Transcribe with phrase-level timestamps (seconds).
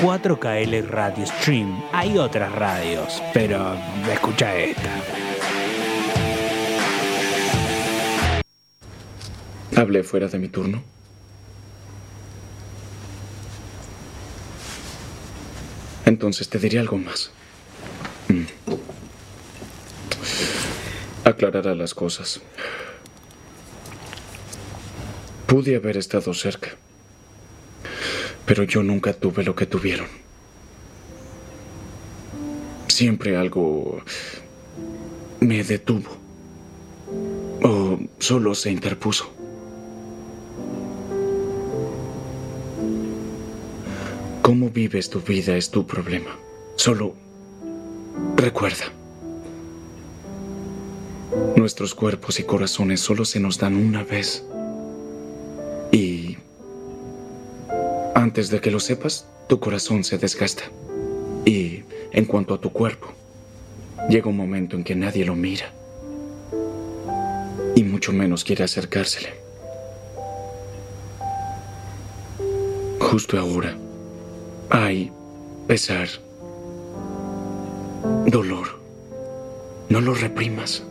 [0.00, 1.82] 4KL Radio Stream.
[1.92, 3.74] Hay otras radios, pero
[4.12, 4.90] escucha esta.
[9.74, 10.82] ¿Hablé fuera de mi turno?
[16.04, 17.30] Entonces te diré algo más.
[18.28, 18.44] Mm.
[21.24, 22.42] Aclarará las cosas.
[25.46, 26.76] Pude haber estado cerca,
[28.46, 30.06] pero yo nunca tuve lo que tuvieron.
[32.86, 34.00] Siempre algo
[35.40, 36.08] me detuvo
[37.62, 39.30] o solo se interpuso.
[44.42, 46.38] Cómo vives tu vida es tu problema.
[46.76, 47.14] Solo
[48.36, 48.84] recuerda.
[51.56, 54.44] Nuestros cuerpos y corazones solo se nos dan una vez.
[58.26, 60.64] Antes de que lo sepas, tu corazón se desgasta.
[61.44, 63.06] Y en cuanto a tu cuerpo,
[64.08, 65.70] llega un momento en que nadie lo mira.
[67.76, 69.28] Y mucho menos quiere acercársele.
[72.98, 73.78] Justo ahora
[74.70, 75.12] hay
[75.68, 76.08] pesar,
[78.26, 78.66] dolor.
[79.88, 80.82] No lo reprimas.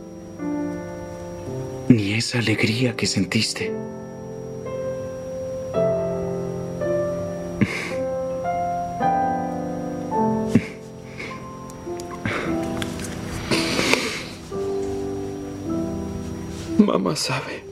[1.88, 3.74] Ni esa alegría que sentiste.
[17.16, 17.64] Sabe.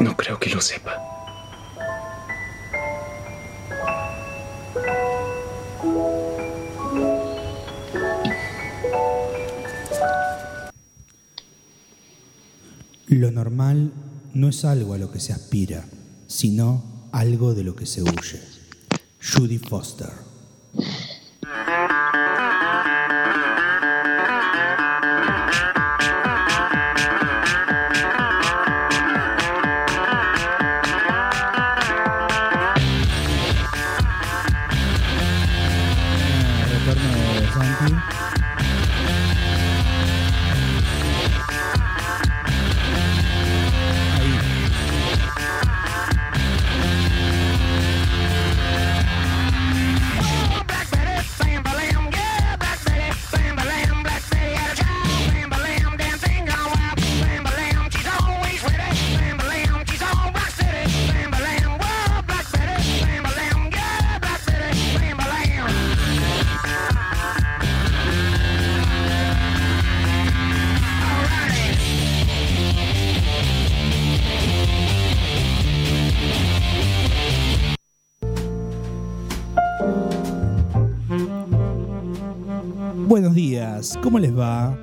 [0.00, 0.98] No creo que lo sepa.
[13.06, 13.92] Lo normal
[14.34, 15.84] no es algo a lo que se aspira,
[16.26, 18.42] sino algo de lo que se huye.
[19.22, 20.31] Judy Foster.
[83.12, 84.74] Buenos días, ¿cómo les va?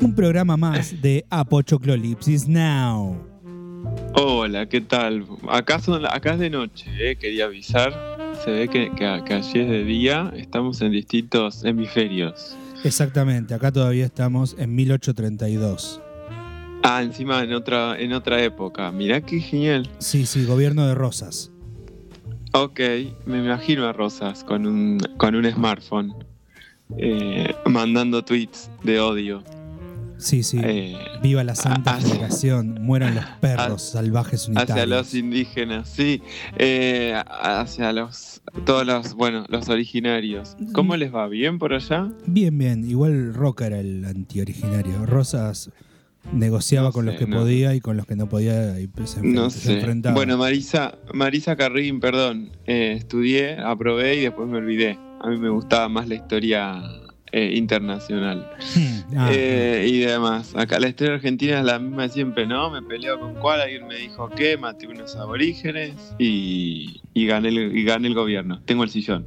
[0.00, 3.16] Un programa más de Apochoclolipsis Now.
[4.14, 5.24] Hola, ¿qué tal?
[5.48, 7.94] Acá, son, acá es de noche, eh, quería avisar.
[8.44, 12.56] Se ve que, que, que allí es de día, estamos en distintos hemisferios.
[12.82, 16.00] Exactamente, acá todavía estamos en 1832.
[16.82, 18.90] Ah, encima en otra, en otra época.
[18.90, 19.88] Mirá qué genial.
[20.00, 21.52] Sí, sí, gobierno de Rosas.
[22.54, 22.80] Ok,
[23.24, 26.27] me imagino a Rosas con un, con un smartphone.
[26.96, 29.42] Eh, mandando tweets de odio.
[30.16, 30.58] Sí, sí.
[30.64, 34.72] eh, Viva la Santa hacia- Federación, mueran los perros salvajes unitarios.
[34.76, 36.22] hacia los indígenas, sí,
[36.56, 40.56] eh, hacia los todos los, bueno, los originarios.
[40.72, 41.28] ¿Cómo les va?
[41.28, 42.10] ¿Bien por allá?
[42.26, 42.88] Bien, bien.
[42.88, 45.06] Igual Roca era el antioriginario.
[45.06, 45.70] Rosas
[46.32, 47.36] negociaba No con los que no.
[47.38, 49.74] podía y con los que no podía y se, No se sé.
[49.74, 50.14] enfrentaba.
[50.16, 54.98] Bueno, Marisa, Marisa Carrín, perdón, eh, estudié, aprobé y después me olvidé.
[55.20, 56.82] A mí me gustaba más la historia
[57.32, 58.42] eh, internacional
[59.16, 60.54] Ah, Eh, y demás.
[60.54, 62.70] Acá la historia argentina es la misma de siempre, ¿no?
[62.70, 67.76] Me peleo con cuál, alguien me dijo que maté unos aborígenes y, y, gané el,
[67.76, 68.62] y gané el gobierno.
[68.64, 69.26] Tengo el sillón.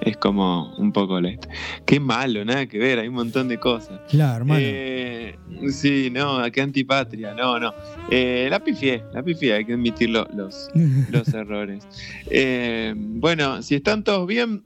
[0.00, 1.36] Es como un poco la
[1.84, 4.00] Qué malo, nada que ver, hay un montón de cosas.
[4.08, 4.60] claro, hermano.
[4.62, 5.36] Eh,
[5.70, 7.72] sí, no, qué antipatria, no, no.
[8.10, 10.68] Eh, la pifié, la pifié, hay que admitir lo- los,
[11.10, 11.86] los errores.
[12.30, 14.62] Eh, bueno, si están todos bien,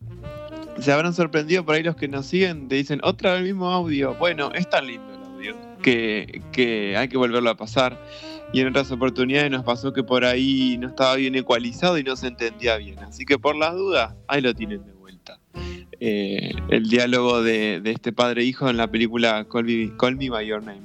[0.82, 3.70] se habrán sorprendido por ahí los que nos siguen, te dicen otra vez el mismo
[3.70, 4.14] audio.
[4.16, 7.98] Bueno, es tan lindo el audio que, que hay que volverlo a pasar.
[8.52, 12.16] Y en otras oportunidades nos pasó que por ahí no estaba bien ecualizado y no
[12.16, 12.98] se entendía bien.
[12.98, 15.38] Así que por las dudas, ahí lo tienen de vuelta.
[16.00, 20.16] Eh, el diálogo de, de este padre e hijo en la película Call Me, Call
[20.16, 20.82] Me By Your Name.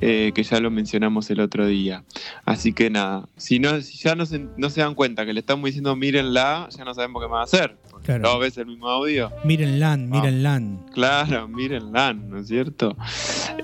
[0.00, 2.04] eh, que ya lo mencionamos el otro día.
[2.44, 5.40] Así que nada, si, no, si ya no se, no se dan cuenta que le
[5.40, 7.76] estamos diciendo mírenla, ya no sabemos qué más hacer.
[8.02, 8.22] Claro.
[8.22, 9.30] ¿No ves el mismo audio?
[9.44, 10.16] Miren LAN, Ah.
[10.20, 10.86] miren LAN.
[10.92, 12.96] Claro, mírenla, ¿no es cierto?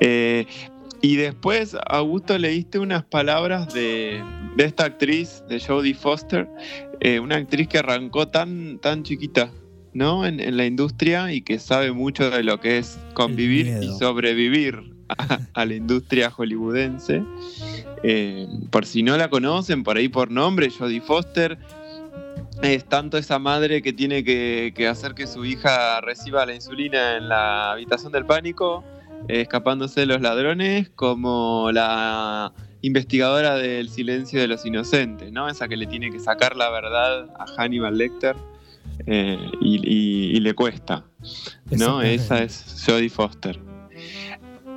[0.01, 0.47] Eh,
[1.01, 4.23] y después, Augusto, leíste unas palabras de,
[4.57, 6.49] de esta actriz, de Jodie Foster,
[7.01, 9.51] eh, una actriz que arrancó tan, tan chiquita,
[9.93, 10.27] ¿no?
[10.27, 14.81] En, en la industria y que sabe mucho de lo que es convivir y sobrevivir
[15.09, 17.23] a, a la industria hollywoodense.
[18.05, 21.59] Eh, por si no la conocen, por ahí por nombre, Jodie Foster
[22.63, 27.17] es tanto esa madre que tiene que, que hacer que su hija reciba la insulina
[27.17, 28.85] en la habitación del pánico,
[29.29, 32.53] eh, escapándose de los ladrones, como la
[32.83, 35.49] investigadora del silencio de los inocentes, ¿no?
[35.49, 38.37] Esa que le tiene que sacar la verdad a Hannibal Lecter
[39.07, 41.05] eh, y, y- y le cuesta,
[41.71, 42.03] ¿no?
[42.03, 43.59] Esa es Jodie Foster.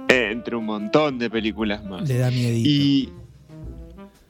[0.07, 2.07] Eh, entre un montón de películas más.
[2.07, 2.67] Le da miedito.
[2.69, 3.09] Y,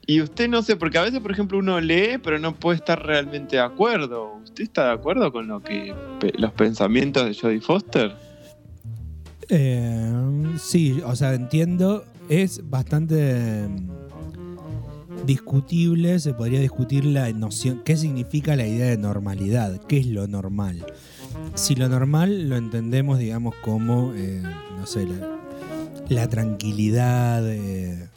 [0.07, 3.05] y usted no sé, porque a veces, por ejemplo, uno lee, pero no puede estar
[3.05, 4.35] realmente de acuerdo.
[4.43, 5.93] ¿Usted está de acuerdo con lo que
[6.37, 8.15] los pensamientos de Jodie Foster?
[9.49, 10.11] Eh,
[10.57, 12.05] sí, o sea, entiendo.
[12.29, 19.81] Es bastante mm, discutible, se podría discutir la noción, qué significa la idea de normalidad,
[19.87, 20.85] qué es lo normal.
[21.55, 24.41] Si lo normal lo entendemos, digamos, como, eh,
[24.77, 25.39] no sé, la,
[26.07, 28.07] la tranquilidad, eh,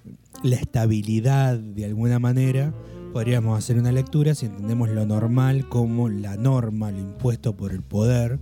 [0.45, 2.73] la estabilidad de alguna manera,
[3.15, 4.35] podríamos hacer una lectura.
[4.35, 8.39] Si entendemos lo normal como la norma, lo impuesto por el poder,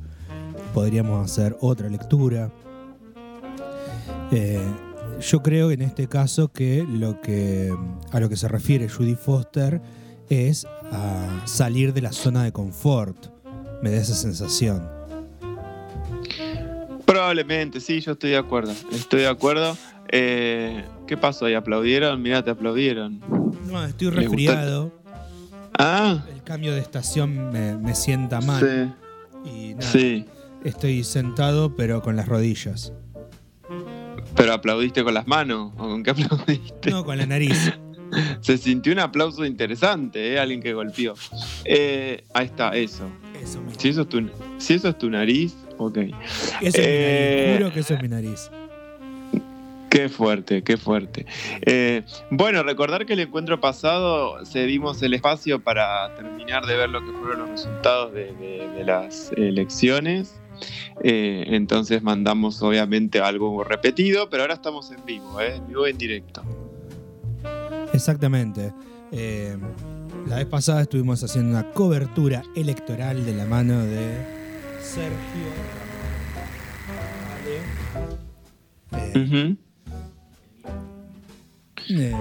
[0.75, 2.53] podríamos hacer otra lectura.
[4.33, 4.61] Eh,
[5.21, 7.73] yo creo en este caso que lo que
[8.11, 9.81] a lo que se refiere Judy Foster
[10.29, 13.29] es a salir de la zona de confort.
[13.81, 14.89] Me da esa sensación.
[17.05, 18.73] Probablemente, sí, yo estoy de acuerdo.
[18.91, 19.77] Estoy de acuerdo.
[20.13, 21.49] Eh, ¿Qué pasó?
[21.49, 22.21] ¿Y aplaudieron?
[22.23, 23.21] Mirá, te aplaudieron.
[23.71, 24.93] No, estoy resfriado.
[25.79, 28.61] Ah, El cambio de estación me, me sienta mal.
[29.45, 30.27] sí, Y nada, sí.
[30.65, 32.93] estoy sentado pero con las rodillas.
[34.37, 35.73] ¿Pero aplaudiste con las manos?
[35.77, 36.91] ¿O con qué aplaudiste?
[36.91, 37.73] No, con la nariz.
[38.43, 40.39] Se sintió un aplauso interesante, ¿eh?
[40.39, 41.15] Alguien que golpeó.
[41.65, 43.09] Eh, ahí está, eso.
[43.43, 43.81] Eso mismo.
[43.81, 45.97] Si eso es tu, si eso es tu nariz, ok.
[45.97, 46.13] Eso
[46.61, 47.59] es mi Eh, nariz.
[47.63, 48.51] Juro que eso es mi nariz.
[49.93, 51.27] Qué fuerte, qué fuerte.
[51.67, 57.01] Eh, bueno, recordar que el encuentro pasado cedimos el espacio para terminar de ver lo
[57.05, 60.41] que fueron los resultados de, de- de las elecciones.
[61.05, 65.57] Eh, entonces mandamos obviamente algo repetido, pero ahora estamos en vivo, ¿eh?
[65.57, 66.43] en vivo en directo.
[67.93, 68.73] Exactamente.
[70.27, 74.17] La vez pasada estuvimos haciendo una cobertura electoral de la mano de
[74.81, 75.51] Sergio
[78.91, 79.21] Vale.
[79.27, 79.57] Ujú.
[81.91, 82.15] Eh,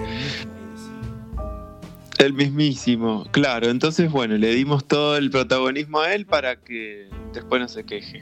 [2.18, 3.70] El mismísimo, claro.
[3.70, 8.22] Entonces, bueno, le dimos todo el protagonismo a él para que después no se queje.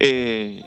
[0.00, 0.62] Eh,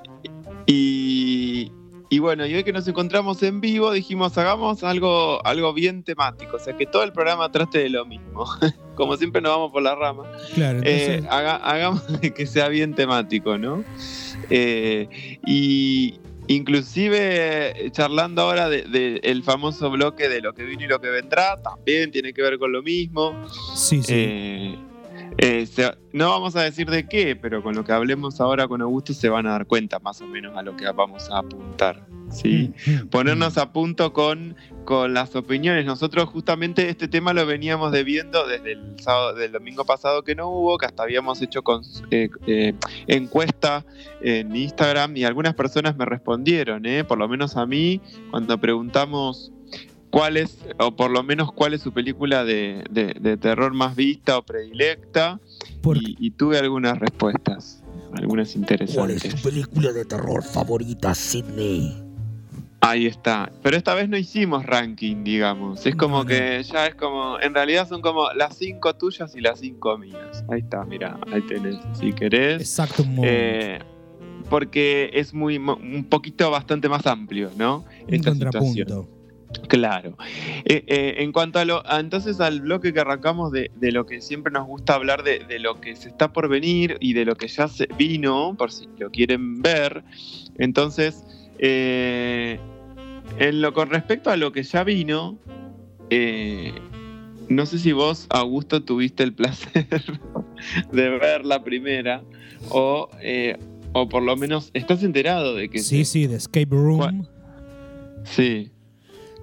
[0.66, 1.72] y,
[2.10, 6.56] y bueno, y hoy que nos encontramos en vivo, dijimos, hagamos algo, algo bien temático,
[6.58, 8.46] o sea, que todo el programa trate de lo mismo.
[8.96, 10.24] Como siempre nos vamos por la rama.
[10.56, 12.02] claro, Eh, haga- hagamos
[12.36, 13.84] que sea bien temático, ¿no?
[14.50, 16.16] Eh, y
[16.48, 17.18] inclusive
[17.86, 21.10] eh, charlando ahora del de, el famoso bloque de lo que vino y lo que
[21.10, 23.34] vendrá, también tiene que ver con lo mismo.
[23.76, 24.14] sí, sí.
[24.16, 24.76] Eh,
[25.38, 28.82] eh, se- no vamos a decir de qué, pero con lo que hablemos ahora con
[28.82, 32.06] Augusto se van a dar cuenta más o menos a lo que vamos a apuntar.
[32.32, 32.72] ¿sí?
[32.88, 34.56] Mm, ponernos a punto con,
[34.86, 35.86] con las opiniones.
[35.86, 40.50] Nosotros justamente este tema lo veníamos debiendo desde el sábado, del domingo pasado que no
[40.50, 42.74] hubo, que hasta habíamos hecho con, eh, eh,
[43.08, 43.84] encuesta
[44.22, 47.04] en Instagram y algunas personas me respondieron, ¿eh?
[47.04, 48.00] por lo menos a mí,
[48.32, 49.52] cuando preguntamos
[50.12, 53.96] cuál es, o por lo menos cuál es su película de, de- de terror más
[53.96, 55.40] vista o predilecta,
[55.96, 59.26] y, y tuve algunas respuestas, algunas ¿Cuál interesantes.
[59.26, 62.05] es tu película de terror favorita, Sidney?
[62.88, 63.52] Ahí está.
[63.64, 65.86] Pero esta vez no hicimos ranking, digamos.
[65.86, 67.40] Es como que ya es como.
[67.40, 70.46] En realidad son como las cinco tuyas y las cinco mías.
[70.50, 71.78] Ahí está, mira, ahí tenés.
[71.94, 72.62] Si querés.
[72.62, 73.22] Exacto, un.
[73.24, 73.80] Eh,
[74.52, 77.86] porque es muy un poquito bastante más amplio, ¿no?
[78.08, 78.74] un Esta contrapunto.
[78.74, 79.16] situación.
[79.68, 80.18] Claro.
[80.66, 84.22] Eh, eh, en cuanto a lo, entonces al bloque que arrancamos de, de lo que
[84.22, 87.36] siempre nos gusta hablar de, de lo que se está por venir y de lo
[87.36, 90.04] que ya se vino, por si lo quieren ver.
[90.58, 91.24] Entonces,
[91.58, 92.60] eh,
[93.40, 95.38] en lo con respecto a lo que ya vino,
[96.10, 96.74] eh,
[97.50, 99.88] no sé si vos, Augusto, tuviste el placer
[100.92, 102.24] de ver la primera
[102.70, 103.58] o, eh,
[103.94, 107.28] o por lo menos estás enterado de que Sí, se- sí, de Escape Room.
[108.24, 108.72] Sí.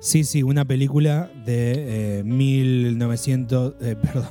[0.05, 4.27] Sí, sí, una película de eh, 1900, eh, perdón,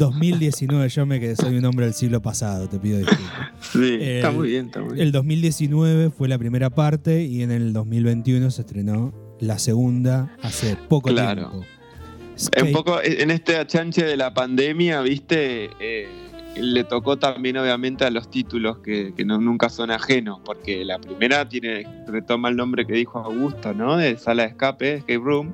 [0.00, 0.88] 2019.
[0.88, 3.50] Yo me quedé, soy un hombre del siglo pasado, te pido disculpas.
[3.72, 5.06] Sí, está El- muy bien, está muy bien.
[5.06, 10.76] El 2019 fue la primera parte y en el 2021 se estrenó la segunda hace
[10.88, 11.50] poco Claro.
[11.50, 11.58] tiempo.
[12.32, 16.08] Un Skate- poco eh, en este achanche de la pandemia, viste, Eh,
[16.56, 20.98] le tocó también obviamente a los títulos que, que no, nunca son ajenos, porque la
[20.98, 23.96] primera tiene retoma el nombre que dijo Augusto, ¿no?
[23.96, 25.52] De sala de escape, escape room.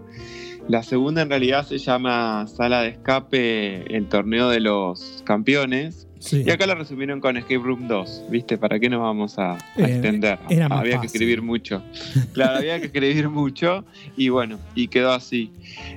[0.68, 6.08] La segunda en realidad se llama sala de escape, el torneo de los campeones.
[6.18, 6.42] sí.
[6.44, 8.58] Y acá la resumieron con Escape Room 2, ¿viste?
[8.58, 10.38] ¿Para qué nos vamos a, a Eh, extender?
[10.50, 11.82] era más había que escribir mucho.
[12.32, 13.84] Claro, había que escribir mucho
[14.16, 15.52] y bueno, y quedó así.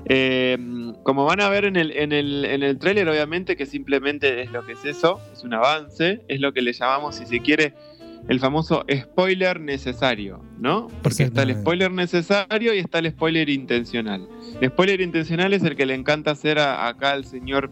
[0.05, 0.55] Eh,
[1.01, 4.51] como van a ver en el, en el, en el tráiler, obviamente que simplemente es
[4.51, 7.73] lo que es eso, es un avance, es lo que le llamamos, si se quiere,
[8.27, 10.87] el famoso spoiler necesario, ¿no?
[11.01, 11.61] Porque está el Exactamente.
[11.61, 14.27] spoiler necesario y está el spoiler intencional.
[14.61, 17.71] El spoiler intencional es el que le encanta hacer a- acá al señor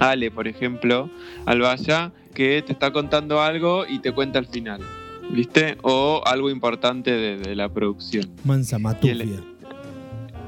[0.00, 1.08] Ale, por ejemplo,
[1.46, 4.80] al Vaya, que te está contando algo y te cuenta al final.
[5.30, 5.76] ¿Viste?
[5.82, 8.30] O algo importante de, de la producción.
[8.44, 9.24] Mansa Matufia.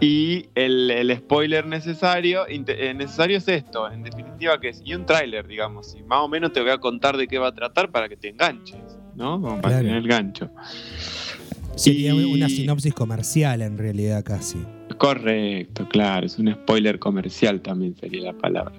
[0.00, 5.04] Y el, el spoiler necesario, eh, necesario es esto, en definitiva, que es, y un
[5.06, 7.90] tráiler, digamos, y más o menos te voy a contar de qué va a tratar
[7.90, 9.40] para que te enganches, ¿no?
[9.40, 9.82] Como para Claro.
[9.82, 10.50] tener el gancho.
[11.76, 14.58] Sería y- una sinopsis comercial en realidad casi.
[14.96, 18.72] Correcto, claro, es un spoiler comercial también sería la palabra.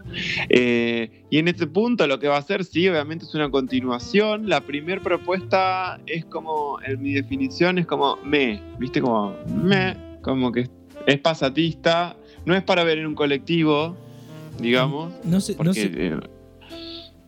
[0.50, 4.50] Eh, y en este punto lo que va a hacer, sí, obviamente es una continuación.
[4.50, 9.00] La primera propuesta es como, en mi definición es como me, ¿viste?
[9.02, 10.68] Como me, como que
[11.08, 13.96] es pasatista, no es para ver en un colectivo,
[14.60, 15.14] digamos.
[15.24, 16.20] No sé, no sé, eh,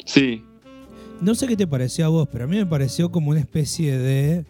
[0.05, 0.43] sí,
[1.21, 3.97] no sé qué te pareció a vos, pero a mí me pareció como una especie
[3.97, 4.45] de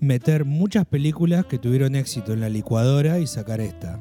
[0.00, 4.00] meter muchas películas que tuvieron éxito en la licuadora y sacar esta.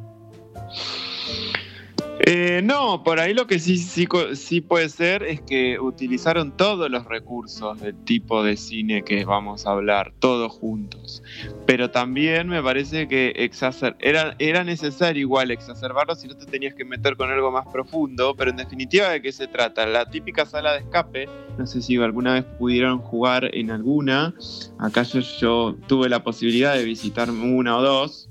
[2.20, 6.90] Eh, no, por ahí lo que sí, sí, sí puede ser es que utilizaron todos
[6.90, 11.24] los recursos del tipo de cine que vamos a hablar, todos juntos.
[11.66, 16.76] Pero también me parece que exacer era, era necesario igual exacerbarlo si no te tenías
[16.76, 18.36] que meter con algo más profundo.
[18.38, 19.86] Pero en definitiva, ¿de qué se trata?
[19.88, 21.28] La típica sala de escape,
[21.58, 24.36] no sé si alguna vez pudieron jugar en alguna.
[24.78, 28.30] Acá yo, yo tuve la posibilidad de visitar una o dos.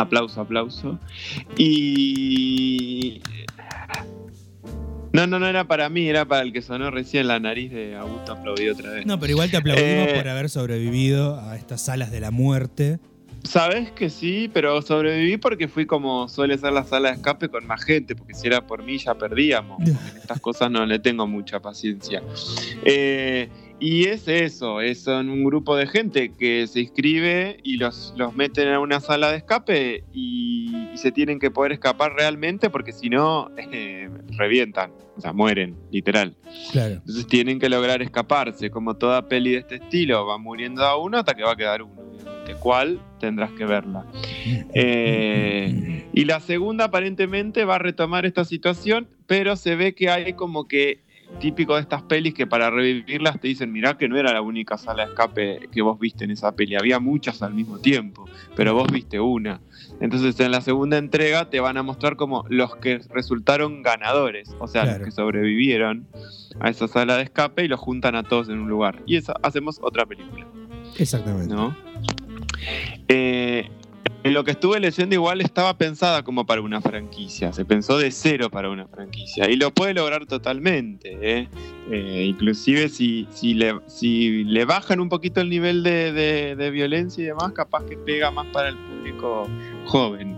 [0.00, 0.98] Aplauso, aplauso.
[1.56, 3.20] Y.
[5.12, 7.96] No, no, no era para mí, era para el que sonó recién la nariz de
[7.96, 9.06] Augusto aplaudió otra vez.
[9.06, 10.14] No, pero igual te aplaudimos Eh.
[10.16, 12.98] por haber sobrevivido a estas salas de la muerte.
[13.42, 17.66] Sabes que sí, pero sobreviví porque fui como suele ser la sala de escape con
[17.66, 19.80] más gente, porque si era por mí ya perdíamos.
[19.80, 22.22] En estas cosas no le tengo mucha paciencia.
[22.84, 23.48] Eh,
[23.80, 28.68] y es eso, es un grupo de gente que se inscribe y los, los meten
[28.68, 33.08] a una sala de escape y, y se tienen que poder escapar realmente porque si
[33.08, 36.36] no, eh, revientan, o sea, mueren, literal.
[36.72, 36.94] Claro.
[36.94, 38.70] Entonces tienen que lograr escaparse.
[38.70, 41.82] Como toda peli de este estilo, va muriendo a uno hasta que va a quedar
[41.82, 42.02] uno.
[42.02, 42.54] obviamente.
[42.60, 43.00] ¿Cuál?
[43.20, 44.06] Tendrás que verla.
[44.74, 50.34] Eh, y la segunda aparentemente va a retomar esta situación, pero se ve que hay
[50.34, 51.02] como que
[51.40, 54.76] típico de estas pelis que para revivirlas te dicen, mirá que no era la única
[54.76, 58.24] sala de escape que vos viste en esa peli, había muchas al mismo tiempo,
[58.56, 59.60] pero vos viste una.
[60.00, 64.66] Entonces en la segunda entrega te van a mostrar como los que resultaron ganadores, o
[64.66, 64.98] sea, Claro.
[64.98, 66.06] los que sobrevivieron
[66.60, 69.02] a esa sala de escape y los juntan a todos en un lugar.
[69.06, 70.46] Y eso hacemos otra película.
[70.98, 71.54] Exactamente.
[71.54, 71.76] ¿no?
[73.08, 73.68] Eh,
[74.24, 78.10] en lo que estuve leyendo igual estaba pensada como para una franquicia, se pensó de
[78.10, 81.16] cero para una franquicia y lo puede lograr totalmente.
[81.22, 81.48] ¿eh?
[81.90, 86.70] Eh, inclusive si, si, le, si le bajan un poquito el nivel de, de- de
[86.70, 89.48] violencia y demás, capaz que pega más para el público
[89.86, 90.36] joven.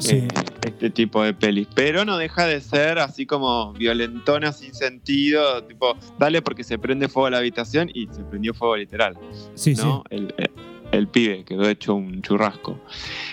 [0.00, 0.16] Sí.
[0.16, 0.28] eh,
[0.66, 5.96] este tipo de pelis, pero no deja de ser así como violentona sin sentido, tipo,
[6.18, 9.16] dale porque se prende fuego la habitación y se prendió fuego literal.
[9.54, 10.02] Sí, ¿no?
[10.10, 10.50] El, el-
[10.92, 12.80] el pibe quedó hecho un churrasco.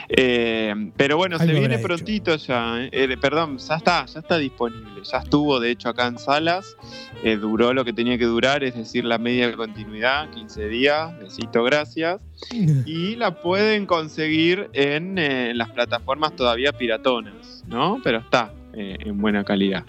[0.09, 1.83] Eh, pero bueno, se viene hecho.
[1.87, 2.83] prontito ya.
[2.83, 2.89] eh.
[2.91, 5.01] Eh, perdón, ya está, ya está disponible.
[5.03, 6.77] Ya estuvo, de hecho, acá en salas.
[7.23, 11.17] Eh, duró lo que tenía que durar, es decir, la media continuidad, 15 días.
[11.19, 12.21] Besito, gracias.
[12.85, 15.15] Y la pueden conseguir en
[15.57, 17.99] las plataformas todavía piratonas, ¿no?
[18.03, 19.83] Pero está en buena calidad.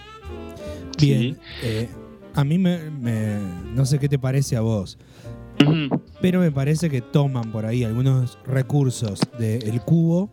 [0.98, 1.38] Bien.
[2.34, 3.38] a mí me, me-
[3.74, 4.98] No sé qué te parece a vos,
[6.20, 10.30] Pero me parece que toman por ahí algunos recursos del cubo.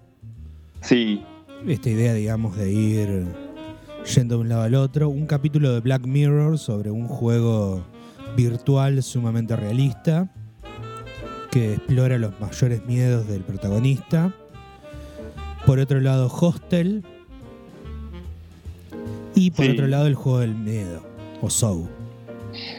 [0.82, 1.22] Sí,
[1.68, 3.26] Esta idea, digamos, de ir
[4.16, 5.10] yendo de un lado al otro.
[5.10, 7.84] Un capítulo de Black Mirror sobre un juego
[8.38, 10.32] virtual sumamente realista
[11.52, 14.32] que explora los mayores miedos del protagonista.
[15.66, 17.04] Por otro lado, Hostel.
[19.34, 19.72] Y por Sí.
[19.72, 21.02] otro lado, el juego del miedo.
[21.42, 21.88] O Soul.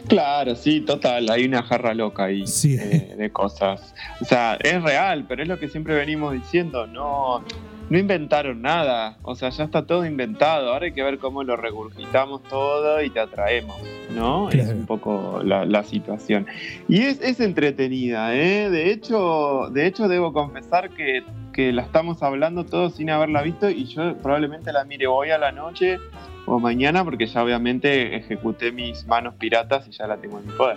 [0.09, 2.76] Claro, sí, total, hay una jarra loca ahí Sí.
[2.81, 3.95] eh, de cosas.
[4.21, 7.43] O sea, es real, pero es lo que siempre venimos diciendo, no,
[7.90, 11.57] no inventaron nada, o sea, ya está todo inventado, ahora hay que ver cómo lo
[11.57, 13.76] regurgitamos todo y te atraemos,
[14.14, 14.50] ¿no?
[14.50, 16.47] Es un poco la, la situación.
[16.88, 18.71] Y es, es entretenida, ¿eh?
[18.71, 23.71] De hecho, de hecho debo confesar que, que la estamos hablando todos sin haberla visto
[23.71, 25.99] y yo probablemente la mire hoy a la noche
[26.46, 30.52] o mañana porque ya obviamente ejecuté mis manos piratas y ya la tengo en mi
[30.52, 30.76] poder.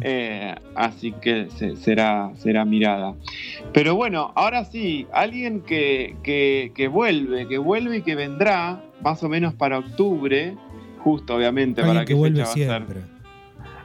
[0.00, 3.14] Eh, así que se- será, será mirada.
[3.72, 9.22] Pero bueno, ahora sí, alguien que, que- que vuelve, que vuelve y que vendrá más
[9.22, 10.56] o menos para octubre,
[11.00, 13.00] justo obviamente Alguien para que vuelve fecha va a siempre.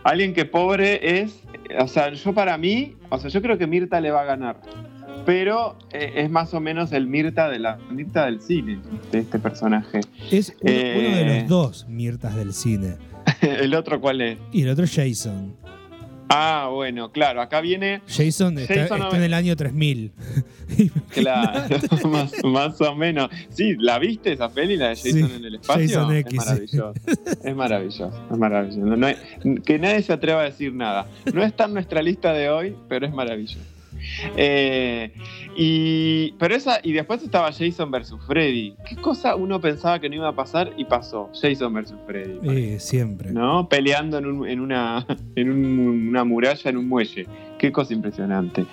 [0.04, 1.44] Alguien que pobre es,
[1.78, 4.62] o sea, yo para mí, o sea, yo creo que Mirta le va a ganar.
[5.30, 8.80] Pero eh, es más o menos el Mirta de la Mirta del cine,
[9.12, 10.00] de este personaje.
[10.32, 11.06] Es uno, Eh.
[11.08, 12.96] uno de los dos Mirtas del cine.
[13.42, 14.40] ¿El otro cuál es?
[14.52, 15.54] Y el otro es Jason.
[16.32, 20.12] Ah, bueno, claro, acá viene Jason Jason está en el año 3000.
[21.10, 21.76] Claro,
[22.10, 23.30] más, más o menos.
[23.50, 25.88] Sí, ¿la viste esa peli, la de Jason Sí, en el espacio?
[26.00, 26.38] Jason es X, sí.
[26.38, 26.94] maravilloso.
[27.44, 28.96] Es maravilloso, es maravilloso.
[28.96, 29.16] No hay-
[29.66, 31.08] que nadie se atreva a decir nada.
[31.34, 33.60] No está en nuestra lista de hoy, pero es maravilloso.
[34.36, 35.12] Eh,
[35.56, 38.76] y, pero esa, y después estaba Jason versus Freddy.
[38.88, 41.30] ¿Qué cosa uno pensaba que no iba a pasar y pasó?
[41.40, 42.40] Jason versus Freddy.
[42.44, 43.32] Eh, siempre.
[43.32, 43.68] ¿no?
[43.70, 47.28] Peleando en, un- en una, en un- una muralla, en un muelle.
[47.58, 48.66] Qué cosa impresionante.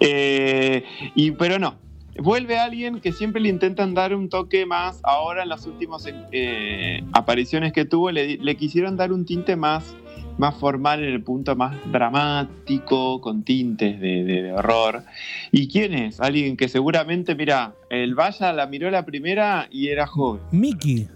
[0.00, 0.84] Eh,
[1.14, 1.76] y, pero no.
[2.18, 5.00] Vuelve alguien que siempre le intentan dar un toque más.
[5.02, 9.96] Ahora, en las últimas eh, apariciones que tuvo, le, le quisieron dar un tinte más,
[10.38, 15.02] más formal en el punto más dramático, con tintes de, de- de horror.
[15.50, 16.20] ¿Y quién es?
[16.20, 20.42] Alguien que seguramente, mira, el Vaya la miró la primera y era joven.
[20.50, 21.08] Mickey.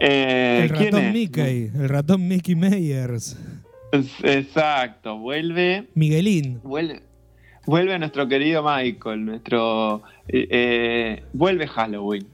[0.00, 1.12] Eh, el ¿quién ratón es?
[1.12, 1.70] Mickey.
[1.74, 3.36] El ratón Mickey Meyers.
[4.24, 6.58] Exacto, vuelve, Miguelín.
[6.64, 7.00] vuelve,
[7.64, 12.26] vuelve nuestro querido Michael, nuestro eh, eh, vuelve Halloween.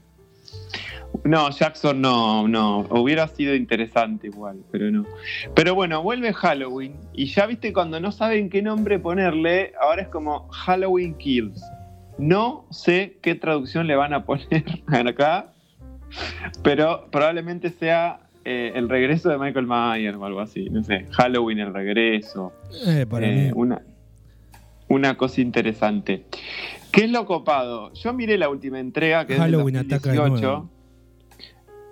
[1.23, 5.05] No, Jackson no, no, hubiera sido interesante igual, pero no.
[5.55, 10.07] Pero bueno, vuelve Halloween y ya viste cuando no saben qué nombre ponerle, ahora es
[10.07, 11.61] como Halloween Kills.
[12.17, 14.63] No sé qué traducción le van a poner
[15.07, 15.53] acá,
[16.63, 21.59] pero probablemente sea eh, el regreso de Michael Myers o algo así, no sé, Halloween
[21.59, 22.53] el regreso.
[22.87, 23.51] Eh, para Eh, mí.
[23.53, 23.81] una,
[24.87, 26.25] una cosa interesante.
[26.91, 27.93] ¿Qué es lo copado?
[27.93, 30.47] Yo miré la última entrega que Halloween es ataca de 2018.
[30.47, 30.69] nuevo.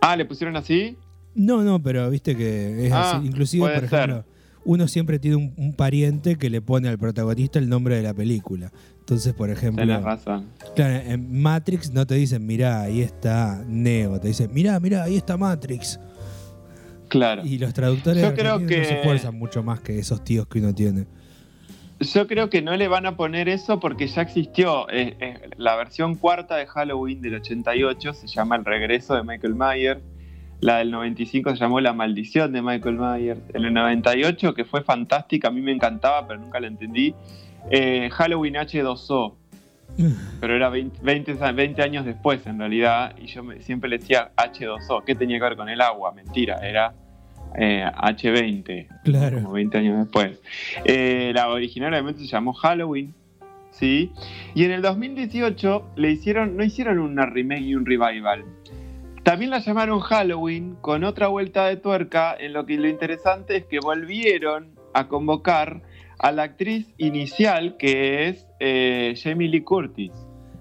[0.02, 0.98] Ah, ¿le pusieron así?
[1.36, 3.28] No, no, pero viste que es Ah, así.
[3.28, 4.26] Inclusive, puede por ejemplo,
[4.66, 8.14] uno siempre tiene un, un pariente que le pone al protagonista el nombre de la
[8.14, 8.72] película.
[9.00, 10.46] Entonces, por ejemplo, Tenés razón.
[10.76, 14.20] claro, en Matrix no te dicen, mirá, ahí está Neo.
[14.20, 16.00] Te dicen, mirá, mirá, ahí está Matrix.
[17.08, 17.44] Claro.
[17.44, 20.60] Y los traductores Yo creo argentinos no se esfuerzan mucho más que esos tíos que
[20.60, 21.06] uno tiene.
[22.00, 24.90] Yo creo que no le van a poner eso porque ya existió.
[24.90, 29.56] eh, eh, la versión cuarta de Halloween del 88 se llama El regreso de Michael
[29.56, 30.02] Myers.
[30.62, 33.42] La del 95 se llamó La maldición de Michael Myers.
[33.54, 37.14] En el 98, que fue fantástica, a mí me encantaba, pero nunca la entendí.
[37.70, 39.36] eh, Halloween H2O.
[40.40, 43.14] Pero era 20, 20 20 años después en realidad.
[43.22, 45.04] Y yo me- siempre le decía H2O.
[45.04, 46.14] ¿Qué tenía que ver con el agua?
[46.14, 46.94] Mentira, era
[47.56, 49.38] eh, H20 Claro.
[49.38, 50.40] como 20 años después.
[50.86, 53.14] Eh, la original obviamente se llamó Halloween,
[53.72, 54.12] ¿sí?
[54.56, 58.46] Y en el 2018 le hicieron, no hicieron una remake y un revival.
[59.24, 63.66] También la llamaron Halloween con otra vuelta de tuerca, en lo que lo interesante es
[63.66, 65.82] que volvieron a convocar
[66.18, 70.12] a la actriz inicial, que es eh, Jamie Lee Curtis,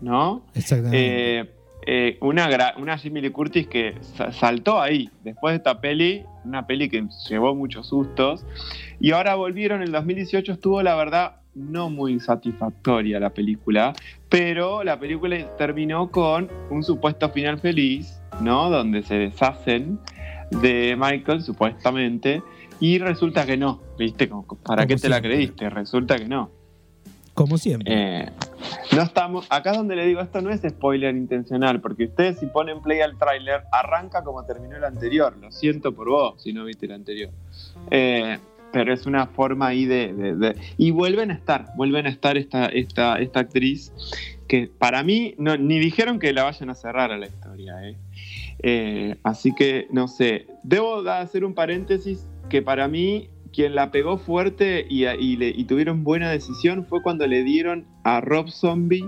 [0.01, 0.45] ¿no?
[0.55, 1.58] Exactamente.
[1.91, 6.91] Eh, una, una Lee Curtis que sa- saltó ahí, después de esta peli, una peli
[6.91, 8.45] que llevó muchos sustos,
[9.01, 13.95] y ahora volvieron, en el 2018 estuvo la verdad no muy satisfactoria la película,
[14.29, 18.69] pero la película terminó con un supuesto final feliz, ¿no?
[18.69, 19.99] Donde se deshacen
[20.51, 22.43] de Michael, supuestamente,
[22.81, 24.27] y resulta que no, ¿viste?
[24.63, 25.71] ¿Para qué te la creíste?
[25.71, 26.51] Resulta que no.
[27.39, 27.95] Como siempre.
[27.95, 28.31] Eh,
[28.97, 29.47] no estamos.
[29.49, 33.17] Acá donde le digo, esto no es spoiler intencional, porque ustedes si ponen play al
[33.17, 35.37] tráiler, arranca como terminó el anterior.
[35.41, 37.31] Lo siento por vos si no viste el anterior.
[37.93, 38.39] Eh,
[38.73, 43.21] pero es una forma ahí de, Y vuelven a estar, vuelven a estar esta, esta,
[43.21, 43.93] esta actriz
[44.49, 47.77] que para mí no, ni dijeron que la vayan a cerrar a la historia.
[48.65, 49.17] eh.
[49.23, 54.87] Así que, no sé, debo hacer un paréntesis que para mí quien la pegó fuerte
[54.89, 59.05] y, y le- y tuvieron buena decisión fue cuando le dieron a Rob Zombie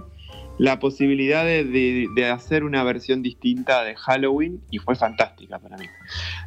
[0.59, 5.77] la posibilidad de, de- de hacer una versión distinta de Halloween y fue fantástica para
[5.77, 5.85] mí.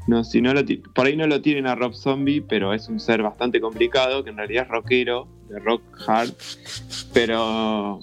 [0.09, 0.63] No, si no lo
[0.93, 4.31] por ahí no lo tienen a Rob Zombie, pero es un ser bastante complicado, que
[4.31, 6.33] en realidad es rockero, de rock hard,
[7.13, 8.01] pero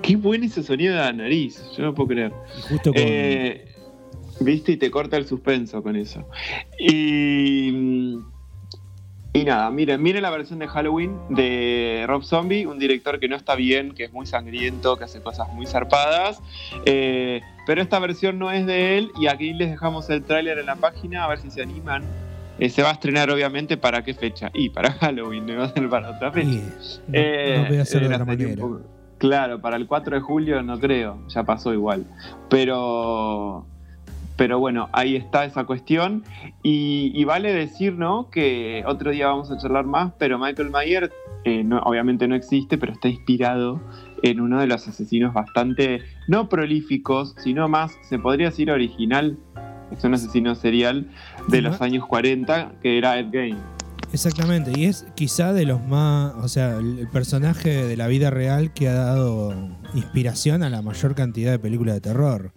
[0.00, 2.32] qué bueno ese sonido de la nariz, yo no puedo creer.
[2.56, 3.02] Y justo con.
[3.04, 3.66] Eh,
[4.42, 6.26] Viste, y te corta el suspenso con eso.
[6.78, 8.16] Y,
[9.32, 13.36] y nada, miren, miren la versión de Halloween de Rob Zombie, un director que no
[13.36, 16.40] está bien, que es muy sangriento, que hace cosas muy zarpadas.
[16.84, 20.66] Eh, pero esta versión no es de él y aquí les dejamos el tráiler en
[20.66, 22.02] la página a ver si se animan.
[22.58, 24.50] Eh, se va a estrenar obviamente para qué fecha.
[24.52, 26.48] Y para Halloween, no va a ser para otra fecha.
[26.48, 28.60] no, Eh, no voy a hacer de otra manera.
[28.60, 28.80] poco-
[29.18, 32.04] Claro, para el 4 de julio no creo, ya pasó igual.
[32.48, 33.66] Pero,
[34.40, 36.24] pero bueno, ahí está esa cuestión.
[36.62, 38.30] Y, y vale decir, ¿no?
[38.30, 41.10] Que otro día vamos a charlar más, pero Michael Myers
[41.44, 43.82] eh, no- obviamente no existe, pero está inspirado
[44.22, 49.36] en uno de los asesinos bastante, no prolíficos, sino más, se podría decir original.
[49.92, 51.10] Es un asesino serial
[51.48, 53.58] de los años 40, que era Ed Gein.
[54.10, 58.72] Exactamente, y es quizá de los más, o sea, el personaje de la vida real
[58.72, 59.52] que ha dado
[59.94, 62.52] inspiración a la mayor cantidad de películas de terror.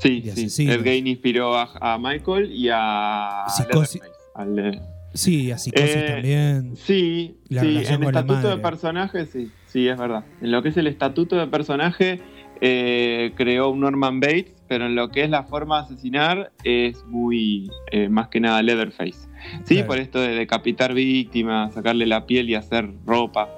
[0.00, 0.70] Sí, de sí.
[0.70, 4.00] Ed Gein inspiró a, a Michael y a Psicosis.
[4.02, 4.82] Leatherface, al
[5.12, 6.76] Sí, a Psicosis Eh, también.
[6.76, 10.24] Sí, La sí, en la estatuto de personaje, sí, sí, es verdad.
[10.40, 12.20] En lo que es el estatuto de personaje,
[12.60, 17.04] eh, creó un Norman Bates, pero en lo que es la forma de asesinar es
[17.06, 19.28] muy, eh, más que nada, Leatherface.
[19.64, 19.86] Sí, Claro.
[19.88, 23.48] por esto de decapitar víctimas, sacarle la piel y hacer ropa,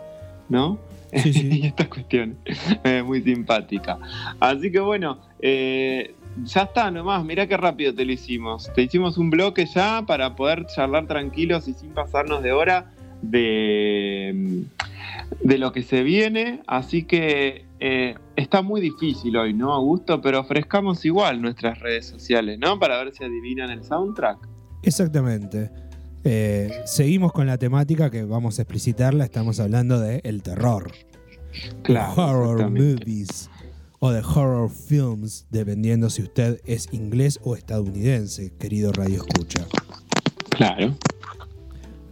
[0.48, 0.78] ¿no?
[1.12, 1.48] Sí, sí.
[1.62, 2.38] y esta cuestión
[2.84, 3.98] es muy simpática.
[4.40, 6.14] Así que bueno, eh,
[6.44, 8.70] ya está nomás, mirá qué rápido te lo hicimos.
[8.74, 12.92] Te hicimos un bloque ya para poder charlar tranquilos y sin pasarnos de hora
[13.22, 14.64] de,
[15.42, 16.62] de lo que se viene.
[16.66, 20.20] Así que eh, está muy difícil hoy, ¿no, Augusto?
[20.20, 22.78] Pero ofrezcamos igual nuestras redes sociales, ¿no?
[22.78, 24.38] Para ver si adivinan el soundtrack.
[24.82, 25.70] Exactamente.
[26.24, 30.92] Eh, seguimos con la temática que vamos a explicitarla, estamos hablando de el terror.
[31.82, 32.14] Claro.
[32.16, 33.50] horror movies
[34.04, 39.64] o de horror films, dependiendo si usted es inglés o estadounidense, querido Radio Escucha.
[40.50, 40.96] Claro.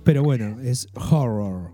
[0.05, 1.73] Pero bueno, es horror.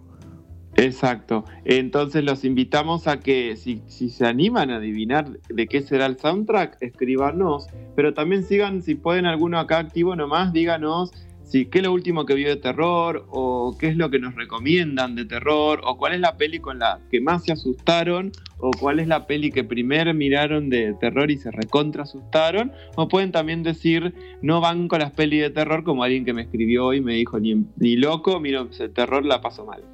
[0.77, 1.45] Exacto.
[1.67, 6.19] Entonces los invitamos a que si, si se animan a adivinar de qué será el
[6.19, 7.67] soundtrack, escríbanos.
[7.95, 11.13] Pero también sigan, si pueden alguno acá activo nomás, díganos
[11.47, 14.35] si qué es lo último que vio de terror, o qué es lo que nos
[14.35, 18.73] recomiendan de terror, o cuál es la peli con la que más se asustaron, o
[18.73, 22.73] cuál es la peli que primero miraron de terror y se recontra asustaron.
[22.97, 26.43] O pueden también decir, no van con las pelis de terror, como alguien que me
[26.43, 29.85] escribió y me dijo, ni, ni loco, miro, el terror la paso mal.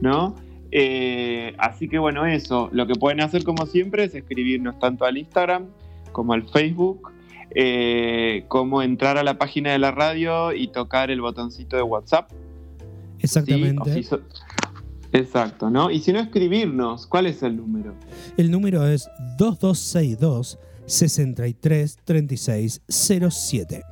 [0.00, 0.34] ¿no?
[0.70, 2.70] Eh, así que bueno, eso.
[2.72, 5.66] Lo que pueden hacer como siempre es escribirnos tanto al Instagram
[6.12, 7.12] como al Facebook,
[7.54, 12.30] eh, como entrar a la página de la radio y tocar el botoncito de WhatsApp.
[13.20, 13.90] Exactamente.
[13.90, 14.20] O si so-
[15.12, 15.90] Exacto, ¿no?
[15.92, 17.06] Y si no, escribirnos.
[17.06, 17.94] ¿Cuál es el número?
[18.36, 23.82] El número es 2262 633607.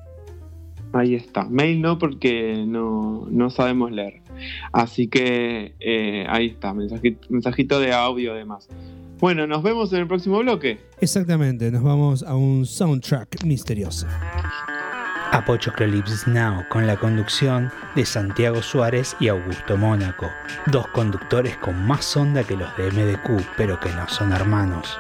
[0.92, 1.44] Ahí está.
[1.44, 4.20] Mail no porque no, no sabemos leer.
[4.72, 8.68] Así que eh, ahí está, mensajito, mensajito de audio además.
[9.22, 10.80] Bueno, nos vemos en el próximo bloque.
[11.00, 14.08] Exactamente, nos vamos a un soundtrack misterioso.
[15.30, 20.26] Apochoclolips Now con la conducción de Santiago Suárez y Augusto Mónaco,
[20.72, 24.98] dos conductores con más onda que los de MDQ, pero que no son hermanos.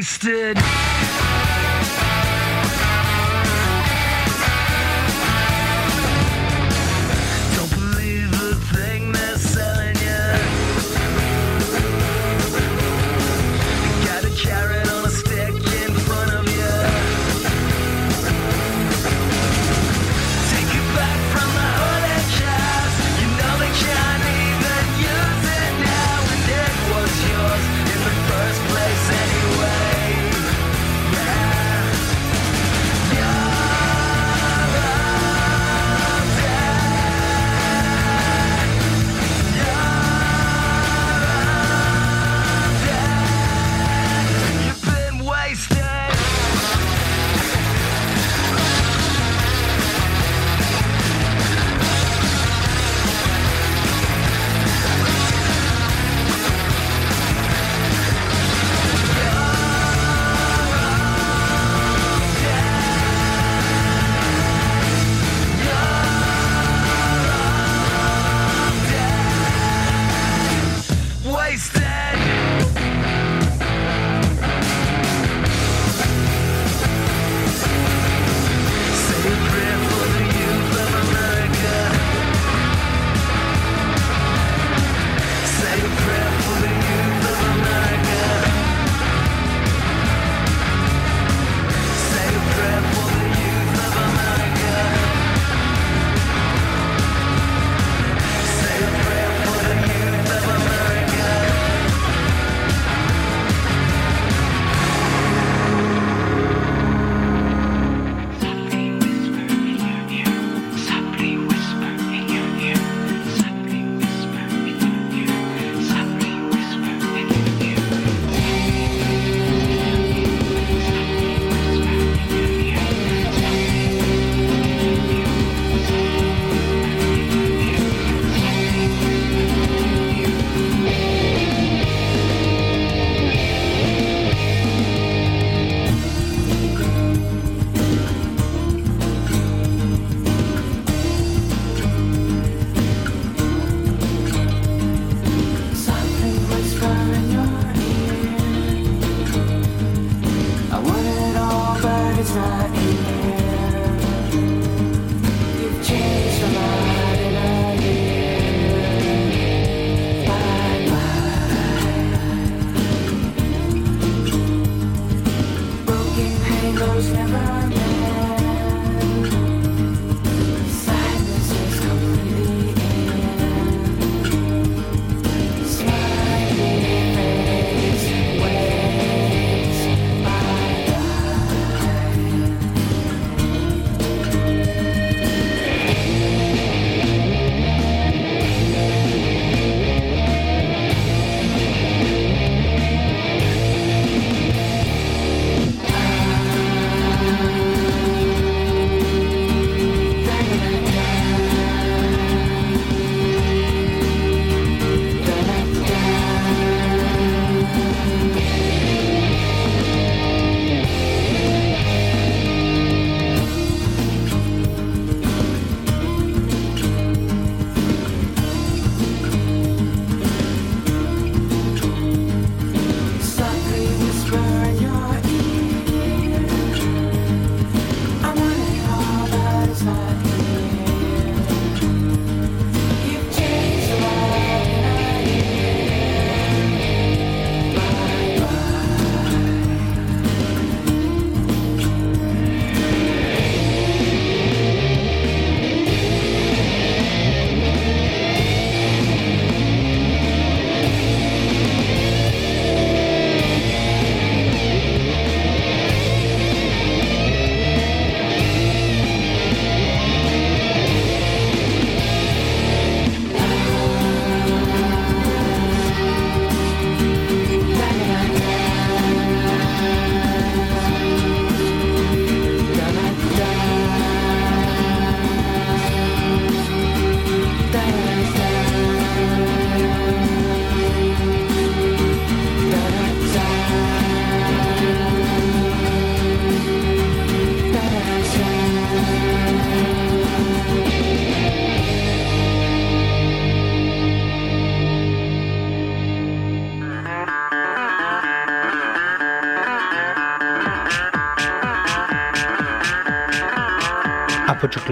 [0.00, 0.56] Wasted.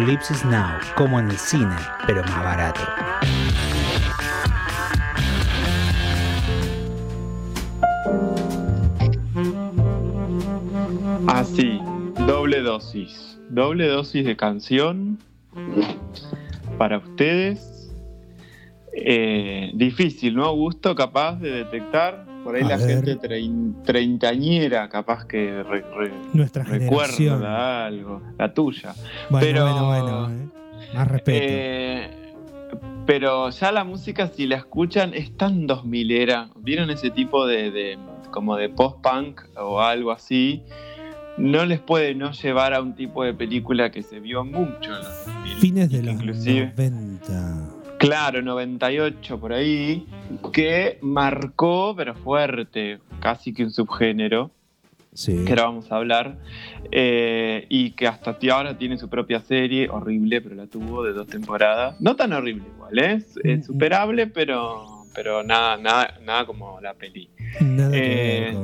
[0.09, 2.81] Apocalipsis Now, como en el cine, pero más barato.
[11.27, 11.79] Así,
[12.27, 13.39] doble dosis.
[13.51, 15.19] Doble dosis de canción
[16.79, 17.93] para ustedes.
[18.95, 20.51] Eh, difícil, ¿no?
[20.55, 22.25] Gusto capaz de detectar.
[22.49, 23.05] Por ahí A la ver.
[23.05, 27.41] gente trein- treintañera capaz que re- re- Nuestra generación.
[27.41, 28.23] recuerda algo.
[28.39, 28.95] La tuya.
[29.29, 30.31] Bueno, pero- bueno, bueno.
[30.31, 30.49] eh.
[30.95, 31.39] Más respeto.
[31.47, 32.11] Eh,
[33.07, 36.49] pero ya la música, si la escuchan, es tan 2000 era.
[36.57, 37.99] ¿Vieron ese tipo de, de-
[38.31, 40.63] como de post-punk o algo así?
[41.37, 44.99] No les puede no llevar a un tipo de película que se vio mucho en
[45.05, 45.57] los 2000.
[45.59, 47.75] Fines de los inclusive, 90.
[47.99, 50.07] Claro, 98 por ahí,
[50.53, 54.51] que marcó, pero fuerte, casi que un subgénero,
[55.13, 55.45] Sí.
[55.45, 56.37] que ahora vamos a hablar,
[56.93, 61.27] eh, y que hasta ahora tiene su propia serie, horrible, pero la tuvo de dos
[61.27, 62.01] temporadas.
[62.01, 63.13] No tan horrible igual, ¿eh?
[63.15, 63.63] es, es Mm.
[63.65, 67.29] superable, pero, pero nada, nada, nada como la peli.
[67.61, 68.55] Nada Eh.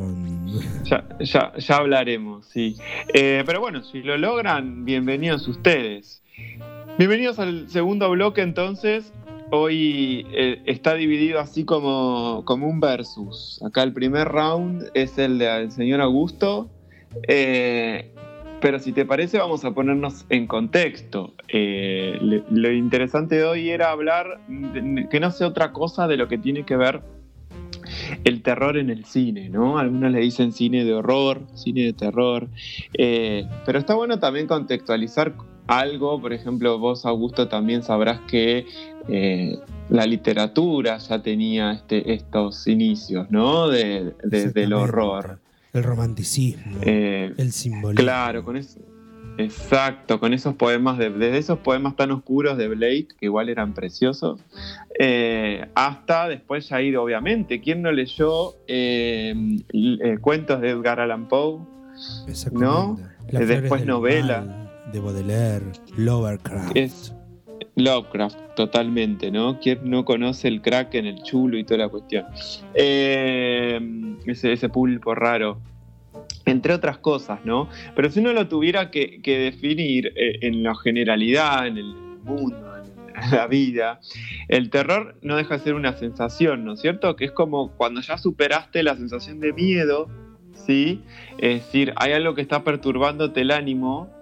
[0.85, 2.77] Ya, ya, ya hablaremos, sí.
[3.13, 6.23] Eh, pero bueno, si lo logran, bienvenidos ustedes.
[6.99, 9.13] Bienvenidos al segundo bloque entonces.
[9.51, 13.61] Hoy eh, está dividido así como, como un versus.
[13.65, 16.69] Acá el primer round es el del señor Augusto.
[17.29, 18.11] Eh,
[18.61, 21.35] pero si te parece, vamos a ponernos en contexto.
[21.49, 24.41] Eh, lo interesante de hoy era hablar
[25.11, 27.03] que no sea otra cosa de lo que tiene que ver
[28.25, 29.79] el terror en el cine, ¿no?
[29.79, 32.49] Algunos le dicen cine de horror, cine de terror.
[32.95, 35.35] Pero está bueno también contextualizar
[35.67, 36.21] algo.
[36.21, 38.67] Por ejemplo, vos, Augusto, también sabrás que
[39.09, 43.69] eh, la literatura ya tenía este, estos inicios, ¿no?
[43.69, 45.41] De, de- del horror.
[45.73, 46.79] El romanticismo.
[46.83, 48.03] Eh, el simbolismo.
[48.03, 48.79] Claro, con eso.
[49.37, 53.75] Exacto, con esos poemas, de, desde esos poemas tan oscuros de Blake, que igual eran
[53.75, 54.39] preciosos,
[55.01, 58.55] eh, hasta después ya ir, obviamente, ¿quién no leyó
[60.21, 61.59] cuentos de Edgar Allan Poe?
[62.53, 62.97] ¿no?
[63.27, 64.41] Después del novela.
[64.43, 64.64] mal,
[64.95, 66.77] de Baudelaire, Lovecraft.
[66.77, 67.13] Es
[67.75, 69.59] Lovecraft, totalmente, ¿no?
[69.59, 72.25] ¿Quién no conoce el crack en el chulo y toda la cuestión?
[72.75, 73.81] Eh,
[74.25, 75.61] ese, ese pulpo raro.
[76.47, 77.69] Entre otras cosas, ¿no?
[77.97, 82.57] Pero si uno lo tuviera que, que definir eh, en la generalidad, en el mundo,
[82.77, 83.99] en la vida,
[84.47, 87.17] el terror no deja de ser una sensación, ¿no es cierto?
[87.17, 90.09] Que es como cuando ya superaste la sensación de miedo,
[90.53, 91.03] ¿sí?
[91.39, 94.15] Es decir, hay algo que está perturbándote el ánimo,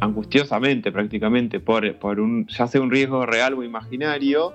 [0.00, 4.52] angustiosamente prácticamente, por, por un, ya sea un riesgo real o imaginario,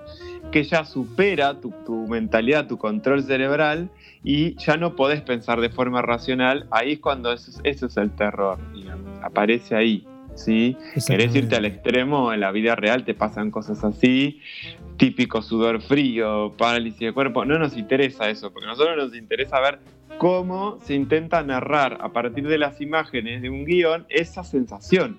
[0.51, 3.89] que ya supera tu, tu mentalidad, tu control cerebral,
[4.23, 7.97] y ya no podés pensar de forma racional, ahí es cuando eso, es- eso es
[7.97, 10.05] el terror, digamos, aparece ahí.
[10.35, 10.77] ¿Sí?
[11.07, 14.39] Querés irte al extremo, en la vida real te pasan cosas así,
[14.95, 17.43] típico sudor frío, parálisis de cuerpo.
[17.43, 19.79] No nos interesa eso, porque a nosotros nos interesa ver
[20.17, 25.17] cómo se intenta narrar a partir de las imágenes de un guion esa sensación,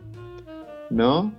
[0.90, 1.32] ¿no?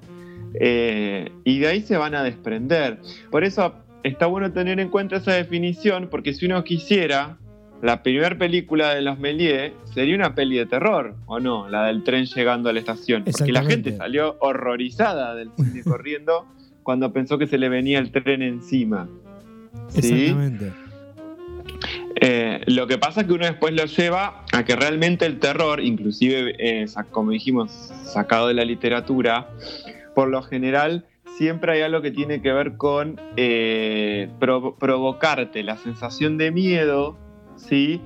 [0.53, 2.99] Eh, y de ahí se van a desprender.
[3.29, 7.37] Por eso está bueno tener en cuenta esa definición, porque si uno quisiera,
[7.81, 11.69] la primera película de los Méliès sería una peli de terror, ¿o no?
[11.69, 13.23] La del tren llegando a la estación.
[13.25, 16.45] Porque la gente salió horrorizada del cine corriendo
[16.83, 19.07] cuando pensó que se le venía el tren encima.
[19.89, 20.25] ¿Sí?
[20.25, 20.88] Exactamente.
[22.21, 25.79] Eh, lo que pasa es que uno después lo lleva a que realmente el terror,
[25.79, 27.71] inclusive, eh, como dijimos,
[28.03, 29.47] sacado de la literatura,
[30.15, 31.05] por lo general
[31.37, 37.17] siempre hay algo que tiene que ver con eh, provo- provocarte la sensación de miedo,
[37.55, 38.01] ¿sí?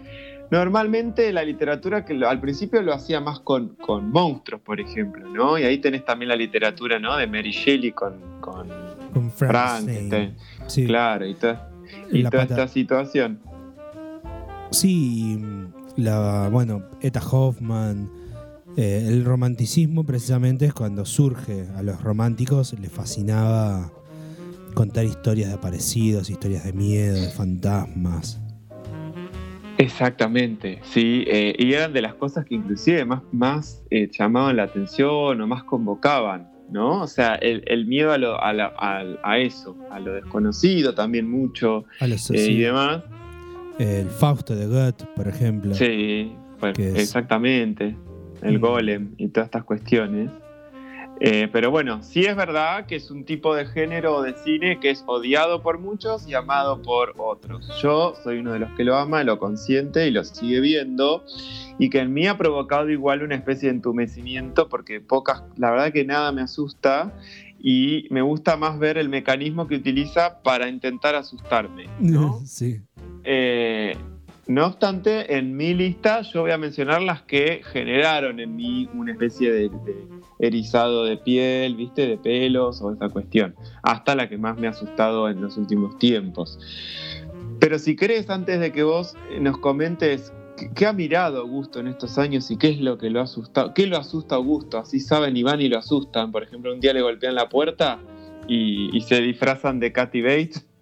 [0.51, 5.57] Normalmente la literatura que al principio lo hacía más con, con monstruos, por ejemplo, ¿no?
[5.57, 7.17] Y ahí tenés también la literatura, ¿no?
[7.17, 8.67] De Mary Shelley con, con.
[9.35, 10.35] Frankenstein,
[10.67, 10.85] Sí.
[10.85, 11.35] claro, y,
[12.21, 13.39] La toda pata- esta situación.
[14.73, 15.37] Sí,
[15.97, 18.09] la, bueno, Eta Hoffman.
[18.75, 23.91] eh, el romanticismo precisamente es cuando surge a los románticos, les fascinaba
[24.73, 28.39] contar historias de aparecidos, historias de miedo, de fantasmas.
[29.77, 34.63] Exactamente, sí, eh, y eran de las cosas que inclusive más, más eh, llamaban la
[34.63, 37.01] atención o más convocaban, ¿no?
[37.01, 38.73] O sea, el, el miedo a, lo- a, la-
[39.23, 43.03] a eso, a lo desconocido también mucho A los- eh, sí, y demás.
[43.79, 45.73] El Fausto de Goethe, por ejemplo.
[45.73, 47.95] Sí, pues, exactamente,
[48.41, 48.61] el Mm.
[48.61, 50.29] golem y todas estas cuestiones.
[51.19, 54.89] Eh, pero bueno, sí es verdad que es un tipo de género de cine que
[54.89, 57.69] es odiado por muchos y amado por otros.
[57.81, 61.23] Yo soy uno de los que lo ama, lo consiente y lo sigue viendo.
[61.79, 65.93] Y que en mí ha provocado igual una especie de entumecimiento porque pocas, la verdad
[65.93, 67.13] que nada me asusta
[67.65, 71.85] y me gusta más ver el mecanismo que utiliza para intentar asustarme.
[71.99, 72.41] ¿no?
[72.45, 72.81] sí.
[73.23, 73.95] Eh,
[74.47, 79.13] no obstante, en mi lista yo voy a mencionar las que generaron en mí una
[79.13, 80.07] especie de, de
[80.39, 83.55] erizado de piel, viste, de pelos o esa cuestión.
[83.81, 86.59] Hasta la que más me ha asustado en los últimos tiempos.
[87.61, 90.33] Pero si querés, antes de que vos eh, nos comentes
[90.75, 93.73] qué, ha mirado Augusto en estos años y qué es lo que lo ha asustado,
[93.73, 96.31] qué lo asusta a Augusto, así saben y van y lo asustan.
[96.31, 97.99] Por ejemplo, un día le golpean la puerta
[98.47, 100.65] y, y se disfrazan de Kathy Bates.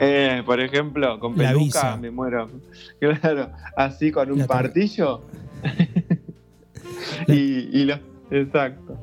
[0.00, 1.96] Eh, por ejemplo, con La peluca visa.
[1.98, 2.48] me muero.
[2.98, 5.20] Claro, así con un La partillo.
[7.28, 7.98] Y, y lo-
[8.30, 8.98] exacto.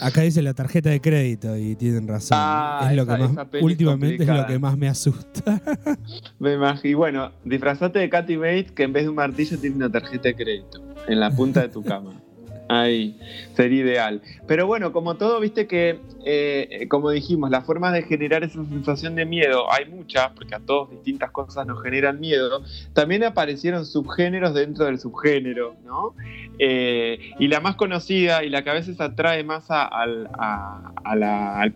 [0.00, 2.38] Acá dice la tarjeta de crédito y tienen razón.
[2.40, 5.60] Ah, es lo esa- que más, es últimamente es lo que más me asusta.
[6.38, 6.90] Me imagino.
[6.90, 10.28] Y bueno, disfrazate de Kathy Bates que en vez de un martillo tiene una tarjeta
[10.28, 12.20] de crédito en la punta de tu cama.
[12.68, 13.16] Ahí,
[13.54, 14.22] sería ideal.
[14.48, 19.14] Pero bueno, como todo, viste que, eh, como dijimos, las formas de generar esa sensación
[19.14, 22.62] de miedo, hay muchas, porque a todos distintas cosas nos generan miedo.
[22.92, 26.14] También aparecieron subgéneros dentro del subgénero, ¿no?
[26.58, 30.28] Eh, y la más conocida y la que a veces atrae más al,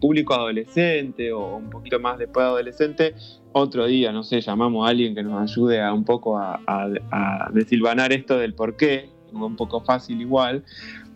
[0.01, 3.14] público adolescente o un poquito más después de adolescente,
[3.53, 7.51] otro día, no sé, llamamos a alguien que nos ayude a un poco a, a
[7.53, 10.64] desilvanar esto del por qué, un poco fácil igual,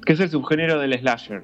[0.05, 1.43] que es el subgénero del slasher.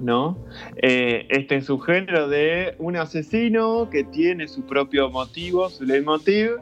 [0.00, 0.36] ¿No?
[0.82, 6.56] Eh, este subgénero de un asesino que tiene su propio motivo, su leitmotiv,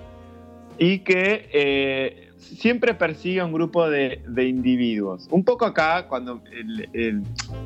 [0.78, 5.28] y que eh, siempre persigue a un grupo de, individuos.
[5.30, 7.22] Un poco acá, cuando el-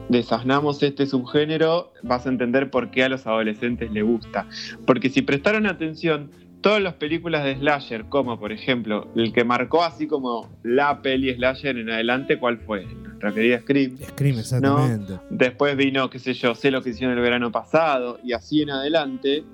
[0.08, 4.46] desasnamos este subgénero, vas a entender por qué a los adolescentes les gusta.
[4.86, 6.30] Porque si prestaron atención,
[6.60, 11.32] todas las películas de slasher, como por ejemplo el que marcó así como la peli
[11.34, 12.84] slasher en adelante, ¿cuál fue?
[12.84, 13.98] Nuestra querida Scream.
[13.98, 15.18] Scream, exactamente.
[15.30, 18.70] Después vino, qué sé yo, sé lo que hicieron el verano pasado y así en
[18.70, 19.44] adelante,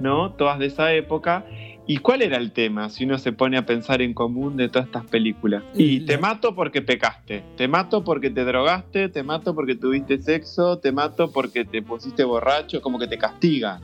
[0.00, 0.32] ¿no?
[0.32, 1.44] Todas de esa época.
[1.84, 4.86] ¿Y cuál era el tema si uno se pone a pensar en común de todas
[4.86, 5.64] estas películas?
[5.74, 10.78] Y te mato porque pecaste, te mato porque te drogaste, te mato porque tuviste sexo,
[10.78, 13.80] te mato porque te pusiste borracho, como que te castigan.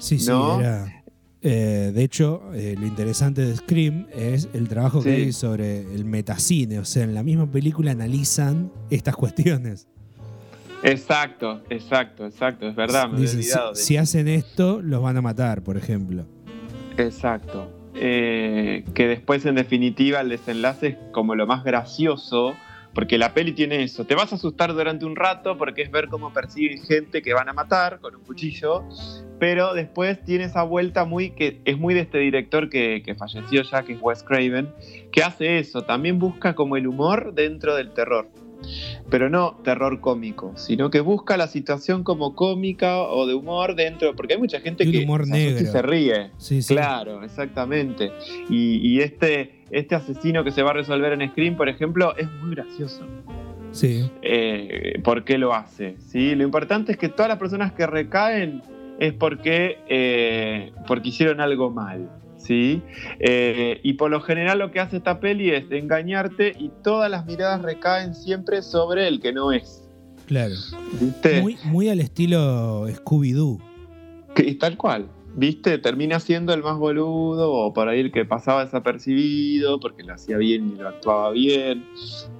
[0.00, 0.60] Sí, sí, ¿No?
[0.60, 0.99] era.
[1.42, 6.04] Eh, de hecho, eh, lo interesante de Scream es el trabajo que hay sobre el
[6.04, 6.78] metacine.
[6.78, 9.88] O sea, en la misma película analizan estas cuestiones.
[10.82, 15.20] Exacto, exacto, exacto, es verdad, me Dicen, si, olvidado si hacen esto, los van a
[15.20, 16.24] matar, por ejemplo.
[16.96, 17.70] Exacto.
[17.94, 22.54] Eh, que después, en definitiva, el desenlace es como lo más gracioso,
[22.94, 24.04] porque la peli tiene eso.
[24.04, 27.48] Te vas a asustar durante un rato porque es ver cómo persiguen gente que van
[27.48, 28.84] a matar con un cuchillo,
[29.38, 33.62] pero después tiene esa vuelta muy que es muy de este director que, que falleció
[33.62, 34.72] ya, que es Wes Craven,
[35.12, 35.82] que hace eso.
[35.82, 38.28] También busca como el humor dentro del terror.
[39.08, 44.14] Pero no terror cómico, sino que busca la situación como cómica o de humor dentro,
[44.14, 46.30] porque hay mucha gente que humor se ríe.
[46.38, 46.74] Sí, sí.
[46.74, 48.12] Claro, exactamente.
[48.48, 52.30] Y, y este, este asesino que se va a resolver en Scream, por ejemplo, es
[52.42, 53.06] muy gracioso.
[53.72, 54.10] Sí.
[54.22, 55.96] Eh, ¿Por qué lo hace?
[55.98, 56.34] ¿sí?
[56.34, 58.62] Lo importante es que todas las personas que recaen
[58.98, 62.10] es porque, eh, porque hicieron algo mal.
[62.40, 62.82] ¿Sí?
[63.20, 67.26] Eh, y por lo general lo que hace esta peli es engañarte y todas las
[67.26, 69.84] miradas recaen siempre sobre el que no es.
[70.26, 70.54] Claro.
[71.00, 71.40] ¿Viste?
[71.42, 73.58] Muy, muy al estilo Scooby-Doo.
[74.58, 75.08] Tal cual.
[75.36, 75.78] ¿Viste?
[75.78, 80.36] Termina siendo el más boludo o por ahí el que pasaba desapercibido porque lo hacía
[80.38, 81.84] bien y lo actuaba bien,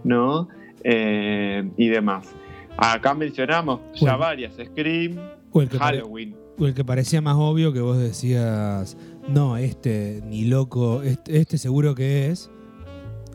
[0.04, 0.48] ¿no?
[0.82, 2.28] Eh, y demás.
[2.76, 4.18] Acá mencionamos ya Bueno.
[4.18, 5.18] varias: Scream,
[5.52, 6.34] O el, que pare- Halloween.
[6.58, 8.96] o el que parecía más obvio que vos decías,
[9.32, 12.50] no, este ni loco, este, este seguro que es.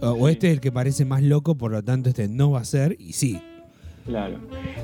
[0.01, 2.59] O, o este es el que parece más loco, por lo tanto este no va
[2.59, 2.95] a ser.
[2.99, 3.41] Y sí.
[4.05, 4.37] Claro.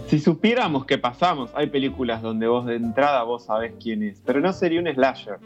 [0.07, 4.39] Si supiéramos qué pasamos, hay películas donde vos de entrada vos sabés quién es, pero
[4.39, 5.37] no sería un slasher.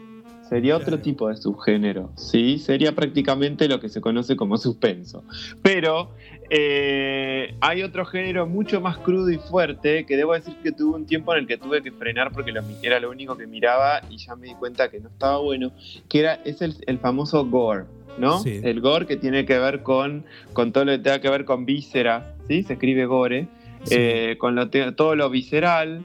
[0.48, 2.58] Sería otro tipo de subgénero, ¿sí?
[2.58, 5.24] Sería prácticamente lo que se conoce como suspenso.
[5.60, 6.10] Pero
[6.50, 11.06] eh, hay otro género mucho más crudo y fuerte que debo decir que tuve un
[11.06, 14.18] tiempo en el que tuve que frenar porque lo, era lo único que miraba y
[14.18, 15.72] ya me di cuenta que no estaba bueno,
[16.08, 17.86] que era, es el, el famoso gore,
[18.18, 18.38] ¿no?
[18.38, 18.60] Sí.
[18.62, 21.66] El gore que tiene que ver con, con todo lo que tenga que ver con
[21.66, 22.62] vísceras, ¿sí?
[22.62, 23.48] Se escribe gore.
[23.82, 23.94] Sí.
[23.96, 26.02] Eh, con lo todo lo visceral.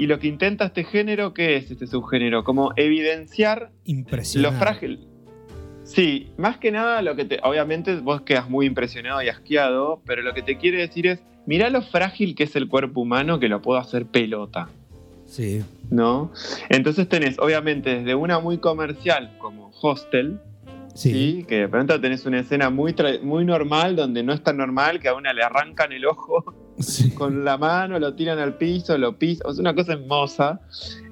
[0.00, 2.42] Y lo que intenta este género, ¿qué es este subgénero?
[2.42, 3.70] Como evidenciar
[4.34, 5.06] lo frágil.
[5.84, 7.38] Sí, más que nada lo que te.
[7.42, 11.68] Obviamente vos quedas muy impresionado y asqueado, pero lo que te quiere decir es: mirá
[11.68, 14.70] lo frágil que es el cuerpo humano que lo puedo hacer pelota.
[15.26, 15.62] Sí.
[15.90, 16.32] ¿No?
[16.70, 20.40] Entonces tenés, obviamente, desde una muy comercial como Hostel,
[20.94, 21.12] Sí.
[21.12, 21.44] ¿sí?
[21.48, 25.08] que de pronto tenés una escena muy, muy normal donde no es tan normal que
[25.08, 27.10] a una le arrancan el ojo Sí.
[27.14, 30.60] con la mano, lo tiran al piso, lo pisan, es una cosa hermosa.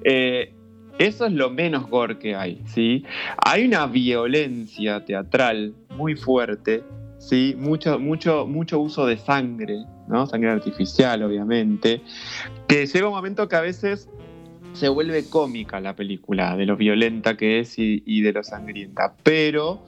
[0.03, 0.53] Eh,
[0.97, 3.05] eso es lo menos gore que hay, ¿sí?
[3.45, 6.83] Hay una violencia teatral muy fuerte,
[7.19, 7.55] ¿sí?
[7.57, 10.25] Mucho, mucho, mucho uso de sangre, ¿no?
[10.27, 12.01] Sangre artificial, obviamente,
[12.67, 14.09] que llega un momento que a veces
[14.73, 19.15] se vuelve cómica la película, de lo violenta que es y, y de lo sangrienta,
[19.23, 19.83] pero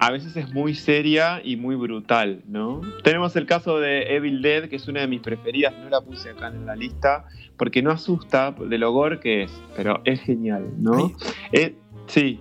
[0.00, 2.80] a veces es muy seria y muy brutal, ¿no?
[3.04, 6.30] Tenemos el caso de Evil Dead, que es una de mis preferidas, no la puse
[6.30, 7.24] acá en la lista,
[7.56, 10.96] porque no asusta de lo gore que es, pero es genial, ¿no?
[10.96, 11.14] Hay,
[11.52, 11.74] Eh,
[12.08, 12.40] sí,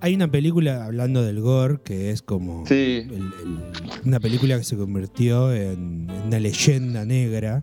[0.00, 4.64] hay una película hablando del gore que es como sí, el- el- una película que
[4.64, 7.62] se convirtió en, en una leyenda negra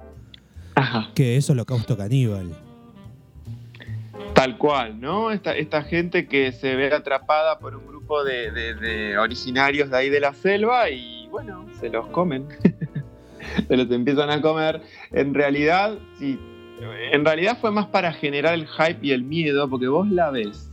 [0.76, 2.52] ajá, que es Holocausto Caníbal.
[4.42, 5.30] Tal cual, ¿no?
[5.32, 9.98] Esta, esta gente que se ve atrapada por un grupo de, de- de originarios de
[9.98, 12.48] ahí de la selva y, bueno, se los comen.
[13.68, 14.82] se los empiezan a comer.
[15.12, 16.40] En realidad, sí,
[17.12, 20.72] en realidad fue más para generar el hype y el miedo, porque vos la ves.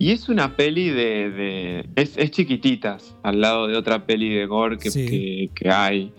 [0.00, 1.30] Y es una peli de.
[1.30, 5.06] de- es, es chiquititas al lado de otra peli de gore que, Sí.
[5.06, 6.12] que- que hay.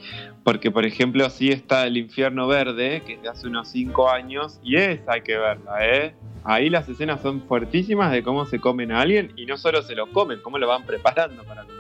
[0.44, 4.60] Porque, por ejemplo, sí está El Infierno Verde, que es de hace unos 5 años,
[4.64, 6.14] y esa hay que verla, ¿eh?
[6.44, 9.94] Ahí las escenas son fuertísimas de cómo se comen a alguien, y no solo se
[9.96, 11.80] lo comen, cómo lo van preparando para comer.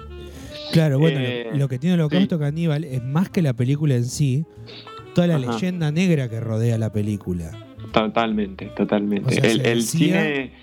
[0.71, 4.05] Claro, bueno, Eh, lo, lo que tiene Holocausto Caníbal es más que la película en
[4.05, 4.45] sí,
[5.15, 5.53] toda la Ajá.
[5.53, 7.51] leyenda negra que rodea la película.
[7.91, 9.27] Totalmente, totalmente.
[9.27, 10.13] O sea, el el cine.
[10.13, 10.53] que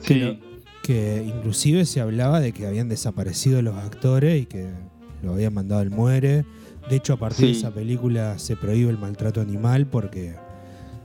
[0.00, 0.36] Sí, lo-
[0.82, 4.68] Que inclusive se hablaba de que habían desaparecido los actores y que
[5.22, 6.44] lo habían mandado al muere.
[6.88, 10.34] De hecho, a partir de esa película se prohíbe el maltrato animal porque...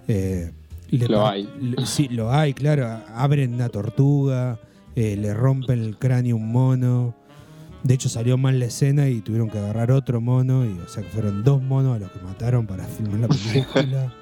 [0.07, 0.51] eh,
[0.89, 1.49] le Lo hay.
[1.61, 2.85] le- sí, lo hay, claro.
[3.15, 4.59] Abren una tortuga,
[4.95, 7.15] eh, le rompen el cráneo a un mono.
[7.83, 10.65] De hecho, salió mal la escena y tuvieron que agarrar otro mono.
[10.65, 14.13] Y, o sea, que fueron dos monos a los que mataron para filmar la película.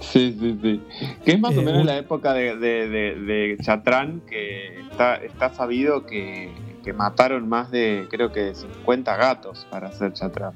[0.00, 0.80] sí, sí, sí.
[1.24, 4.80] Que es más Eh, o menos un- la época de, de, de- de Chatrán, que
[4.90, 6.50] está, está sabido que,
[6.86, 10.52] que mataron más de, creo que 50 gatos para hacer Chatrán.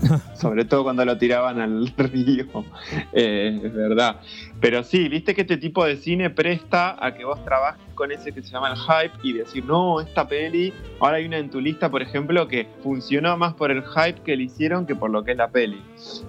[0.36, 2.46] Sobre todo cuando lo tiraban al río.
[3.12, 4.20] Eh, es verdad.
[4.60, 8.32] Pero sí, viste que este tipo de cine presta a que vos trabajes con ese
[8.32, 11.60] que se llama el hype y decir, no, esta peli, ahora hay una en tu
[11.60, 15.24] lista, por ejemplo, que funcionó más por el hype que le hicieron que por lo
[15.24, 15.82] que es la peli.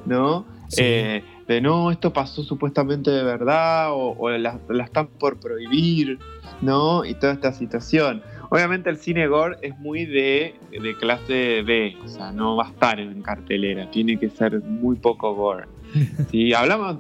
[0.08, 0.46] ¿No?
[0.70, 0.82] Sí.
[0.84, 6.18] Eh, de no, esto pasó supuestamente de verdad, o, o la, la están por prohibir,
[6.62, 7.06] ¿no?
[7.06, 8.24] Y toda esta situación.
[8.50, 12.70] Obviamente el cine gore es muy de, de clase B, o sea, no va a
[12.70, 15.66] estar en cartelera, tiene que ser muy poco gore.
[16.32, 16.98] Si hablamos,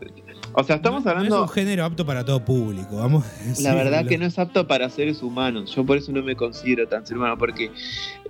[0.53, 1.37] o sea, estamos No- hablando...
[1.37, 4.39] No es un género apto para todo público, vamos a La verdad que no es
[4.39, 5.73] apto para seres humanos.
[5.75, 7.69] Yo por eso no me considero tan ser humano, porque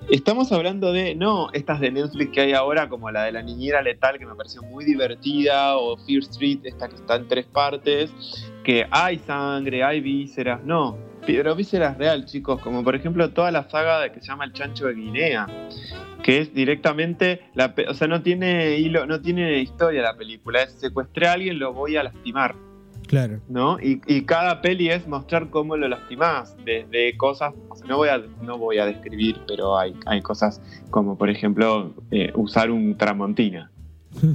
[0.10, 3.82] estamos hablando de, no, estas de Netflix que hay ahora, como la de la niñera
[3.82, 8.12] letal, que me pareció muy divertida, o Fear Street, esta que está en tres partes,
[8.64, 10.98] que hay sangre, hay vísceras, no.
[11.28, 14.54] Pero vísceras real, chicos, como por ejemplo toda la saga de que se llama El
[14.54, 15.46] Chancho de Guinea,
[16.24, 20.72] que es directamente, la, o sea, no tiene hilo, no tiene historia la película, es
[20.72, 22.56] secuestré a alguien, lo voy a lastimar.
[23.08, 23.42] Claro.
[23.50, 23.78] ¿no?
[23.80, 27.54] Y, y cada peli es mostrar cómo lo lastimás, desde cosas,
[27.86, 32.32] no voy a, no voy a describir, pero hay, hay cosas como, por ejemplo, eh,
[32.36, 33.70] usar un tramontina,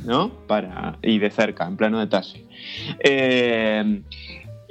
[0.05, 0.31] ¿no?
[0.47, 2.45] Para, y de cerca, en plano detalle.
[3.01, 4.03] Eh,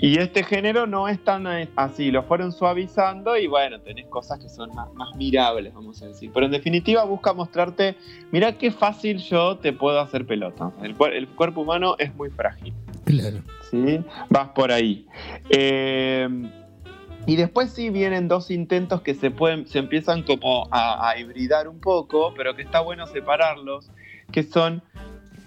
[0.01, 1.45] y este género no es tan
[1.75, 6.07] así, lo fueron suavizando y bueno, tenés cosas que son más, más mirables, vamos a
[6.07, 6.31] decir.
[6.33, 7.95] Pero en definitiva busca mostrarte,
[8.31, 10.71] mira qué fácil yo te puedo hacer pelota.
[10.81, 12.73] El, cuer- el cuerpo humano es muy frágil.
[13.05, 13.37] Claro.
[13.69, 14.01] ¿sí?
[14.29, 15.05] Vas por ahí.
[15.49, 16.27] Eh,
[17.27, 21.67] y después sí vienen dos intentos que se pueden, se empiezan como a, a hibridar
[21.67, 23.91] un poco, pero que está bueno separarlos,
[24.31, 24.81] que son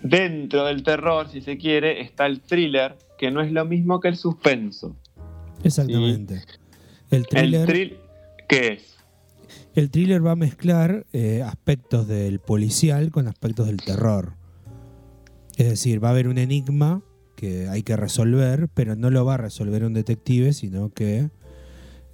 [0.03, 2.95] dentro del terror, si se quiere, está el thriller,
[3.25, 4.97] que no es lo mismo que el suspenso.
[5.63, 6.43] Exactamente.
[7.11, 7.99] El thriller, El
[8.47, 8.97] ¿qué es?
[9.75, 14.35] el thriller va a mezclar eh, aspectos del policial con aspectos del terror.
[15.57, 17.03] Es decir, va a haber un enigma
[17.35, 21.31] que hay que resolver, pero no lo va a resolver un detective, sino que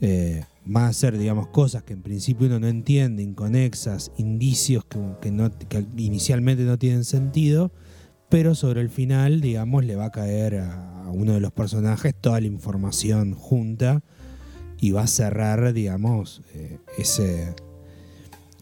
[0.01, 5.01] eh, va a ser, digamos, cosas que en principio uno no entiende, inconexas, indicios que,
[5.21, 7.73] que no, que inicialmente no tienen sentido,
[8.31, 12.15] pero sobre el final, digamos, le va a caer a, a uno de los personajes
[12.15, 14.01] toda la información junta
[14.81, 17.55] y va a cerrar, digamos, eh, ese,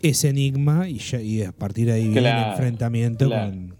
[0.02, 3.50] ese enigma y, ya- y a partir de ahí viene el enfrentamiento claro.
[3.50, 3.78] con...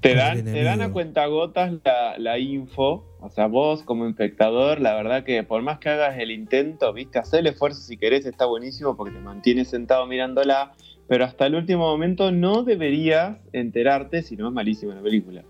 [0.00, 4.94] Te dan, te dan a cuentagotas la, la info, o sea, vos como espectador, la
[4.94, 8.46] verdad que por más que hagas el intento, viste, hacer el esfuerzo si querés, está
[8.46, 10.72] buenísimo porque te mantienes sentado mirándola,
[11.10, 15.42] pero hasta el último momento no deberías enterarte si no es malísima la película,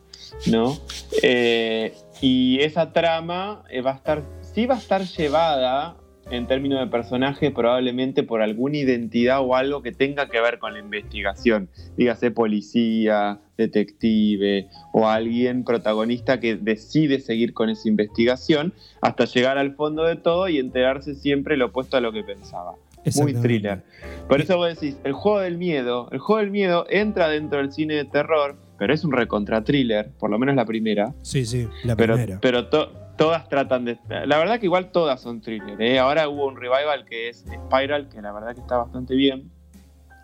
[0.50, 0.74] ¿no?
[1.22, 1.92] Eh,
[2.22, 5.98] y esa trama eh, va a estar, sí va a estar llevada
[6.30, 10.72] en términos de personaje probablemente por alguna identidad o algo que tenga que ver con
[10.72, 19.26] la investigación dígase policía, detective o alguien protagonista que decide seguir con esa investigación hasta
[19.26, 22.76] llegar al fondo de todo y enterarse siempre lo opuesto a lo que pensaba.
[23.16, 23.82] Muy thriller.
[24.28, 27.72] Por eso vos decís, el juego del miedo, el juego del miedo entra dentro del
[27.72, 31.14] cine de terror, pero es un recontra thriller, por lo menos la primera.
[31.22, 32.38] Sí, sí, la Pero, primera.
[32.40, 33.98] pero to- todas tratan de.
[34.26, 35.80] La verdad que igual todas son thriller.
[35.80, 35.98] ¿eh?
[35.98, 39.50] Ahora hubo un revival que es Spiral, que la verdad que está bastante bien.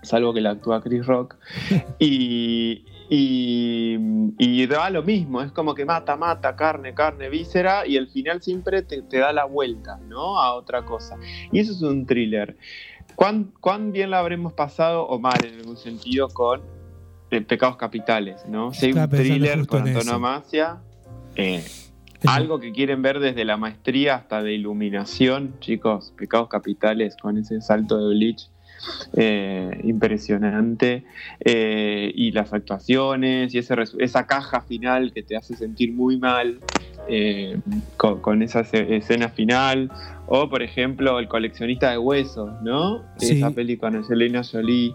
[0.03, 1.37] Salvo que la actúa Chris Rock.
[1.99, 3.97] y, y,
[4.39, 5.43] y da lo mismo.
[5.43, 7.87] Es como que mata, mata, carne, carne, víscera.
[7.87, 10.41] Y el final siempre te, te da la vuelta, ¿no?
[10.41, 11.17] A otra cosa.
[11.53, 12.57] Y eso es un thriller.
[13.15, 16.61] ¿Cuán, cuán bien la habremos pasado o mal en algún sentido con
[17.31, 18.73] eh, pecados capitales, ¿no?
[18.73, 20.83] Si hay un thriller con antonomasia,
[21.35, 21.65] eh,
[22.27, 27.61] algo que quieren ver desde la maestría hasta de iluminación, chicos, pecados capitales con ese
[27.61, 28.51] salto de Bleach.
[29.15, 31.05] Eh, impresionante
[31.41, 36.61] eh, y las actuaciones y ese esa caja final que te hace sentir muy mal
[37.09, 37.59] eh,
[37.97, 39.91] con, con esa escena final
[40.27, 43.39] o por ejemplo el coleccionista de huesos no Sí.
[43.39, 44.95] esa peli con Angelina Jolie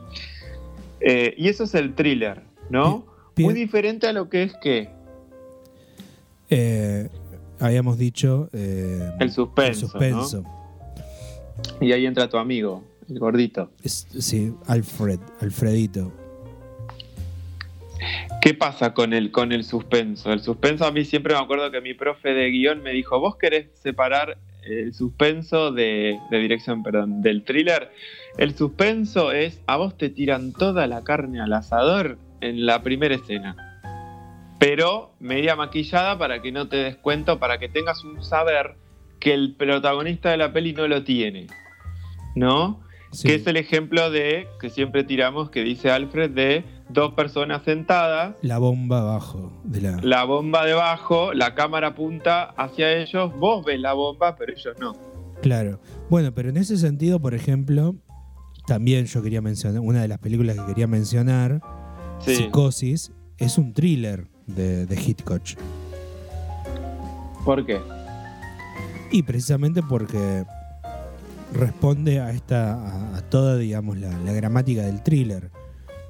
[1.02, 3.06] y eso es el thriller no
[3.38, 4.90] muy diferente a lo que es que
[7.60, 8.50] habíamos dicho.
[8.54, 10.42] el suspenso, el suspenso.
[10.42, 10.62] ¿no?
[11.80, 16.12] y ahí entra tu amigo el gordito Es- sí, Alfred, Alfredito.
[18.41, 20.32] ¿Qué pasa con el, con el suspenso?
[20.34, 23.36] El suspenso a mí siempre me acuerdo que mi profe de guion me dijo, vos
[23.36, 27.91] querés separar el suspenso de, de dirección, perdón, del thriller.
[28.38, 33.14] El suspenso es, a vos te tiran toda la carne al asador en la primera
[33.14, 33.55] escena.
[34.59, 38.76] Pero media maquillada para que no te des cuenta, para que tengas un saber
[39.20, 41.47] que el protagonista de la peli no lo tiene.
[42.36, 42.82] ¿No?
[43.12, 43.28] Sí.
[43.28, 48.36] Que es el ejemplo de, que siempre tiramos, que dice Alfred, de dos personas sentadas
[48.41, 49.99] La bomba abajo de la.
[50.01, 54.95] la bomba debajo, la cámara apunta hacia ellos, vos ves la bomba, pero ellos no.
[55.41, 55.80] Claro.
[56.09, 57.95] Bueno, pero en ese sentido, por ejemplo,
[58.66, 61.62] también yo quería mencionar, una de las películas que quería mencionar,
[62.20, 62.36] Sí.
[62.36, 65.41] Psicosis, es un thriller de, de Hitchcock.
[67.43, 67.80] ¿Por qué?
[69.12, 70.45] Y precisamente porque
[71.54, 75.52] responde a esta a, toda, digamos, la, gramática del thriller.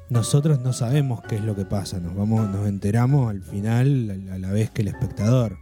[0.10, 4.38] Nosotros no sabemos qué es lo que pasa, nos vamos, nos enteramos al final a
[4.38, 5.58] la vez que el espectador.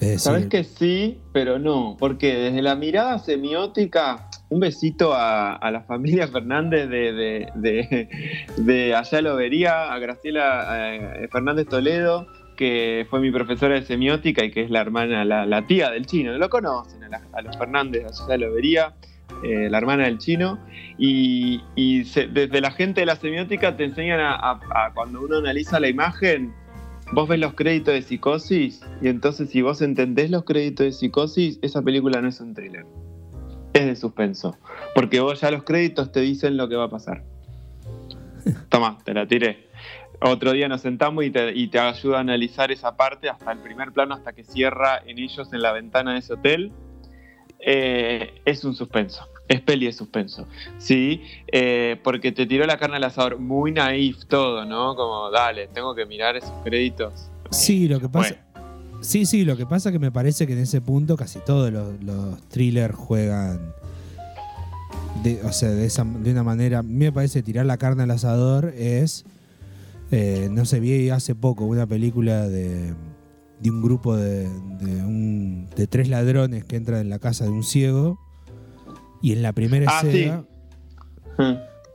[0.00, 5.54] Es decir, Sabes que sí, pero no, porque desde la mirada semiótica, un besito a,
[5.54, 8.08] a la familia Fernández de, de, de,
[8.56, 12.26] de allá lo vería, a Graciela eh, Fernández Toledo,
[12.56, 16.06] que fue mi profesora de semiótica y que es la hermana, la, la tía del
[16.06, 18.04] chino, lo conocen a, la- a los Fernández,
[18.54, 18.94] vería,
[19.42, 20.58] eh, la hermana del chino,
[20.98, 25.22] y, y se- desde la gente de la semiótica te enseñan a, a- a cuando
[25.22, 26.52] uno analiza la imagen,
[27.12, 31.58] vos ves los créditos de psicosis y entonces si vos entendés los créditos de psicosis,
[31.62, 32.84] esa película no es un thriller.
[33.74, 34.56] Es de suspenso.
[34.94, 37.22] Porque vos ya los créditos te dicen lo que va a pasar.
[38.68, 39.68] Toma, te la tiré.
[40.24, 43.58] Otro día nos sentamos y te, y te ayuda a analizar esa parte hasta el
[43.58, 46.72] primer plano, hasta que cierra en ellos en la ventana de ese hotel.
[47.58, 49.26] Eh, es un suspenso.
[49.48, 50.46] Es peli de suspenso.
[50.78, 53.38] Sí, eh, porque te tiró la carne al asador.
[53.38, 54.94] Muy naif todo, ¿no?
[54.94, 57.28] Como, dale, tengo que mirar esos créditos.
[57.50, 58.36] Sí, lo que pasa.
[58.52, 59.00] Bueno.
[59.02, 62.00] Sí, sí, lo que pasa que me parece que en ese punto casi todos los,
[62.02, 63.74] los thrillers juegan.
[65.24, 66.78] De, o sea, de, esa, de una manera.
[66.78, 69.24] A mí me parece tirar la carne al asador es.
[70.12, 72.94] Eh, no sé, vi hace poco una película de,
[73.60, 74.42] de un grupo de,
[74.78, 78.18] de, un- de tres ladrones que entran en la casa de un ciego.
[79.20, 80.08] Y en la primera Ah, sí.
[80.08, 80.44] escena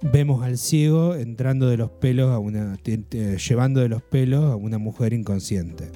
[0.02, 2.78] vemos al ciego entrando de los pelos a una.
[2.84, 5.92] llevando de los pelos a una mujer inconsciente.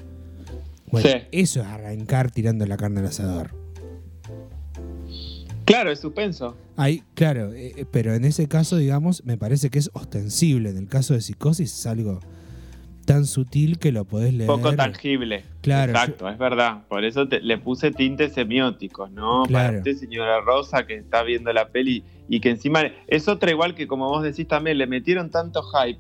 [0.92, 1.16] Bueno, Sí.
[1.32, 3.52] eso es arrancar tirando la carne al asador.
[5.66, 6.56] Claro, es suspenso.
[6.76, 10.70] Ahí, claro, eh, eh, pero en ese caso, digamos, me parece que es ostensible.
[10.70, 12.20] En el caso de psicosis es algo
[13.06, 14.48] tan sutil que lo podés leer.
[14.48, 15.44] Poco tangible.
[15.62, 16.84] Claro, Exacto, es verdad.
[16.88, 19.44] Por eso te- le puse tintes semióticos, ¿no?
[19.44, 19.68] Claro.
[19.70, 23.76] Para usted, señora Rosa, que está viendo la peli y que encima es otra igual
[23.76, 26.00] que como vos decís también, le metieron tanto hype,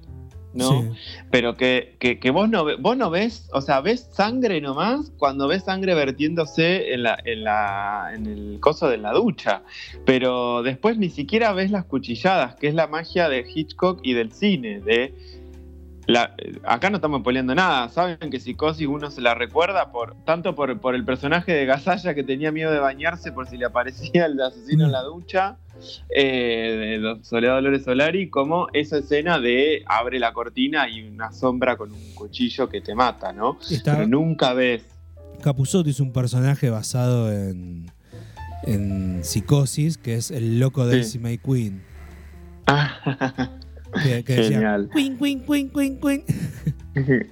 [0.54, 0.82] ¿no?
[0.82, 0.89] Sí.
[1.32, 5.47] Pero que, que, que vos, no, vos no ves, o sea, ves sangre nomás cuando
[5.47, 9.64] ves sangre vertiéndose en, la, en, la, en el coso de la ducha.
[10.06, 14.32] Pero después ni siquiera ves las cuchilladas, que es la magia de Hitchcock y del
[14.32, 14.82] cine.
[14.82, 15.14] De
[16.08, 17.88] la- acá no estamos peleando nada.
[17.89, 22.14] Saben que Psicosis uno se la recuerda por tanto por, por el personaje de Gasalla
[22.14, 25.58] que tenía miedo de bañarse por si le aparecía el asesino en la ducha.
[26.09, 31.78] Eh, de Soledad Dolores Solari, como esa escena de abre la cortina y una sombra
[31.78, 33.57] con un cuchillo que te mata, ¿no?
[33.69, 34.84] Está, Pero nunca ves.
[35.41, 37.91] Capuzotto es un personaje basado en,
[38.63, 41.19] en psicosis, que es el loco de Sí.
[41.43, 41.82] Queen.
[43.92, 44.89] Que, que decía, Genial.
[44.94, 46.24] Queen, Queen, Queen.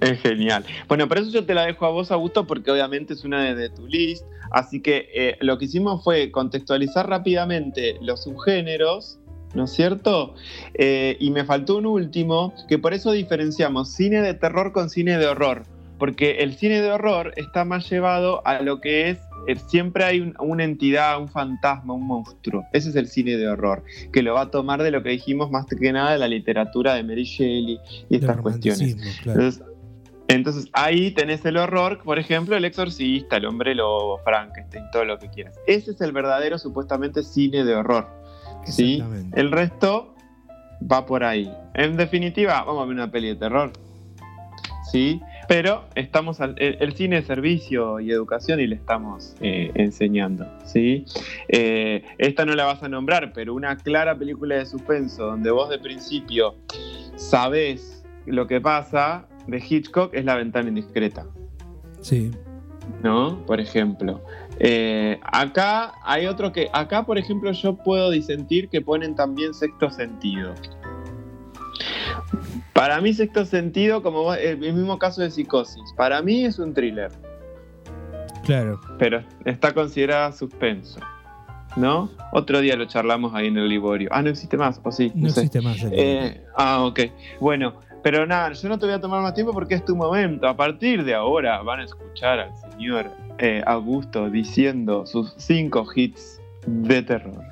[0.00, 0.64] Es genial.
[0.88, 3.54] Bueno, pero eso yo te la dejo a vos, Augusto, porque obviamente es una de,
[3.54, 4.24] de tu list.
[4.50, 9.18] Así que eh, lo que hicimos fue contextualizar rápidamente los subgéneros,
[9.54, 10.34] ¿no es cierto?
[10.74, 15.18] Eh, y me faltó un último, que por eso diferenciamos cine de terror con cine
[15.18, 15.64] de horror.
[15.98, 19.18] Porque el cine de horror está más llevado a lo que es
[19.66, 22.64] siempre hay un- una entidad, un fantasma, un monstruo.
[22.72, 23.82] Ese es el cine de horror,
[24.12, 26.94] que lo va a tomar de lo que dijimos más que nada de la literatura
[26.94, 27.78] de Mary Shelley
[28.08, 28.94] y estas cuestiones.
[29.22, 29.40] claro.
[29.40, 29.64] Entonces,
[30.28, 35.18] entonces, ahí tenés el horror, por ejemplo, el exorcista, el hombre lobo, Frankenstein, todo lo
[35.18, 35.58] que quieras.
[35.66, 38.08] Ese es el verdadero, supuestamente, cine de horror.
[38.64, 39.02] ¿sí?
[39.32, 40.14] El resto
[40.80, 41.52] va por ahí.
[41.74, 43.72] En definitiva, vamos a ver una peli de terror.
[44.92, 45.20] ¿Sí?
[45.50, 50.46] Pero estamos al- el, el cine de servicio y educación y le estamos eh, enseñando.
[50.64, 51.04] ¿sí?
[51.48, 55.68] Eh, esta no la vas a nombrar, pero una clara película de suspenso donde vos
[55.68, 56.54] de principio
[57.16, 61.26] sabés lo que pasa de Hitchcock es La ventana indiscreta.
[62.00, 62.30] Sí.
[63.02, 63.44] ¿no?
[63.44, 64.22] Por ejemplo.
[64.60, 66.68] Eh, acá hay otro que.
[66.72, 70.54] Acá, por ejemplo, yo puedo disentir que ponen también sexto sentido.
[72.80, 77.12] Para mí, sexto sentido, como el mismo caso de psicosis, para mí es un thriller,
[78.42, 78.80] Claro.
[78.98, 80.98] pero está considerada suspenso.
[81.76, 82.08] ¿No?
[82.32, 84.08] Otro día lo charlamos ahí en el Liborio.
[84.10, 85.12] Ah, no existe más, o sí.
[85.14, 87.00] No existe más Eh, ah, ok.
[87.38, 90.48] Bueno, pero nada, yo no te voy a tomar más tiempo porque es tu momento.
[90.48, 96.40] A partir de ahora van a escuchar al señor eh, Augusto diciendo sus cinco hits
[96.66, 97.44] de terror.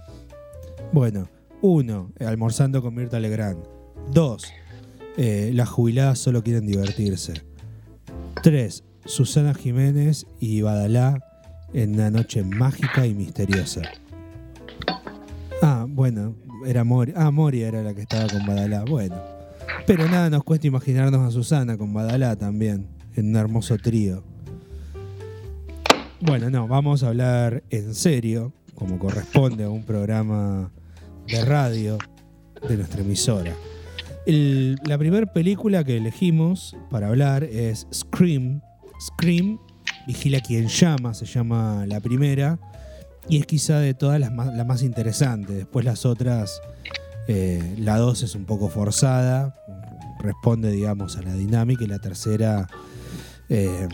[0.90, 1.28] Bueno,
[1.60, 3.62] uno, almorzando con Mirta Legrand.
[4.10, 4.50] Dos,
[5.20, 7.34] eh, las jubiladas solo quieren divertirse.
[8.40, 11.18] Tres, Susana Jiménez y Badalá
[11.72, 13.82] en una noche mágica y misteriosa.
[15.60, 17.12] Ah, bueno, era Mori.
[17.16, 18.84] Ah, Mori era la que estaba con Badalá.
[18.84, 19.16] Bueno.
[19.88, 24.22] Pero nada nos cuesta imaginarnos a Susana con Badalá también, en un hermoso trío.
[26.20, 30.70] Bueno, no, vamos a hablar en serio, como corresponde a un programa
[31.26, 31.98] de radio
[32.68, 33.52] de nuestra emisora.
[34.30, 38.60] La primera película que elegimos para hablar es Scream.
[39.00, 39.58] Scream,
[40.06, 42.58] Vigila quien llama, se llama la primera.
[43.30, 45.54] Y es quizá de todas las más, la más interesante.
[45.54, 46.60] Después las otras,
[47.26, 49.54] eh, la dos es un poco forzada,
[50.18, 51.84] responde, digamos, a la dinámica.
[51.84, 52.68] Y la tercera
[53.48, 53.88] eh,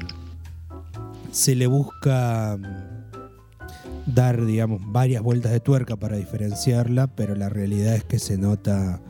[1.30, 7.94] se le busca mm, dar, digamos, varias vueltas de tuerca para diferenciarla, pero la realidad
[7.94, 9.00] es que se nota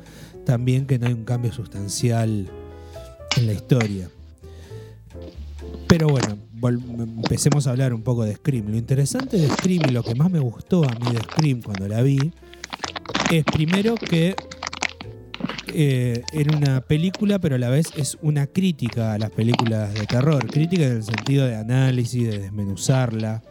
[0.45, 2.49] también que no hay un cambio sustancial
[3.37, 4.09] en la historia.
[5.87, 6.39] Pero bueno,
[6.99, 8.69] empecemos a hablar un poco de Scream.
[8.69, 11.89] Lo interesante de Scream y lo que más me gustó a mí de Scream cuando
[11.89, 12.33] la vi
[13.31, 14.35] es primero que
[15.73, 20.07] eh, era una película, pero a la vez es una crítica a las películas de
[20.07, 20.47] terror.
[20.47, 23.43] Crítica en el sentido de análisis, de desmenuzarla,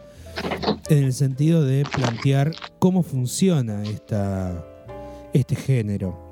[0.88, 4.64] en el sentido de plantear cómo funciona esta,
[5.32, 6.23] este género.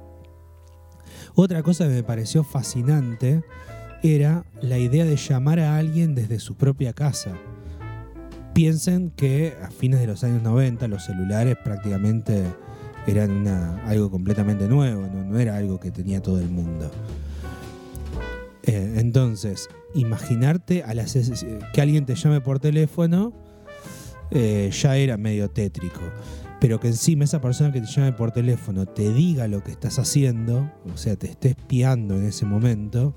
[1.35, 3.43] Otra cosa que me pareció fascinante
[4.03, 7.33] era la idea de llamar a alguien desde su propia casa.
[8.53, 12.45] Piensen que a fines de los años 90 los celulares prácticamente
[13.07, 16.91] eran una- algo completamente nuevo, no, era algo que tenía todo el mundo.
[18.65, 21.17] Eh, entonces, imaginarte las-
[21.73, 23.33] que alguien te llame por teléfono
[24.31, 26.01] eh, ya era medio tétrico.
[26.63, 29.99] Pero que encima esa persona que te llame por teléfono te diga lo que estás
[29.99, 33.17] haciendo, o sea, te esté espiando en ese momento.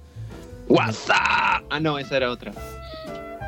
[0.67, 1.63] ¡WhatsApp!
[1.69, 2.53] Ah, no, esa era otra.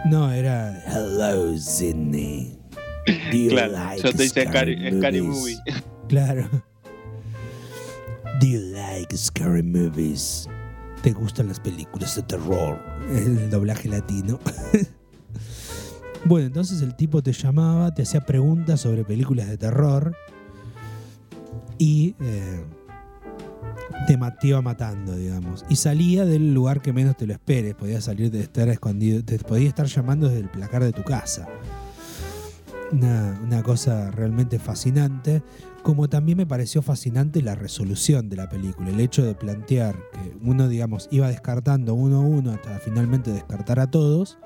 [0.05, 2.59] No, era Hello Sydney.
[3.31, 5.81] Do you Claro, like yo te hice Scary, Scary movies?" Movie.
[6.09, 6.47] Claro.
[8.39, 10.47] Do you like scary movies?
[11.01, 12.79] ¿Te gustan las películas de terror?
[13.09, 14.39] El doblaje latino.
[16.25, 20.15] Bueno, entonces el tipo te llamaba, te hacía preguntas sobre películas de terror
[21.77, 22.63] y eh,
[24.07, 25.65] te, iba matando, digamos.
[25.69, 27.75] Y salía del lugar que menos te lo esperes.
[27.75, 31.47] Podía salir de estar escondido, te podía estar llamando desde el placar de tu casa.
[32.91, 35.43] Una, una cosa realmente fascinante,
[35.83, 40.37] como también me pareció fascinante la resolución de la película, el hecho de plantear que
[40.41, 44.37] uno, digamos, iba descartando uno a uno hasta finalmente descartar a todos,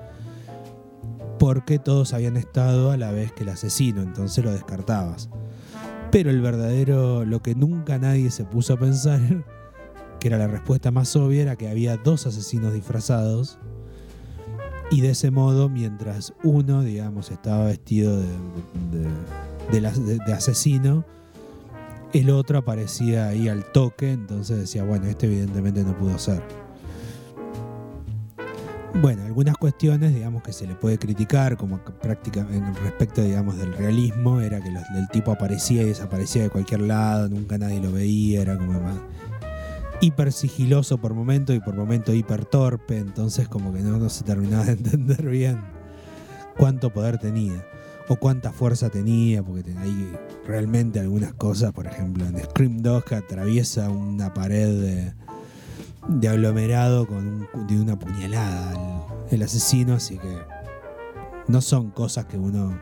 [1.38, 5.28] porque todos habían estado a la vez que el asesino, entonces lo descartabas.
[6.10, 9.20] Pero el verdadero, lo que nunca nadie se puso a pensar,
[10.20, 13.58] que era la respuesta más obvia, era que había dos asesinos disfrazados
[14.90, 18.26] y de ese modo, mientras uno, digamos, estaba vestido de,
[19.72, 21.04] de- asesino,
[22.12, 26.42] el otro aparecía ahí al toque, entonces decía, bueno, este evidentemente no pudo ser.
[29.00, 32.46] Bueno, algunas cuestiones, digamos, que se le puede criticar, como práctica
[32.82, 37.28] respecto, digamos, del realismo, era que los- el tipo aparecía y desaparecía de cualquier lado,
[37.28, 38.96] nunca nadie lo veía, era como más
[40.02, 44.24] hiper sigiloso por momento y por momento hiper torpe, entonces como que no, no se
[44.24, 45.58] terminaba de entender bien
[46.58, 47.64] cuánto poder tenía.
[48.08, 50.12] o cuánta fuerza tenía, porque hay
[50.44, 55.14] realmente algunas cosas, por ejemplo, en Scream 2 que atraviesa una pared de,
[56.08, 57.18] de aglomerado con
[57.54, 58.72] un- de una puñalada
[59.30, 60.38] el, asesino, así que
[61.48, 62.78] no son cosas que uno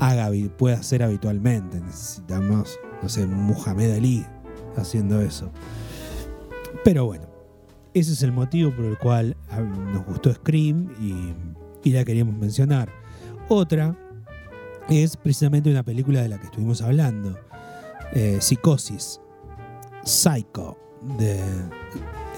[0.00, 1.80] haga, pueda hacer habitualmente.
[1.80, 4.26] Necesitamos, no sé, Muhammad Ali
[4.76, 5.50] haciendo eso.
[6.84, 7.26] Pero bueno,
[7.94, 11.34] ese es el motivo por el cual ah, nos gustó Scream y,
[11.88, 12.90] y la queríamos mencionar.
[13.48, 13.94] Otra
[14.88, 17.38] es precisamente una película de la que estuvimos hablando,
[18.12, 19.20] eh, Psicosis,
[20.04, 20.76] Psycho,
[21.18, 21.40] de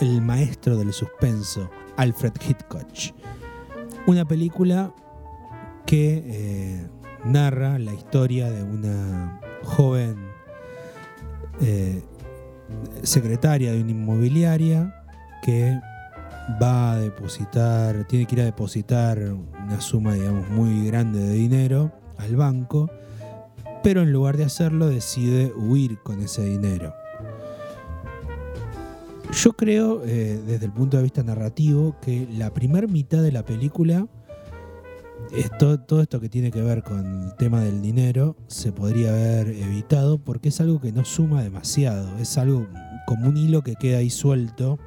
[0.01, 2.87] el maestro del suspenso, Alfred Hitchcock.
[4.07, 4.93] Una película
[5.87, 6.87] que eh,
[7.25, 10.17] narra la historia de una joven
[11.61, 12.03] eh,
[13.03, 14.95] secretaria de una inmobiliaria
[15.43, 15.79] que
[16.61, 21.93] va a depositar, tiene que ir a depositar una suma, digamos, muy grande de dinero
[22.19, 22.91] al banco,
[23.83, 26.95] pero en lugar de hacerlo decide huir con ese dinero.
[29.33, 33.45] Yo creo, eh, desde el punto de vista narrativo, que la primera mitad de la
[33.45, 34.07] película,
[35.59, 40.19] todo esto que tiene que ver con el tema del dinero, se podría haber evitado
[40.19, 42.67] porque es algo que no suma demasiado, es algo
[43.07, 44.79] como un hilo que queda ahí suelto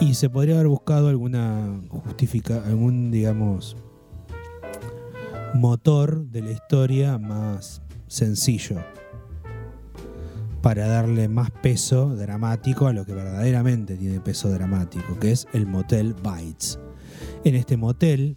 [0.00, 3.76] y se podría haber buscado alguna justifica algún digamos
[5.54, 8.76] motor de la historia más sencillo
[10.66, 15.64] para darle más peso dramático a lo que verdaderamente tiene peso dramático, que es el
[15.64, 16.80] motel Bites.
[17.44, 18.36] En este motel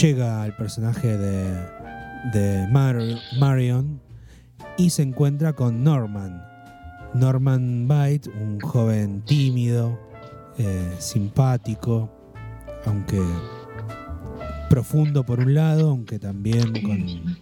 [0.00, 1.52] llega el personaje de,
[2.32, 3.02] de Mar-
[3.40, 4.00] Marion
[4.76, 6.40] y se encuentra con Norman.
[7.12, 9.98] Norman Byte, un joven tímido,
[10.58, 12.08] eh, simpático,
[12.86, 13.20] aunque
[14.70, 17.36] profundo por un lado, aunque también con,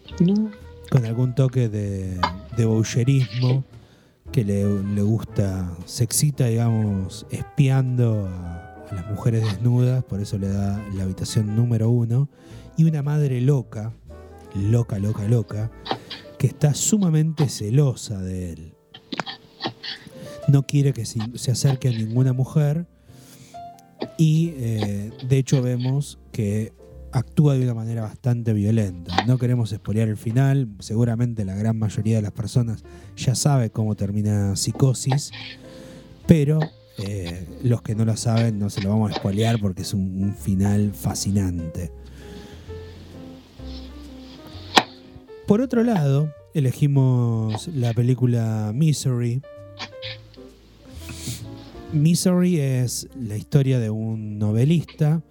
[0.90, 2.18] con algún toque de,
[2.56, 3.64] de boucherismo
[4.32, 10.48] que le, le gusta, se excita, digamos, espiando a, las mujeres desnudas, por eso le
[10.48, 12.28] da la habitación número uno,
[12.76, 13.92] y una madre loca,
[14.54, 15.70] loca, loca, loca,
[16.38, 18.74] que está sumamente celosa de él.
[20.48, 22.86] No quiere que se, se acerque a ninguna mujer
[24.16, 26.72] y eh, de hecho vemos que
[27.18, 29.24] actúa de una manera bastante violenta.
[29.26, 32.84] No queremos spoilear el final, seguramente la gran mayoría de las personas
[33.16, 35.32] ya sabe cómo termina Psicosis,
[36.26, 36.60] pero
[36.98, 40.24] eh, los que no lo saben no se lo vamos a spoilear porque es un,
[40.24, 41.90] un final fascinante.
[45.46, 49.40] Por otro lado, elegimos la película Misery.
[51.94, 55.22] Misery es la historia de un novelista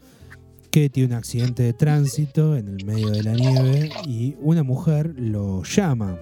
[0.75, 5.13] que tiene un accidente de tránsito en el medio de la nieve y una mujer
[5.17, 6.19] lo llama.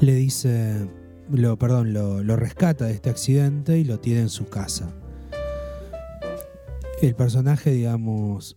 [0.00, 0.88] Le dice,
[1.30, 4.92] lo, perdón, lo, rescata de este accidente y lo tiene en su casa.
[7.00, 8.56] El personaje, digamos,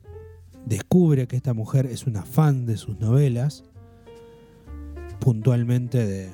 [0.65, 3.63] descubre que esta mujer es una fan de sus novelas,
[5.19, 6.31] puntualmente de...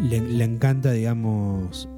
[0.00, 1.88] Le, le encanta, digamos,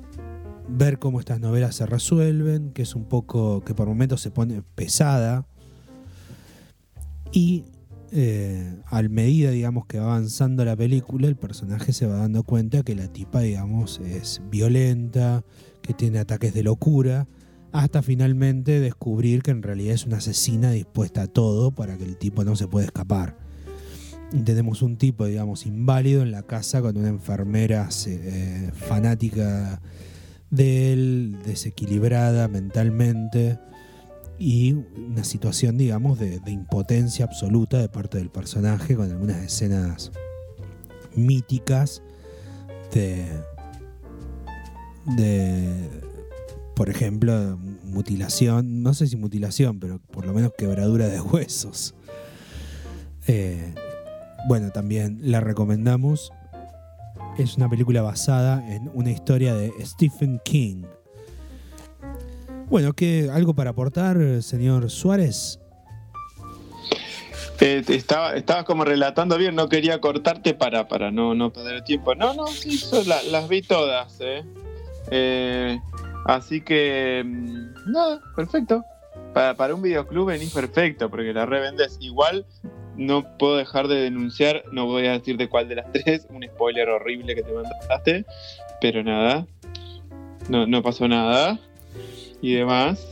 [0.68, 4.62] ver cómo estas novelas se resuelven, que es un poco, que por momentos se pone
[4.74, 5.46] pesada.
[7.32, 7.64] Y
[8.10, 12.82] eh, al medida, digamos, que va avanzando la película, el personaje se va dando cuenta
[12.82, 15.44] que la tipa, digamos, es violenta,
[15.82, 17.26] que tiene ataques de locura,
[17.72, 22.16] hasta finalmente descubrir que en realidad es una asesina dispuesta a todo para que el
[22.16, 23.36] tipo no se pueda escapar.
[24.44, 29.80] Tenemos un tipo, digamos, inválido en la casa con una enfermera eh, fanática
[30.50, 33.58] de él, desequilibrada mentalmente
[34.38, 40.12] y una situación, digamos, de, impotencia absoluta de parte del personaje con algunas escenas
[41.14, 42.02] míticas
[42.92, 43.26] de,
[45.16, 45.90] de
[46.74, 51.96] por ejemplo, mutilación, no sé si mutilación, pero por lo menos quebradura de huesos.
[53.26, 53.74] Eh,
[54.46, 56.32] bueno, también la recomendamos.
[57.38, 60.82] Es una película basada en una historia de Stephen King.
[62.68, 65.60] Bueno, ¿qué, ¿algo para aportar, señor Suárez?
[67.60, 72.16] Eh, estaba, estabas como relatando bien, no quería cortarte para, para no, no perder tiempo.
[72.16, 74.44] No, no, sí, las vi todas, eh.
[75.12, 75.78] Eh,
[76.26, 78.84] así que, mm, nada, perfecto.
[79.32, 81.98] Para, para un videoclub venís perfecto, porque la revendes.
[82.00, 82.44] Igual
[82.98, 86.44] no puedo dejar de denunciar, no voy a decir de cuál de las tres, un
[86.44, 88.26] spoiler horrible que te mandaste,
[88.80, 89.46] pero nada,
[90.50, 91.58] no, no pasó nada
[92.42, 93.06] y demás.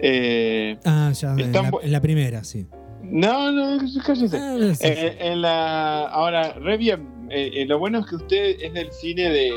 [0.00, 2.66] Eh, ah, ya en la, en la, primera, sí.
[3.02, 4.36] No, no, cállese.
[4.36, 7.28] Ah, eh, en la, ahora, re bien.
[7.30, 9.52] Eh, lo bueno es que usted es del cine de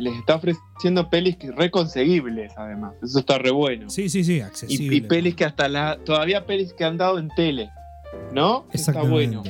[0.00, 2.94] les está ofreciendo pelis que reconseguibles, además.
[3.02, 3.90] Eso está re bueno.
[3.90, 4.96] Sí, sí, sí, accesible.
[4.96, 5.98] Y, pelis que hasta la.
[6.04, 7.70] Todavía pelis que han dado en tele.
[8.32, 8.66] ¿No?
[8.72, 9.42] Está bueno.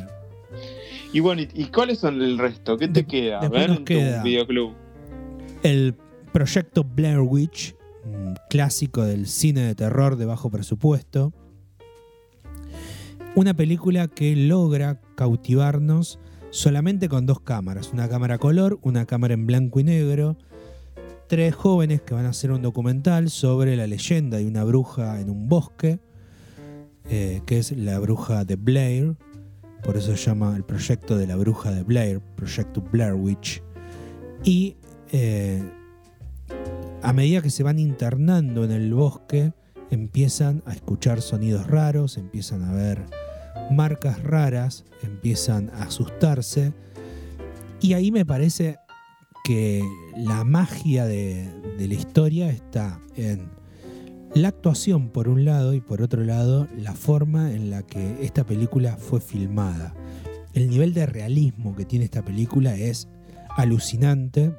[1.13, 2.79] Y bueno, ¿y, cuáles son el resto?
[2.79, 3.41] ¿Qué te queda?
[3.41, 4.73] A ver, en tu videoclub.
[5.63, 5.95] El
[6.33, 11.33] proyecto Blair Witch, un clásico del cine de terror de bajo presupuesto.
[13.35, 16.19] Una película que logra cautivarnos
[16.51, 20.37] solamente con dos cámaras, una cámara color, una cámara en blanco y negro,
[21.29, 25.31] tres jóvenes que van a hacer un documental sobre la leyenda de una bruja en
[25.31, 25.99] un bosque,
[27.13, 29.17] eh, que es la bruja de Blair,
[29.85, 33.63] por eso se llama el proyecto de la bruja de Blair, Proyecto Blair Witch,
[34.43, 34.77] y
[35.13, 35.63] eh,
[37.03, 39.53] a medida que se van internando en el bosque,
[39.91, 43.05] empiezan a escuchar sonidos raros, empiezan a ver
[43.71, 46.73] marcas raras empiezan a asustarse.
[47.81, 48.79] Y ahí me parece
[49.45, 49.83] que
[50.17, 53.51] la magia de, la historia está en
[54.35, 58.45] la actuación por un lado y por otro lado la forma en la que esta
[58.45, 59.95] película fue filmada.
[60.55, 63.09] El nivel de realismo que tiene esta película es
[63.57, 64.55] alucinante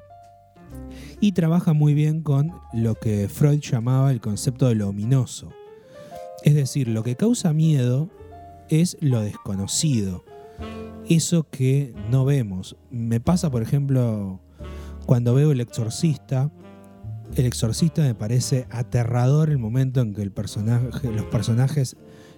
[1.19, 5.51] y trabaja muy bien con lo que Freud llamaba el concepto de lo ominoso.
[6.43, 8.09] Es decir, lo que causa miedo
[8.69, 10.23] es lo desconocido.
[11.09, 12.75] Eso que no vemos.
[12.91, 14.39] Me pasa, por ejemplo,
[15.05, 16.51] cuando veo El Exorcista.
[17.35, 21.95] El Exorcista me parece aterrador el momento en que el personaje, los personajes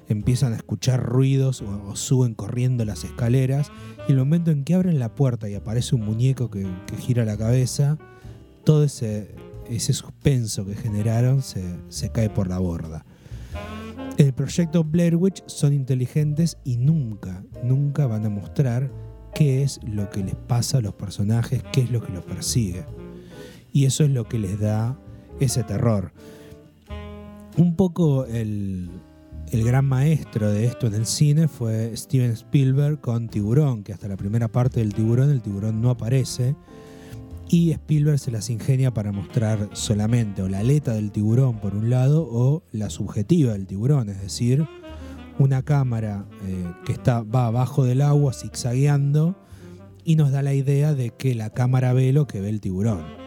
[0.08, 3.72] empiezan a escuchar ruidos o, suben corriendo las escaleras.
[4.08, 6.66] Y el momento en que abren la puerta y aparece un muñeco que,
[6.98, 7.98] gira la cabeza,
[8.64, 9.36] todo ese,
[9.70, 13.06] ese suspenso que generaron se, se cae por la borda.
[14.18, 18.90] El proyecto Blair Witch son inteligentes y nunca, nunca van a mostrar
[19.34, 22.86] qué es lo que les pasa a los personajes, qué es lo que los persigue.
[23.76, 24.98] Y eso es lo que les da
[25.42, 26.14] ese terror.
[27.58, 28.90] Un poco el,
[29.52, 34.08] el gran maestro de esto en el cine fue Steven Spielberg con Tiburón, que hasta
[34.08, 36.56] la primera parte del tiburón el tiburón no aparece
[37.50, 41.90] y Spielberg se las ingenia para mostrar solamente o la aleta del tiburón por un
[41.90, 44.66] lado o la subjetiva del tiburón, es decir,
[45.38, 49.36] una cámara eh, que está, va abajo del agua zigzagueando
[50.06, 53.25] y nos da la idea de que la cámara ve lo que ve el tiburón.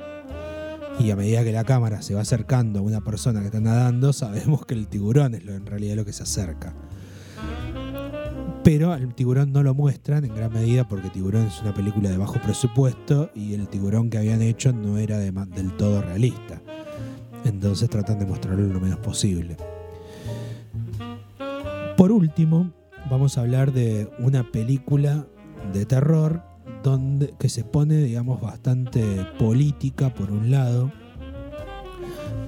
[0.98, 4.12] Y a medida que la cámara se va acercando a una persona que está nadando,
[4.12, 6.74] sabemos que el tiburón es lo, en realidad lo que se acerca
[8.68, 12.18] pero al tiburón no lo muestran en gran medida porque Tiburón es una película de
[12.18, 16.60] bajo presupuesto y el tiburón que habían hecho no era del todo realista.
[17.46, 19.56] Entonces tratan de mostrarlo lo menos posible.
[21.96, 22.70] Por último,
[23.10, 25.26] vamos a hablar de una película
[25.72, 26.42] de terror
[26.82, 30.92] donde, que se pone, digamos, bastante política por un lado,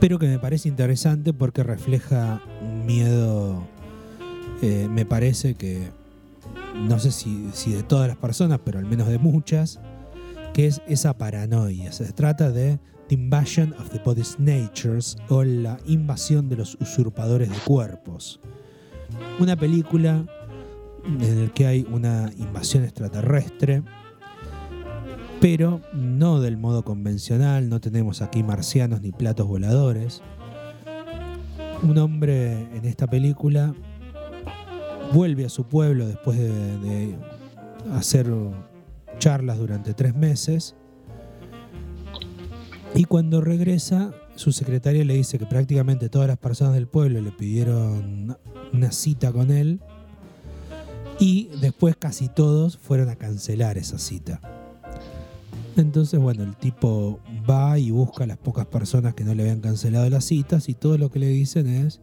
[0.00, 3.62] pero que me parece interesante porque refleja un miedo,
[4.62, 5.90] eh, me parece que
[6.74, 9.80] no sé si, de todas las personas, pero al menos de muchas,
[10.54, 11.92] que es esa paranoia.
[11.92, 12.78] Se trata de
[13.08, 18.40] The Invasion of the Body Snatchers o la invasión de los usurpadores de cuerpos.
[19.38, 20.24] Una película
[21.04, 23.82] en la que hay una invasión extraterrestre,
[25.40, 30.22] pero no del modo convencional, no tenemos aquí marcianos ni platos voladores.
[31.82, 33.74] Un hombre en esta película
[35.14, 37.16] vuelve a su pueblo después de,
[37.94, 38.30] hacer
[39.18, 40.74] charlas durante tres meses.
[42.94, 47.32] Y cuando regresa, su secretaria le dice que prácticamente todas las personas del pueblo le
[47.32, 48.36] pidieron
[48.74, 49.80] una cita con él.
[51.18, 54.59] Y después casi todos fueron a cancelar esa cita.
[55.76, 59.60] Entonces, bueno, el tipo va y busca a las pocas personas que no le habían
[59.60, 62.00] cancelado las citas y todo lo que le dicen es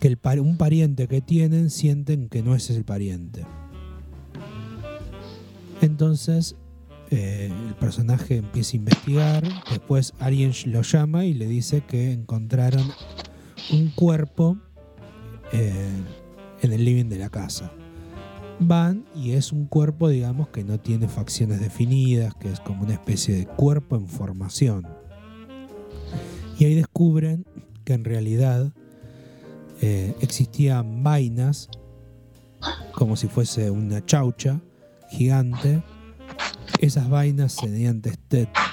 [0.00, 3.44] que el, un pariente que tienen sienten que no es el pariente.
[5.80, 6.56] Entonces
[7.10, 12.90] eh, el personaje empieza a investigar, después alguien lo llama y le dice que encontraron
[13.72, 14.58] un cuerpo
[15.52, 16.02] eh,
[16.62, 17.72] en el living de la casa.
[18.58, 22.94] Van y es un cuerpo, digamos, que no tiene facciones definidas, que es como una
[22.94, 24.86] especie de cuerpo en formación.
[26.58, 27.44] Y ahí descubren
[27.84, 28.72] que en realidad
[29.82, 31.68] eh, existían vainas,
[32.92, 34.60] como si fuese una chaucha
[35.10, 35.82] gigante.
[36.80, 38.02] Esas vainas tenían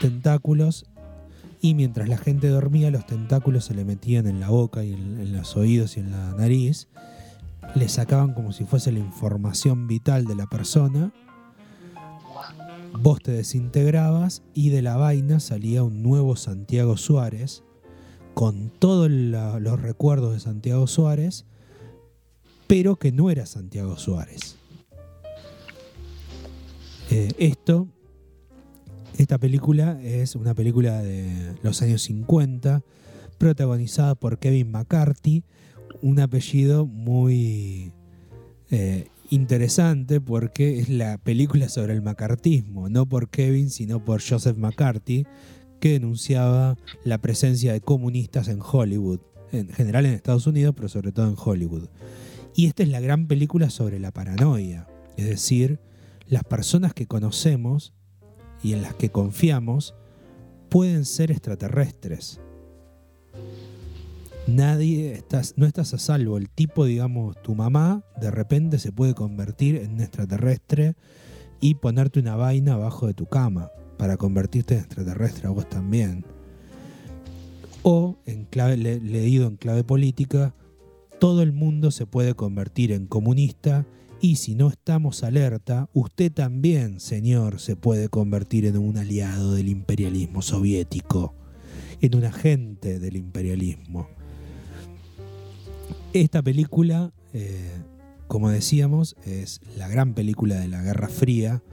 [0.02, 0.86] tentáculos
[1.62, 5.20] Y mientras la gente dormía, los tentáculos se le metían en la boca y en,
[5.20, 6.88] en los oídos y en la nariz.
[7.76, 11.12] Le sacaban como si fuese la información vital de la persona.
[13.00, 17.64] Vos te desintegrabas y de la vaina salía un nuevo Santiago Suárez
[18.34, 21.46] con todos los recuerdos de Santiago Suárez,
[22.68, 24.58] pero que no era Santiago Suárez.
[27.10, 27.88] Eh, esto,
[29.18, 32.84] esta película es una película de los años 50,
[33.38, 35.44] protagonizada por Kevin McCarthy,
[36.04, 37.94] un apellido muy
[38.70, 44.58] eh, interesante porque es la película sobre el macartismo, no por Kevin, sino por Joseph
[44.58, 45.26] McCarthy,
[45.80, 46.76] que denunciaba
[47.06, 49.22] la presencia de comunistas en Hollywood,
[49.54, 51.88] en general en Estados Unidos, pero sobre todo en Hollywood.
[52.54, 55.80] Y esta es la gran película sobre la paranoia, es decir,
[56.28, 57.94] las personas que conocemos
[58.62, 59.96] y en las que confiamos
[60.68, 62.42] pueden ser extraterrestres.
[64.48, 66.38] Nadie estás, no estás a salvo.
[66.38, 70.96] El tipo, digamos, tu mamá, de repente se puede convertir en extraterrestre
[71.62, 76.26] y ponerte una vaina abajo de tu cama para convertirte en extraterrestre a vos también.
[77.84, 80.54] O, en clave, le- leído en clave política,
[81.20, 83.86] todo el mundo se puede convertir en comunista
[84.20, 89.70] y si no estamos alerta, usted también, señor, se puede convertir en un aliado del
[89.70, 91.34] imperialismo soviético,
[92.02, 94.08] en un agente del imperialismo.
[96.14, 97.72] Esta película, eh,
[98.28, 101.64] como decíamos, es la gran película de la Guerra Fría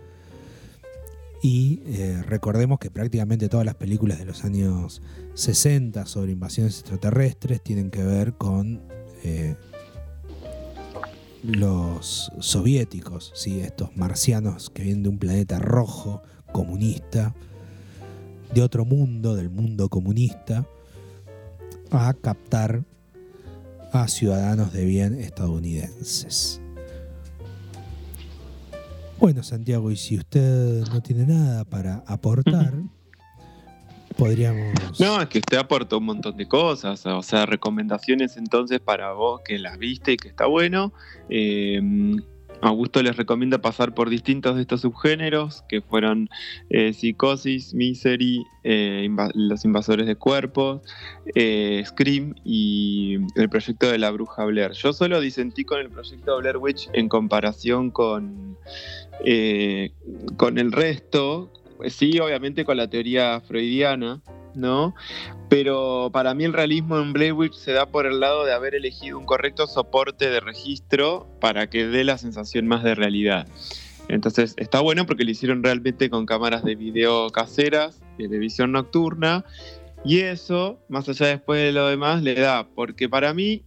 [1.43, 5.03] y eh, recordemos que prácticamente todas las películas de los años
[5.35, 8.81] 60 sobre invasiones extraterrestres tienen que ver con
[9.25, 9.57] eh,
[11.43, 13.61] los soviéticos, ¿sí?
[13.61, 17.35] estos marcianos que vienen de un planeta rojo, comunista,
[18.55, 20.67] de otro mundo, del mundo comunista,
[21.91, 22.85] a captar
[23.93, 26.61] a ciudadanos de bien estadounidenses.
[29.19, 32.73] Bueno, Santiago, y si usted no tiene nada para aportar,
[34.17, 34.99] podríamos...
[34.99, 39.43] No, es que usted aportó un montón de cosas, o sea, recomendaciones entonces para vos
[39.45, 40.93] que las viste y que está bueno.
[41.29, 41.81] Eh,
[42.63, 46.29] Augusto les recomienda pasar por distintos de estos subgéneros, que fueron
[46.69, 50.83] eh, Psicosis, Misery, eh, Los Invasores de Cuerpos,
[51.35, 54.73] eh, Scream y el proyecto de la Bruja Blair.
[54.73, 58.59] Yo solo disentí con el proyecto Blair Witch en comparación con,
[59.25, 59.93] eh,
[60.37, 61.51] con el resto,
[61.89, 64.21] sí, obviamente con la teoría freudiana,
[64.55, 64.95] ¿no?
[65.49, 68.75] Pero para mí el realismo en Blair Witch se da por el lado de haber
[68.75, 73.47] elegido un correcto soporte de registro para que dé la sensación más de realidad.
[74.09, 79.45] Entonces está bueno porque lo hicieron realmente con cámaras de video caseras, de visión nocturna,
[80.05, 83.63] y eso, más allá después de lo demás, le da, porque para mí,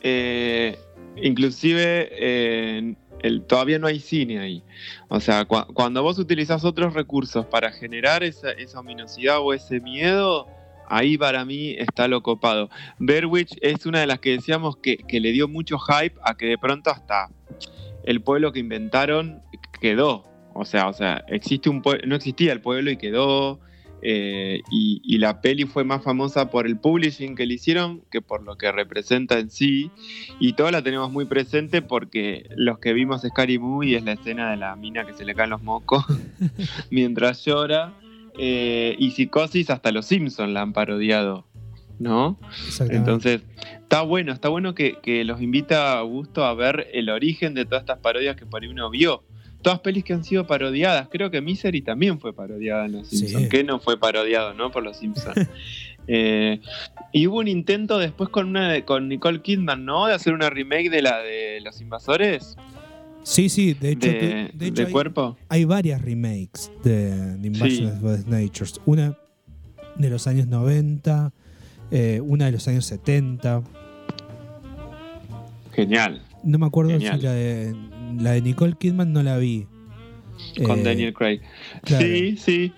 [0.00, 0.78] eh,
[1.16, 4.62] inclusive eh, el, todavía no hay cine ahí.
[5.08, 9.80] O sea, cua- cuando vos utilizás otros recursos para generar esa, esa ominosidad o ese
[9.80, 10.46] miedo,
[10.88, 12.70] ahí para mí está lo copado.
[12.98, 16.36] Blair Witch es una de las que decíamos que, que le dio mucho hype a
[16.36, 17.28] que de pronto hasta
[18.04, 19.42] el pueblo que inventaron
[19.80, 20.24] quedó.
[20.54, 23.60] O sea, o sea, existe un no existía el pueblo y quedó.
[24.02, 28.20] Eh, y, y la peli fue más famosa por el publishing que le hicieron que
[28.20, 29.90] por lo que representa en sí.
[30.38, 34.50] Y toda la tenemos muy presente porque los que vimos Scary Movie es la escena
[34.50, 36.04] de la mina que se le caen los mocos
[36.90, 37.94] mientras llora.
[38.38, 41.46] eh, y Psicosis hasta los Simpsons la han parodiado,
[41.98, 42.38] ¿no?
[42.90, 43.42] Entonces,
[43.80, 47.64] está bueno, está bueno que, que los invita a Augusto a ver el origen de
[47.64, 49.24] todas estas parodias que por ahí uno vio.
[49.62, 51.08] Todas pelis que han sido parodiadas.
[51.08, 53.18] Creo que Misery también fue parodiada en Los Sí.
[53.18, 53.48] Simpsons.
[53.48, 54.70] Que no fue parodiado, ¿no?
[54.70, 55.34] Por Los Simpsons.
[56.08, 56.60] Eh,
[57.12, 60.06] y hubo un intento después con una de- con Nicole Kidman, ¿no?
[60.06, 62.56] De hacer una remake de la de Los Invasores
[63.24, 65.36] sí, sí, de hecho, de, de, de hecho de hay, cuerpo.
[65.48, 68.06] hay varias remakes de, de Invasion Sí.
[68.06, 68.80] of the Natures.
[68.86, 69.18] Una
[69.96, 71.32] de los años 90,
[71.90, 73.62] eh, una de los años 70.
[75.74, 76.22] Genial.
[76.44, 77.18] No me acuerdo Genial.
[77.18, 77.74] si la de,
[78.20, 79.66] la de Nicole Kidman no la vi.
[80.66, 81.40] Con Eh, Daniel Craig.
[81.82, 82.04] claro.
[82.04, 82.72] Sí, sí.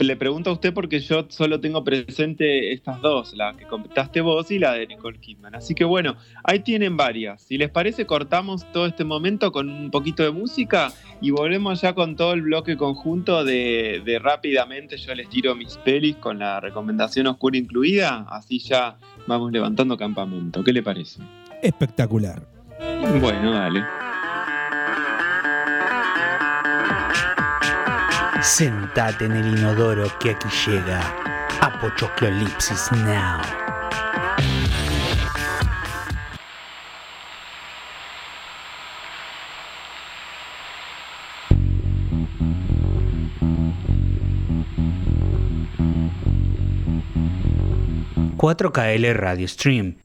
[0.00, 4.50] Le pregunto a usted porque yo solo tengo presente estas dos, la que comentaste vos
[4.50, 5.54] y la de Nicole Kidman.
[5.54, 7.42] Así que bueno, ahí tienen varias.
[7.42, 11.92] Si les parece, cortamos todo este momento con un poquito de música y volvemos ya
[11.94, 14.96] con todo el bloque conjunto de, de rápidamente.
[14.96, 18.26] Yo les tiro mis pelis con la recomendación oscura incluida.
[18.30, 18.98] Así ya
[19.28, 20.64] vamos levantando campamento.
[20.64, 21.20] ¿Qué le parece?
[21.62, 22.42] Espectacular.
[23.20, 23.84] Bueno, dale.
[28.48, 31.00] Sentate en el inodoro que aquí llega
[31.60, 33.42] Apochoclolipsis Now.
[48.38, 49.98] ...4KL Radio Stream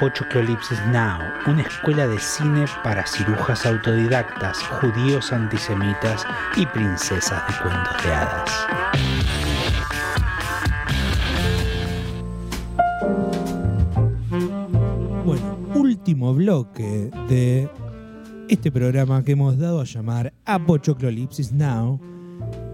[0.00, 6.24] una escuela de cine para cirujas autodidactas, judíos antisemitas
[6.56, 8.66] y princesas de cuentos de hadas.
[15.24, 17.68] Bueno, último bloque de
[18.48, 22.00] este programa que hemos dado a llamar Apochoclolipsis Now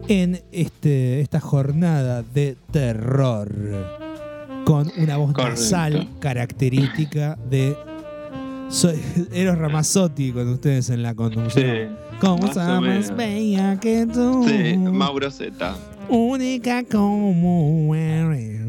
[0.09, 4.03] en este, esta jornada de terror
[4.65, 5.61] con una voz Correcto.
[5.61, 7.77] nasal característica de
[8.69, 8.99] soy
[9.32, 11.97] Eros Ramazzotti con ustedes en la conducción.
[12.20, 12.47] Como
[12.81, 15.74] más bella que tú, Sí, Mauro Z.
[16.09, 18.61] única como eres.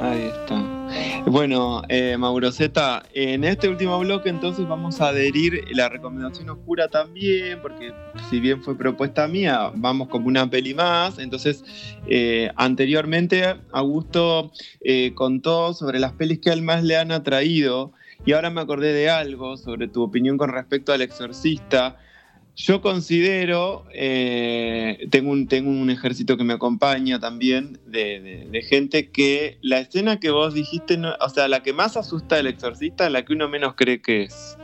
[0.00, 0.79] Ahí está.
[1.26, 6.88] Bueno, eh, Mauro Z, en este último bloque entonces vamos a adherir la recomendación oscura
[6.88, 7.92] también, porque
[8.28, 11.18] si bien fue propuesta mía, vamos como una peli más.
[11.18, 11.64] Entonces,
[12.06, 17.92] eh, anteriormente Augusto eh, contó sobre las pelis que a él más le han atraído
[18.24, 21.98] y ahora me acordé de algo sobre tu opinión con respecto al exorcista.
[22.56, 28.62] Yo considero, eh, tengo, un, tengo un ejército que me acompaña también de, de- de
[28.62, 32.48] gente que la escena que vos dijiste, no- o sea, la que más asusta del
[32.48, 34.58] exorcista es la que uno menos cree que es.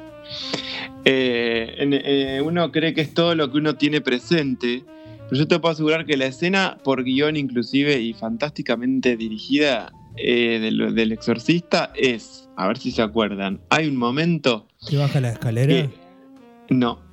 [1.04, 4.84] Eh, eh, uno cree que es todo lo que uno tiene presente,
[5.28, 10.94] pero yo te puedo asegurar que la escena, por guion inclusive y fantásticamente dirigida del,
[10.94, 15.68] del exorcista, es, a ver si se acuerdan, hay un momento ¿Que baja la escalera?
[15.72, 17.05] que- no.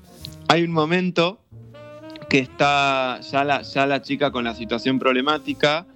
[0.54, 1.40] Hay un momento
[2.30, 5.88] que está ya la, ya la chica con la situación problemática,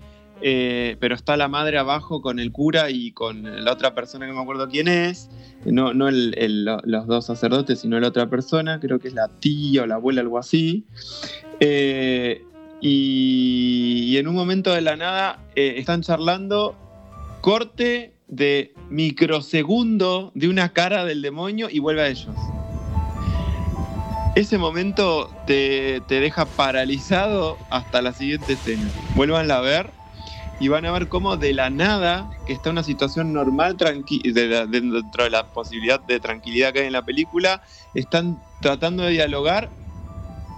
[0.41, 4.31] eh, pero está la madre abajo con el cura y con la otra persona que
[4.31, 5.29] no me acuerdo quién es.
[5.63, 9.85] No, no los dos sacerdotes, sino la otra persona, creo que es la tía o
[9.85, 10.85] la abuela, algo así.
[11.59, 12.43] Eh,
[12.81, 16.75] y, y en un momento de la nada eh, están charlando,
[17.41, 22.35] corte de microsegundo de una cara del demonio y vuelve a ellos.
[24.37, 28.93] Ese momento te, te deja paralizado hasta la siguiente escena.
[29.15, 29.89] Vuelvan a ver
[30.59, 34.21] y van a ver cómo de la nada, que está una situación normal tranqui-
[34.69, 37.63] dentro de la posibilidad de tranquilidad que hay en la película,
[37.95, 39.71] están tratando de dialogar,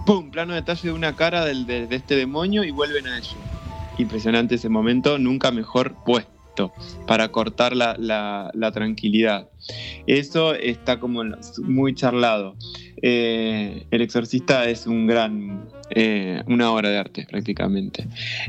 [0.04, 0.30] ¡pum!
[0.30, 3.38] Plano detalle de una cara de, este demonio y vuelven a ello.
[3.96, 6.74] Impresionante ese momento, nunca mejor puesto
[7.06, 7.96] para cortar la-
[8.52, 9.48] la tranquilidad.
[10.06, 11.22] Eso está como
[11.62, 12.56] muy charlado.
[13.02, 18.06] Eh, el exorcista es un gran, eh, una obra de arte prácticamente.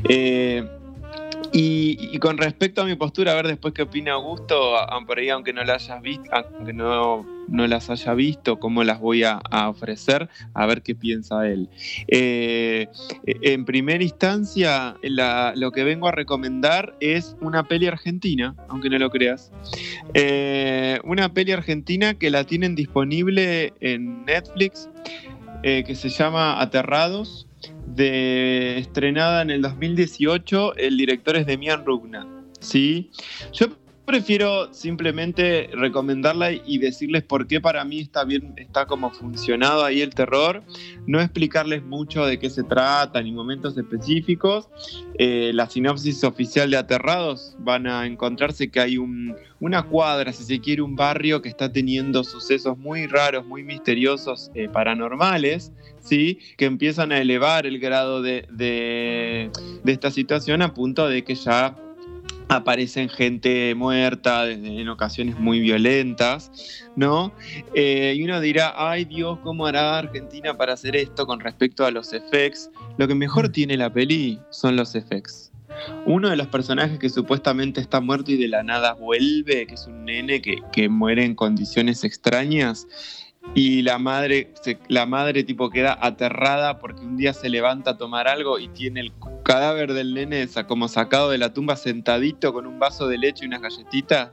[0.08, 0.64] Eh,
[1.52, 5.52] y, con respecto a mi postura, a ver después qué opina Augusto, por ahí aunque
[5.52, 10.66] no las hayas visto, aunque no, las haya visto, cómo las voy a, ofrecer, a
[10.66, 11.68] ver qué piensa él.
[12.08, 12.88] Eh,
[13.24, 19.10] en primera instancia, lo que vengo a recomendar es una peli argentina, aunque no lo
[19.10, 19.52] creas.
[20.14, 24.88] Eh, una peli argentina que la tienen disponible en Netflix,
[25.62, 27.46] eh, que se llama Aterrados,
[27.86, 30.76] de, estrenada en el 2018.
[30.76, 32.26] El director es Demian Rugna.
[32.62, 33.10] ¿sí?
[33.52, 33.66] Yo
[34.04, 40.00] prefiero simplemente recomendarla y decirles por qué para mí está bien, está como funcionado ahí
[40.00, 40.62] el terror.
[41.06, 44.68] No explicarles mucho de qué se trata ni momentos específicos.
[45.18, 50.44] Eh, la sinopsis oficial de Aterrados van a encontrarse que hay un, una cuadra, si
[50.44, 56.38] se quiere, un barrio que está teniendo sucesos muy raros, muy misteriosos, eh, paranormales, ¿sí?
[56.56, 59.50] que empiezan a elevar el grado de
[59.84, 61.76] esta situación a punto de que ya
[62.48, 66.50] aparecen gente muerta en ocasiones muy violentas,
[66.96, 67.32] ¿no?
[67.74, 71.90] Eh, y uno dirá, ay Dios, ¿cómo hará Argentina para hacer esto con respecto a
[71.90, 72.70] los effects?
[72.98, 75.50] Lo que mejor tiene la peli son los effects.
[76.04, 79.86] Uno de los personajes que supuestamente está muerto y de la nada vuelve, que es
[79.86, 82.86] un nene que, que muere en condiciones extrañas,
[83.54, 87.96] y la madre, se- la madre tipo queda aterrada porque un día se levanta a
[87.96, 89.12] tomar algo y tiene el
[89.44, 93.48] cadáver del nene como sacado de la tumba sentadito con un vaso de leche y
[93.48, 94.30] unas galletitas.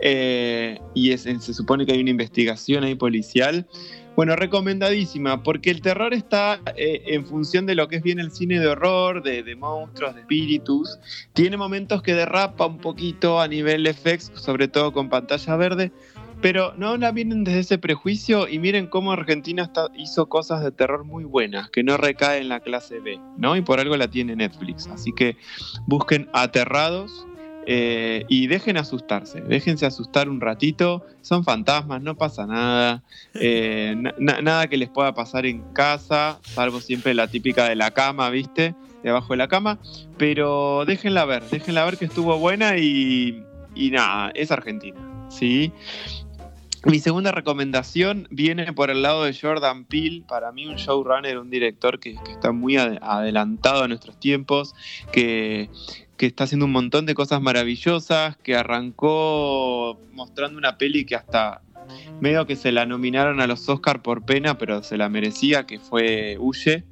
[0.00, 3.66] Eh, y es- se supone que hay una investigación ahí policial.
[4.16, 8.30] Bueno, recomendadísima, porque el terror está eh, en función de lo que es bien el
[8.32, 10.98] cine de horror, de, de monstruos, de espíritus.
[11.32, 15.92] Tiene momentos que derrapa un poquito a nivel effects, sobre todo con pantalla verde,
[16.40, 20.72] pero no la vienen desde ese prejuicio y miren cómo Argentina está- hizo cosas de
[20.72, 23.56] terror muy buenas, que no recae en la clase B, ¿no?
[23.56, 24.86] Y por algo la tiene Netflix.
[24.88, 25.36] Así que
[25.86, 27.26] busquen Aterrados
[27.66, 31.04] eh, y dejen asustarse, déjense asustar un ratito.
[31.20, 33.02] Son fantasmas, no pasa nada.
[33.34, 37.76] eh, na- na- nada que les pueda pasar en casa, salvo siempre la típica de
[37.76, 38.74] la cama, ¿viste?
[39.02, 39.78] Debajo de la cama.
[40.16, 43.42] Pero déjenla ver, déjenla ver que estuvo buena y,
[43.74, 44.96] y nada, es Argentina.
[45.30, 45.72] ¿sí?
[46.86, 51.50] Mi segunda recomendación viene por el lado de Jordan Peele, para mí un showrunner, un
[51.50, 54.74] director que, está muy ade- adelantado a nuestros tiempos,
[55.12, 55.68] que,
[56.16, 61.60] que está haciendo un montón de cosas maravillosas, que arrancó mostrando una peli que hasta
[62.20, 65.78] medio que se la nominaron a los Oscar por pena, pero se la merecía, que
[65.78, 66.84] fue Huye.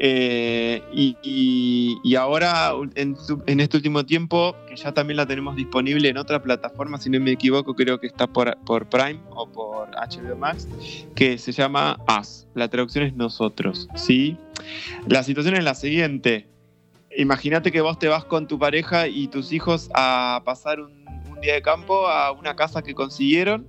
[0.00, 3.16] Eh, y, ahora, en,
[3.60, 7.32] este último tiempo, que ya también la tenemos disponible en otra plataforma, si no me
[7.32, 10.68] equivoco, creo que está por, por Prime o por HBO Max,
[11.14, 12.46] que se llama Us.
[12.54, 14.36] La traducción es nosotros, ¿sí?
[15.06, 16.46] La situación es la siguiente.
[17.16, 21.54] Imagínate que vos te vas con tu pareja y tus hijos a pasar un día
[21.54, 23.66] de campo a una casa que consiguieron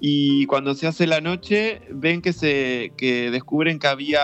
[0.00, 4.20] y cuando se hace la noche ven que se que descubren que había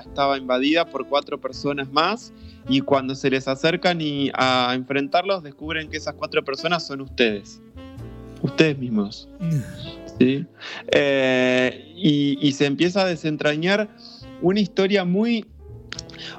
[0.00, 2.32] estaba invadida por cuatro personas más.
[2.68, 7.60] Y cuando se les acercan y a enfrentarlos descubren que esas cuatro personas son ustedes.
[8.42, 9.28] Ustedes mismos.
[10.18, 10.46] ¿sí?
[10.92, 13.88] Eh, y, y se empieza a desentrañar
[14.40, 15.46] una historia muy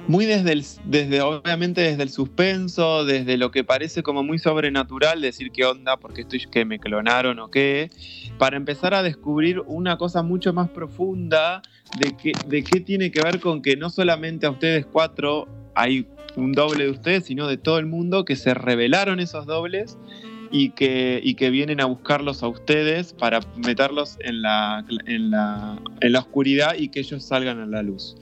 [0.08, 5.20] muy desde el, desde obviamente desde el suspenso, desde lo que parece como muy sobrenatural,
[5.20, 7.90] decir qué onda, porque estoy que me clonaron o qué,
[8.38, 11.62] para empezar a descubrir una cosa mucho más profunda
[11.98, 16.06] de qué, de qué tiene que ver con que no solamente a ustedes cuatro hay
[16.36, 19.98] un doble de ustedes, sino de todo el mundo que se revelaron esos dobles
[20.50, 25.78] y que, y que vienen a buscarlos a ustedes para meterlos en la, en la,
[26.00, 28.16] en la oscuridad y que ellos salgan a la luz.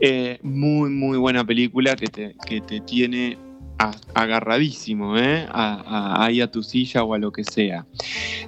[0.00, 3.38] Eh, muy, muy buena película que te, que te tiene
[3.78, 5.46] a- agarradísimo, ¿eh?
[5.50, 5.82] A-
[6.20, 7.86] a- ahí a tu silla o a lo que sea.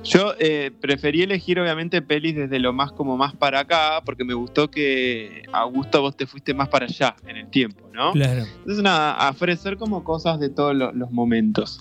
[0.04, 4.34] Yo eh, preferí elegir obviamente pelis desde lo más como más para acá, porque me
[4.34, 8.12] gustó que Augusto vos te fuiste más para allá en el tiempo, ¿no?
[8.12, 8.44] Claro.
[8.58, 11.80] Entonces, nada, ofrecer como cosas de todos lo- los momentos.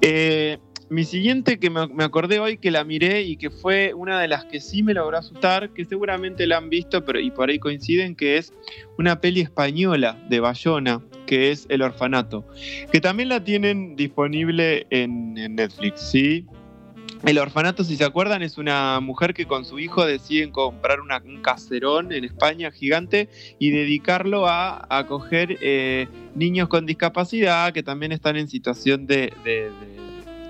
[0.00, 0.56] Eh,
[0.90, 4.44] mi siguiente que me, acordé hoy que la miré y que fue una de las
[4.46, 8.14] que sí me logró asustar, que seguramente la han visto pero, y por ahí coinciden,
[8.14, 8.52] que es
[8.96, 12.46] una peli española de Bayona, que es El Orfanato,
[12.90, 16.46] que también la tienen disponible en, Netflix, ¿sí?
[17.24, 21.08] El orfanato, si se acuerdan, es una mujer que con su hijo deciden comprar un
[21.42, 23.28] caserón en España gigante
[23.58, 26.06] y dedicarlo a acoger eh,
[26.36, 29.32] niños con discapacidad que también están en situación de-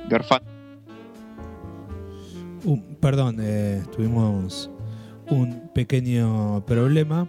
[0.09, 0.43] de.
[2.65, 4.71] Uh, perdón, eh, tuvimos
[5.31, 7.29] un pequeño problema.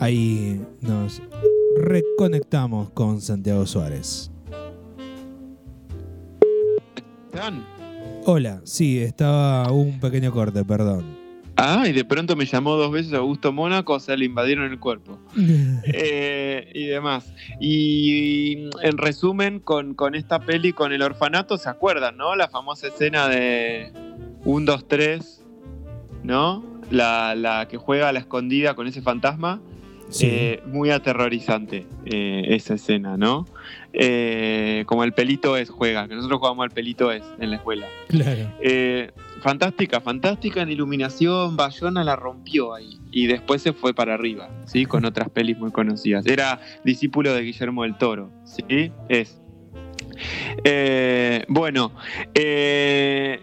[0.00, 1.20] Ahí nos
[1.80, 4.30] reconectamos con Santiago Suárez.
[8.24, 11.17] Hola, sí, estaba un pequeño corte, perdón.
[11.60, 14.78] Ah, y de pronto me llamó dos veces Augusto Mónaco, o sea, le invadieron el
[14.78, 15.18] cuerpo.
[15.92, 17.32] Eh, y demás.
[17.60, 22.36] Y en resumen, con, con esta peli, con el orfanato, ¿se acuerdan, no?
[22.36, 23.90] La famosa escena de
[24.44, 25.44] 1, 2, 3,
[26.22, 26.64] ¿no?
[26.92, 29.60] La, la que juega a la escondida con ese fantasma.
[30.10, 33.46] Sí, Eh, muy aterrorizante eh, esa escena, ¿no?
[34.86, 37.88] Como el pelito es juega, que nosotros jugamos al pelito es en la escuela.
[38.06, 38.48] claro.
[39.40, 44.84] Fantástica, fantástica en iluminación, Bayona la rompió ahí y después se fue para arriba, ¿sí?
[44.84, 46.26] Con otras pelis muy conocidas.
[46.26, 48.92] Era discípulo de Guillermo del Toro, ¿sí?
[49.08, 49.40] Es.
[50.64, 51.92] Eh, bueno,
[52.34, 53.40] eh,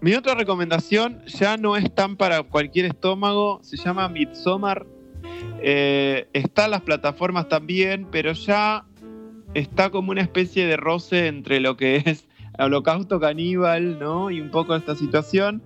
[0.00, 4.86] mi otra recomendación ya no es tan para cualquier estómago, se llama Midsommar.
[5.62, 8.84] Eh, está en las plataformas también, pero ya
[9.54, 12.28] está como una especie de roce entre lo que es
[12.66, 14.30] Holocausto Caníbal, ¿no?
[14.30, 15.62] Y un poco esta situación.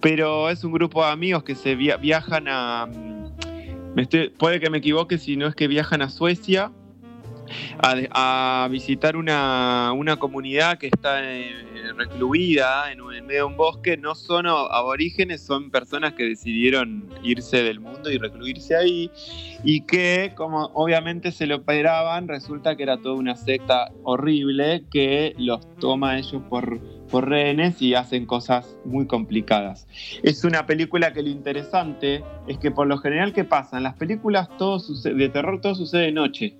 [0.00, 2.86] Pero es un grupo de amigos que se via- viajan a.
[2.86, 6.70] mm, me estoy- puede que me equivoque si no es que viajan a Suecia
[7.78, 11.52] a, a visitar una, una comunidad que está eh,
[11.96, 13.96] recluida en, en medio de un bosque.
[13.96, 19.10] No son aborígenes, son personas que decidieron irse del mundo y recluirse ahí.
[19.64, 25.34] Y que, como obviamente se lo esperaban, resulta que era toda una secta horrible que
[25.38, 29.86] los toma ellos por, por rehenes y hacen cosas muy complicadas.
[30.22, 33.76] Es una película que lo interesante es que por lo general, ¿qué pasa?
[33.78, 36.56] En las películas todo sucede, de terror todo sucede de noche.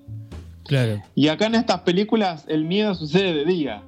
[0.69, 1.01] Claro.
[1.15, 3.81] Y acá en estas películas el miedo sucede de día.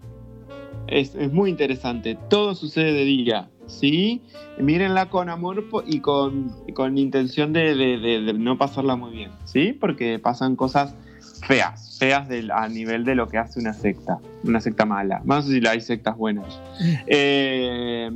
[0.87, 2.17] Es, es muy interesante.
[2.29, 3.49] Todo sucede de día.
[3.67, 4.21] ¿Sí?
[4.59, 9.31] Mírenla con amor y con, con intención de, de- de- de no pasarla muy bien.
[9.45, 9.71] ¿Sí?
[9.79, 10.93] Porque pasan cosas
[11.47, 11.97] feas.
[11.99, 14.17] Feas del- a nivel de lo que hace una secta.
[14.43, 15.21] Una secta mala.
[15.23, 16.59] Más si hay sectas buenas.
[17.07, 18.09] Eh,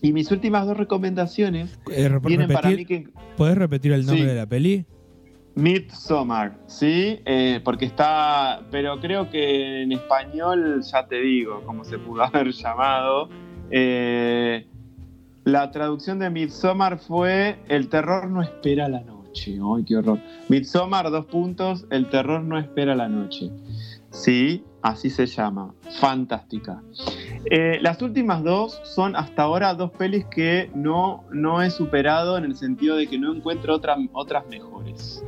[0.00, 4.06] y mis últimas dos recomendaciones Eh, rep- vienen para mí repetir- que ¿Podés repetir el
[4.06, 4.28] nombre Sí.
[4.28, 4.86] de la peli?
[5.54, 7.20] Midsommar, ¿sí?
[7.24, 12.52] Eh, porque está, pero creo que en español, ya te digo, como se pudo haber
[12.52, 13.28] llamado,
[13.74, 14.66] Eh,
[15.44, 19.58] la traducción de Midsommar fue El terror no espera la noche.
[19.74, 20.18] ¡Ay, qué horror!
[20.48, 23.50] Midsommar, dos puntos, El terror no espera la noche.
[24.10, 25.74] Sí, así se llama.
[26.00, 26.82] Fantástica.
[27.50, 32.44] Eh, las últimas dos son hasta ahora dos pelis que no, no he superado en
[32.44, 35.24] el sentido de que no encuentro otra- otras mejores.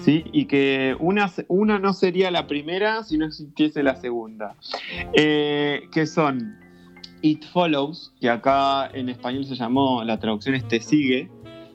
[0.00, 0.24] ¿Sí?
[0.32, 4.54] Y que una, una no sería la primera si no existiese la segunda.
[5.14, 6.58] Eh, que son
[7.22, 11.30] It Follows, que acá en español se llamó, la traducción es Te sigue,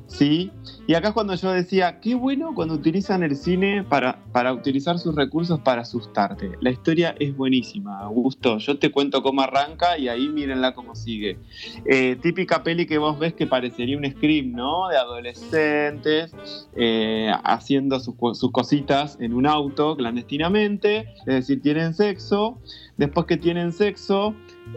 [0.10, 0.52] ¿sí?
[0.88, 4.98] Y acá es cuando yo decía, qué bueno cuando utilizan el cine para, para utilizar
[5.00, 6.52] sus recursos para asustarte.
[6.62, 8.58] La historia es buenísima, Augusto.
[8.58, 11.38] Yo te cuento cómo arranca y ahí mírenla cómo sigue.
[11.86, 14.90] Eh, típica peli que vos ves que parecería un scream, ¿no?
[14.90, 16.34] De adolescentes
[16.76, 22.60] eh, haciendo sus, sus cositas en un auto clandestinamente, es decir, tienen sexo.
[22.98, 24.34] Después que tienen sexo,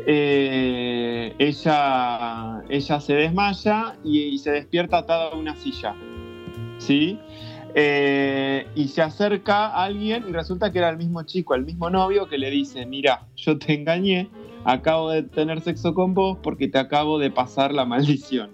[0.06, 5.94] eh, ella, ella se desmaya y, y se despierta atada a una silla.
[6.78, 7.18] ¿Sí?
[7.74, 11.88] Eh, y se acerca a alguien y resulta que era el mismo chico, el mismo
[11.88, 14.28] novio que le dice, mira, yo te engañé,
[14.64, 18.50] acabo de tener sexo con vos porque te acabo de pasar la maldición.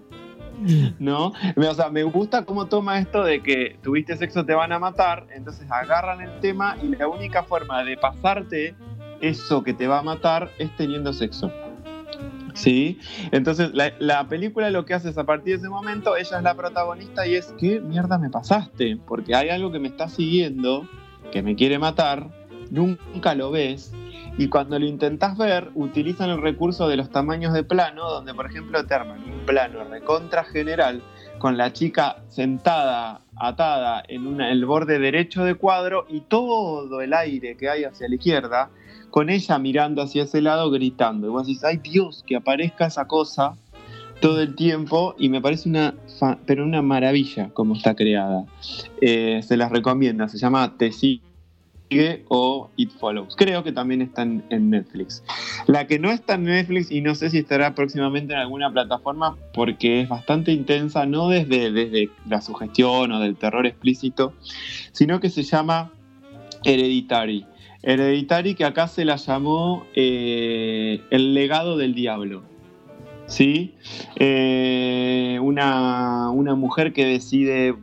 [0.99, 1.33] ¿No?
[1.55, 5.27] O sea, me gusta cómo toma esto de que tuviste sexo, te van a matar,
[5.33, 8.75] entonces agarran el tema y la única forma de pasarte
[9.21, 11.51] eso que te va a matar es teniendo sexo.
[12.55, 12.99] ¿Sí?
[13.31, 16.43] Entonces la, la película lo que hace es a partir de ese momento, ella es
[16.43, 18.97] la protagonista y es, ¿qué mierda me pasaste?
[19.07, 20.87] Porque hay algo que me está siguiendo,
[21.31, 22.27] que me quiere matar,
[22.69, 23.93] nunca lo ves.
[24.37, 28.45] Y cuando lo intentas ver, utilizan el recurso de los tamaños de plano, donde por
[28.45, 31.01] ejemplo te arman un plano recontra general
[31.39, 37.13] con la chica sentada, atada en una- el borde derecho de cuadro y todo el
[37.13, 38.69] aire que hay hacia la izquierda,
[39.09, 41.27] con ella mirando hacia ese lado gritando.
[41.27, 43.55] Y vos decís, ay Dios, que aparezca esa cosa
[44.19, 45.95] todo el tiempo y me parece una,
[46.45, 48.45] pero una maravilla como está creada.
[49.01, 51.21] Eh, se las recomiendo, se llama Te sigue
[52.27, 53.35] o It Follows.
[53.35, 55.23] Creo que también está en, en Netflix.
[55.67, 59.37] La que no está en Netflix y no sé si estará próximamente en alguna plataforma
[59.53, 64.33] porque es bastante intensa, no desde, desde la sugestión o del terror explícito,
[64.91, 65.91] sino que se llama
[66.63, 67.45] Hereditary.
[67.83, 72.43] Hereditary que acá se la llamó eh, El legado del diablo.
[73.27, 73.75] ¿Sí?
[74.15, 77.75] Eh, una, una mujer que decide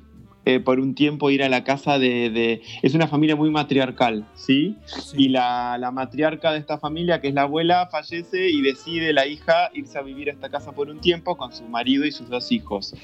[0.45, 4.25] eh, por un tiempo ir a la casa de, de- Es una familia muy matriarcal,
[4.35, 4.77] ¿sí?
[5.17, 9.27] Y la, la matriarca de esta familia, que es la abuela, fallece y decide la
[9.27, 12.29] hija irse a vivir a esta casa por un tiempo con su marido y sus
[12.29, 12.95] dos hijos.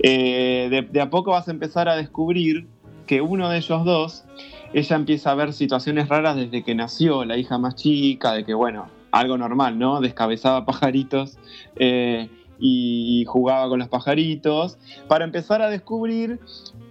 [0.00, 2.66] De, de a poco vas a empezar a descubrir
[3.06, 4.24] que uno de ellos dos,
[4.72, 8.54] ella empieza a ver situaciones raras desde que nació, la hija más chica, de que,
[8.54, 10.00] bueno, algo normal, ¿no?
[10.00, 11.38] Descabezaba pajaritos
[11.76, 12.28] eh,
[12.58, 14.78] y jugaba con los pajaritos,
[15.08, 16.40] para empezar a descubrir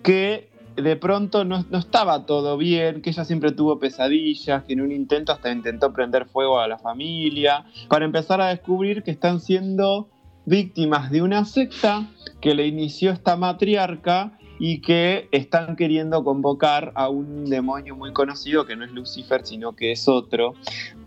[0.03, 4.81] que de pronto no, no estaba todo bien, que ella siempre tuvo pesadillas, que en
[4.81, 9.39] un intento hasta intentó prender fuego a la familia, para empezar a descubrir que están
[9.39, 10.09] siendo
[10.45, 12.07] víctimas de una secta
[12.39, 18.67] que le inició esta matriarca y que están queriendo convocar a un demonio muy conocido
[18.67, 20.53] que no es Lucifer, sino que es otro.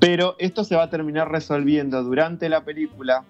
[0.01, 3.23] Pero esto se va a terminar resolviendo durante la película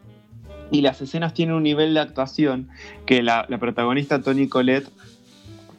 [0.70, 2.70] y las escenas tienen un nivel de actuación
[3.04, 4.88] que la, protagonista Toni Collette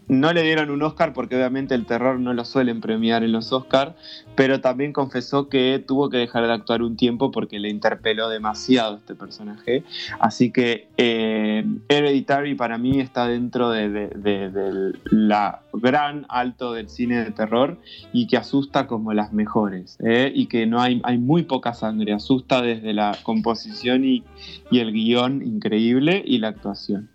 [0.08, 3.52] no le dieron un Oscar porque obviamente el terror no lo suelen premiar en los
[3.52, 3.94] Oscars,
[4.36, 8.98] pero también confesó que tuvo que dejar de actuar un tiempo porque le interpeló demasiado
[8.98, 9.84] este personaje.
[10.20, 16.74] Así que eh, Hereditary para mí está dentro de, de- de- de la gran alto
[16.74, 17.78] del cine de terror
[18.14, 19.98] y que asusta como las mejores.
[20.04, 20.32] ¿eh?
[20.36, 24.24] Y que no hay, hay muy poca sangre, asusta desde la composición y,
[24.70, 27.10] y el guion increíble y la actuación.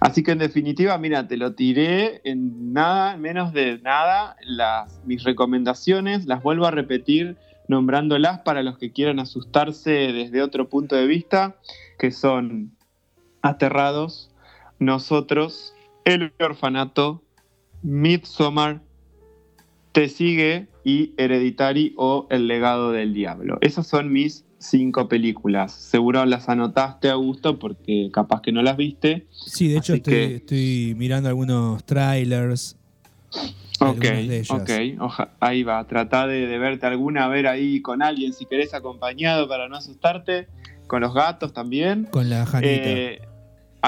[0.00, 5.00] Así que en definitiva, mira, te lo tiré en nada, en menos de nada, las,
[5.04, 7.36] mis recomendaciones, las vuelvo a repetir
[7.68, 11.56] nombrándolas para los que quieran asustarse desde otro punto de vista,
[11.98, 12.72] que son
[13.42, 14.30] Aterrados,
[14.78, 15.74] Nosotros,
[16.04, 17.22] El Orfanato,
[17.82, 18.82] Midsommar,
[19.92, 23.58] Te Sigue y Hereditary o El Legado del Diablo.
[23.60, 25.72] Esas son mis cinco películas.
[25.72, 29.26] Seguro las anotaste, Augusto, porque capaz que no las viste.
[29.30, 32.76] Sí, de hecho estoy, que- estoy mirando algunos trailers.
[33.78, 34.50] Ok, algunas de ellas.
[34.50, 35.84] ok, oja- ahí va.
[35.86, 40.48] Trata de, de verte alguna, ver ahí con alguien si querés acompañado para no asustarte.
[40.86, 42.04] Con los gatos también.
[42.04, 42.70] Con la Janita.
[42.70, 43.20] Eh,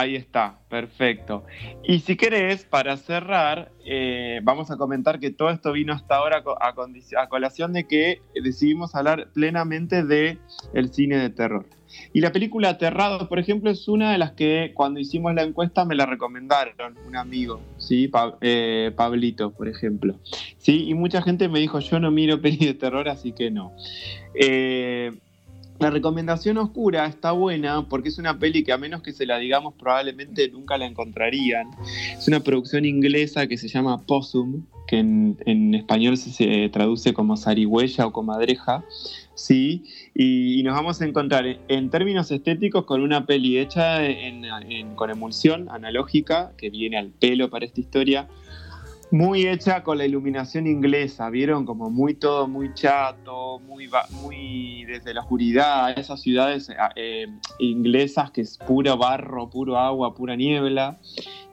[0.00, 1.44] ahí está, perfecto.
[1.82, 6.42] Y si querés, para cerrar, eh, vamos a comentar que todo esto vino hasta ahora
[6.60, 10.38] a, colación de que decidimos hablar plenamente de
[10.74, 11.66] el cine de terror.
[12.12, 15.84] Y la película Aterrado, por ejemplo, es una de las que cuando hicimos la encuesta
[15.84, 18.10] me la recomendaron, un amigo, ¿sí?
[18.42, 20.16] Eh, Pablito, por ejemplo.
[20.58, 20.88] ¿sí?
[20.88, 23.72] Y mucha gente me dijo, yo no miro peli de terror, así que no.
[24.34, 25.12] Eh,
[25.78, 29.38] la recomendación oscura está buena porque es una peli que a menos que se la
[29.38, 31.68] digamos probablemente nunca la encontrarían.
[32.18, 37.12] Es una producción inglesa que se llama Possum, que en, en español se, se traduce
[37.12, 38.84] como zarigüeya o comadreja.
[39.34, 39.84] Sí,
[40.16, 44.96] y, y nos vamos a encontrar en, términos estéticos con una peli hecha en- en-
[44.96, 48.28] con emulsión analógica, que viene al pelo para esta historia,
[49.10, 55.20] muy hecha con la iluminación inglesa, vieron como muy todo muy chato, muy desde la
[55.20, 57.26] oscuridad, esas ciudades eh, eh,
[57.59, 60.98] inglesas que es puro barro, puro agua, pura niebla.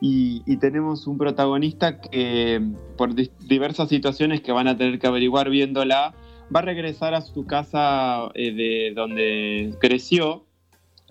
[0.00, 2.60] Y, tenemos un protagonista que
[2.96, 6.14] por di- diversas situaciones que van a tener que averiguar viéndola,
[6.54, 10.44] va a regresar a su casa eh, de donde creció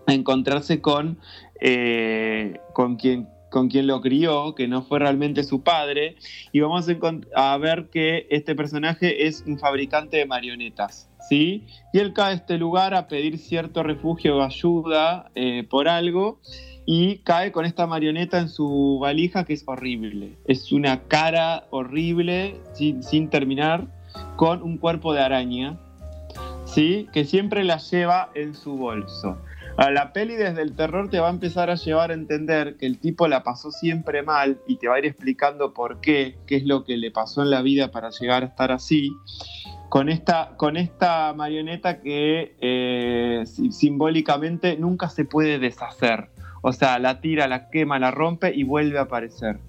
[0.07, 1.17] a encontrarse con,
[1.59, 6.17] eh, con quien con quien lo crió, que no fue realmente su padre,
[6.51, 11.63] y vamos a, a ver que este personaje es un fabricante de marionetas, ¿sí?
[11.93, 16.41] Y él cae a este lugar a pedir cierto refugio o ayuda eh, por algo,
[16.85, 20.35] y cae con esta marioneta en su valija que es horrible.
[20.45, 23.87] Es una cara horrible, sin, sin terminar,
[24.35, 25.79] con un cuerpo de araña,
[26.65, 27.07] ¿sí?
[27.13, 29.37] Que siempre la lleva en su bolso.
[29.77, 32.97] La peli desde el terror te va a empezar a llevar a entender que el
[32.99, 36.65] tipo la pasó siempre mal y te va a ir explicando por qué, qué es
[36.65, 39.11] lo que le pasó en la vida para llegar a estar así.
[39.89, 46.29] Con esta, con esta marioneta que eh, si- simbólicamente nunca se puede deshacer.
[46.61, 49.59] O sea, la tira, la quema, la rompe y vuelve a aparecer.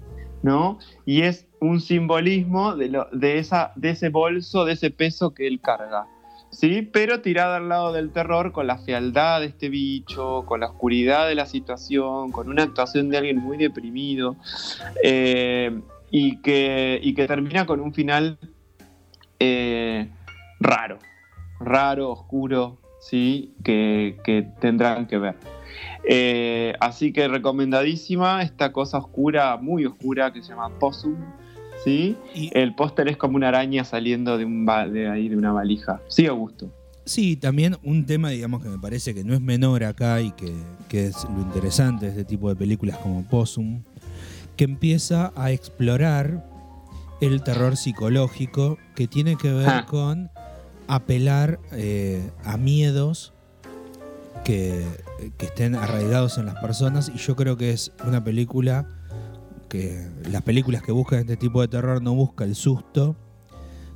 [0.41, 0.79] ¿No?
[1.05, 5.47] Y es un simbolismo de, lo- de, esa, de ese bolso, de ese peso que
[5.47, 6.05] él carga.
[6.49, 6.81] ¿Sí?
[6.81, 11.27] Pero tirada al lado del terror con la fealdad de este bicho, con la oscuridad
[11.27, 14.35] de la situación, con una actuación de alguien muy deprimido
[15.03, 15.79] eh,
[16.11, 18.37] y, que, y que termina con un final
[19.39, 20.09] eh,
[20.59, 20.99] raro,
[21.59, 23.53] raro, oscuro, ¿sí?
[23.63, 25.35] Que, tendrán que ver.
[26.09, 31.15] Eh, así que recomendadísima esta cosa oscura, muy oscura, que se llama Possum.
[31.83, 32.15] ¿Sí?
[32.35, 36.01] Y- El póster es como una araña saliendo de, un de ahí, de una valija.
[36.07, 36.71] Sí, Augusto.
[37.05, 40.53] Sí, también un tema, digamos, que me parece que no es menor acá y que,
[40.89, 43.81] que es lo interesante de este tipo de películas como Possum,
[44.57, 46.45] que empieza a explorar
[47.21, 49.85] el terror psicológico que tiene que ver Ah.
[49.87, 50.29] con
[50.89, 53.33] apelar eh, a miedos
[54.43, 54.85] que,
[55.37, 58.87] que estén arraigados en las personas y yo creo que es una película
[59.67, 63.15] que las películas que buscan este tipo de terror no busca el susto,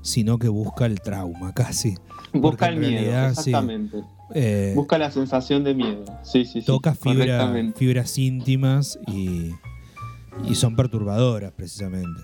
[0.02, 1.95] sino que busca el trauma casi.
[2.34, 3.49] Busca el miedo, realidad, sí.
[3.49, 3.98] exactamente.
[4.34, 6.06] Eh, Busca la sensación de miedo.
[6.23, 6.65] Sí, sí, sí.
[6.65, 9.52] toca fibra- fibras íntimas y,
[10.48, 12.22] y son perturbadoras precisamente.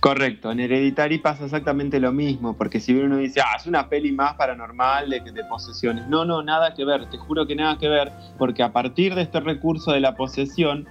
[0.00, 4.12] Correcto, en Hereditary pasa exactamente lo mismo, porque si uno dice, ah, es una peli
[4.12, 6.08] más paranormal de, de posesiones.
[6.08, 9.20] No, no, nada que ver, te juro que nada que ver, porque a partir de
[9.20, 10.88] este recurso de la posesión,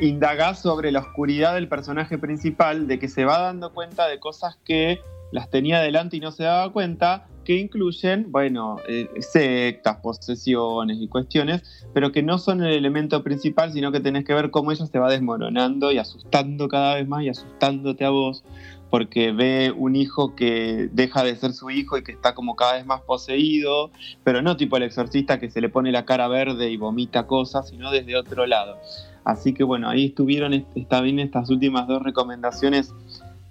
[0.00, 4.58] indagás sobre la oscuridad del personaje principal, de que se va dando cuenta de cosas
[4.64, 5.00] que
[5.30, 11.08] las tenía delante y no se daba cuenta, que incluyen, bueno, eh, sectas, posesiones y
[11.08, 11.62] cuestiones,
[11.92, 14.98] pero que no son el elemento principal, sino que tenés que ver cómo ella se
[14.98, 18.44] va desmoronando y asustando cada vez más y asustándote a vos,
[18.90, 22.74] porque ve un hijo que deja de ser su hijo y que está como cada
[22.74, 23.90] vez más poseído,
[24.22, 27.68] pero no tipo el exorcista que se le pone la cara verde y vomita cosas,
[27.70, 28.76] sino desde otro lado.
[29.24, 32.92] Así que bueno, ahí estuvieron, est- está bien estas últimas dos recomendaciones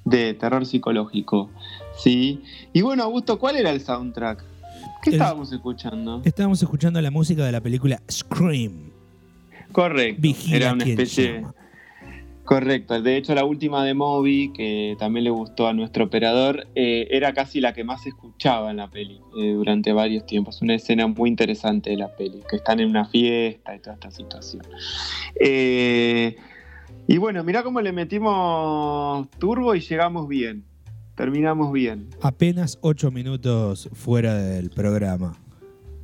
[0.05, 1.49] de terror psicológico.
[2.01, 2.41] ¿Sí?
[2.73, 4.43] Y bueno, Augusto, ¿cuál era el soundtrack?
[5.03, 6.21] ¿Qué El- estábamos escuchando?
[6.23, 8.91] Estábamos escuchando la música de la película Scream.
[9.71, 10.21] Correcto.
[10.21, 11.43] Vigila Era una especie.
[12.43, 12.99] Correcto.
[13.01, 17.33] De hecho, la última de Moby, que también le gustó a nuestro operador, eh, era
[17.33, 20.61] casi la que más se escuchaba en la peli eh, durante varios tiempos.
[20.61, 24.11] Una escena muy interesante de la peli, que están en una fiesta y toda esta
[24.11, 24.63] situación.
[25.39, 26.35] Eh,
[27.07, 30.65] y bueno, mirá cómo le metimos turbo y llegamos bien.
[31.21, 32.07] Terminamos bien.
[32.23, 35.37] Apenas ocho minutos fuera del programa.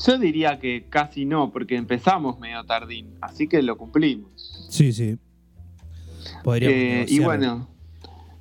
[0.06, 4.68] Yo diría que casi no, porque empezamos medio tardín, así que lo cumplimos.
[4.70, 5.18] Sí, sí.
[6.44, 7.68] Podríamos Eh, y bueno,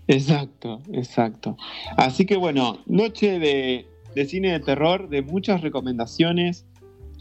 [0.07, 1.57] exacto, exacto.
[1.97, 6.67] Así que bueno, noche de, de cine de terror, de muchas recomendaciones.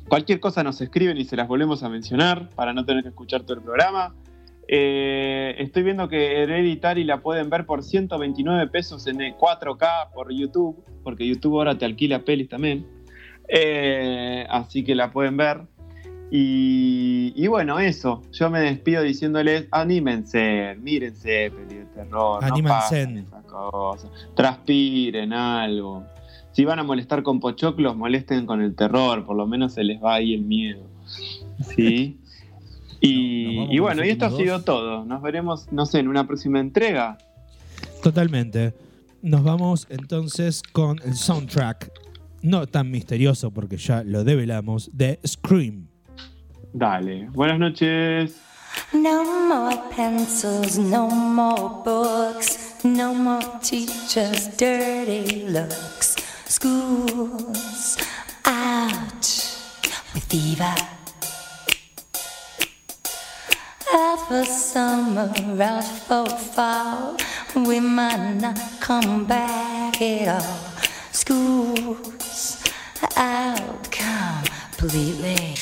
[0.10, 3.44] Cualquier cosa nos escriben y se las volvemos a mencionar para no tener que escuchar
[3.44, 4.14] todo el programa.
[4.67, 10.31] Eh, estoy viendo que Hereditary la pueden ver por 129 pesos en el 4K por
[10.33, 12.85] YouTube, porque YouTube ahora te alquila pelis también.
[13.47, 15.61] Eh, así que la pueden ver.
[16.31, 18.23] Y, y bueno, eso.
[18.31, 22.41] Yo me despido diciéndoles: anímense, mírense, peli de terror.
[22.41, 23.23] no Anímense.
[23.47, 24.09] cosas.
[24.35, 26.03] Transpiren algo.
[26.53, 29.25] Si van a molestar con pochoclos, molesten con el terror.
[29.25, 30.81] Por lo menos se les va ahí el miedo.
[31.75, 32.19] ¿Sí?
[33.07, 35.06] Y, bueno, y esto ha sido todo.
[35.06, 37.18] Nos veremos, no sé, en una próxima entrega.
[38.02, 38.73] Totalmente.
[39.22, 41.91] Nos vamos entonces con el soundtrack,
[42.41, 45.88] no tan misterioso porque ya lo develamos, de Scream.
[46.73, 47.30] Dale.
[47.32, 48.41] Buenas noches.
[48.94, 56.15] No more pencils, no more books, no more teachers' dirty looks.
[56.48, 57.98] School's
[58.45, 59.26] out
[60.14, 61.05] with fever.
[63.97, 65.31] Out for summer,
[65.61, 67.15] out for fall,
[67.55, 70.59] we might not come back at all.
[71.13, 72.61] School's
[73.15, 75.55] out completely.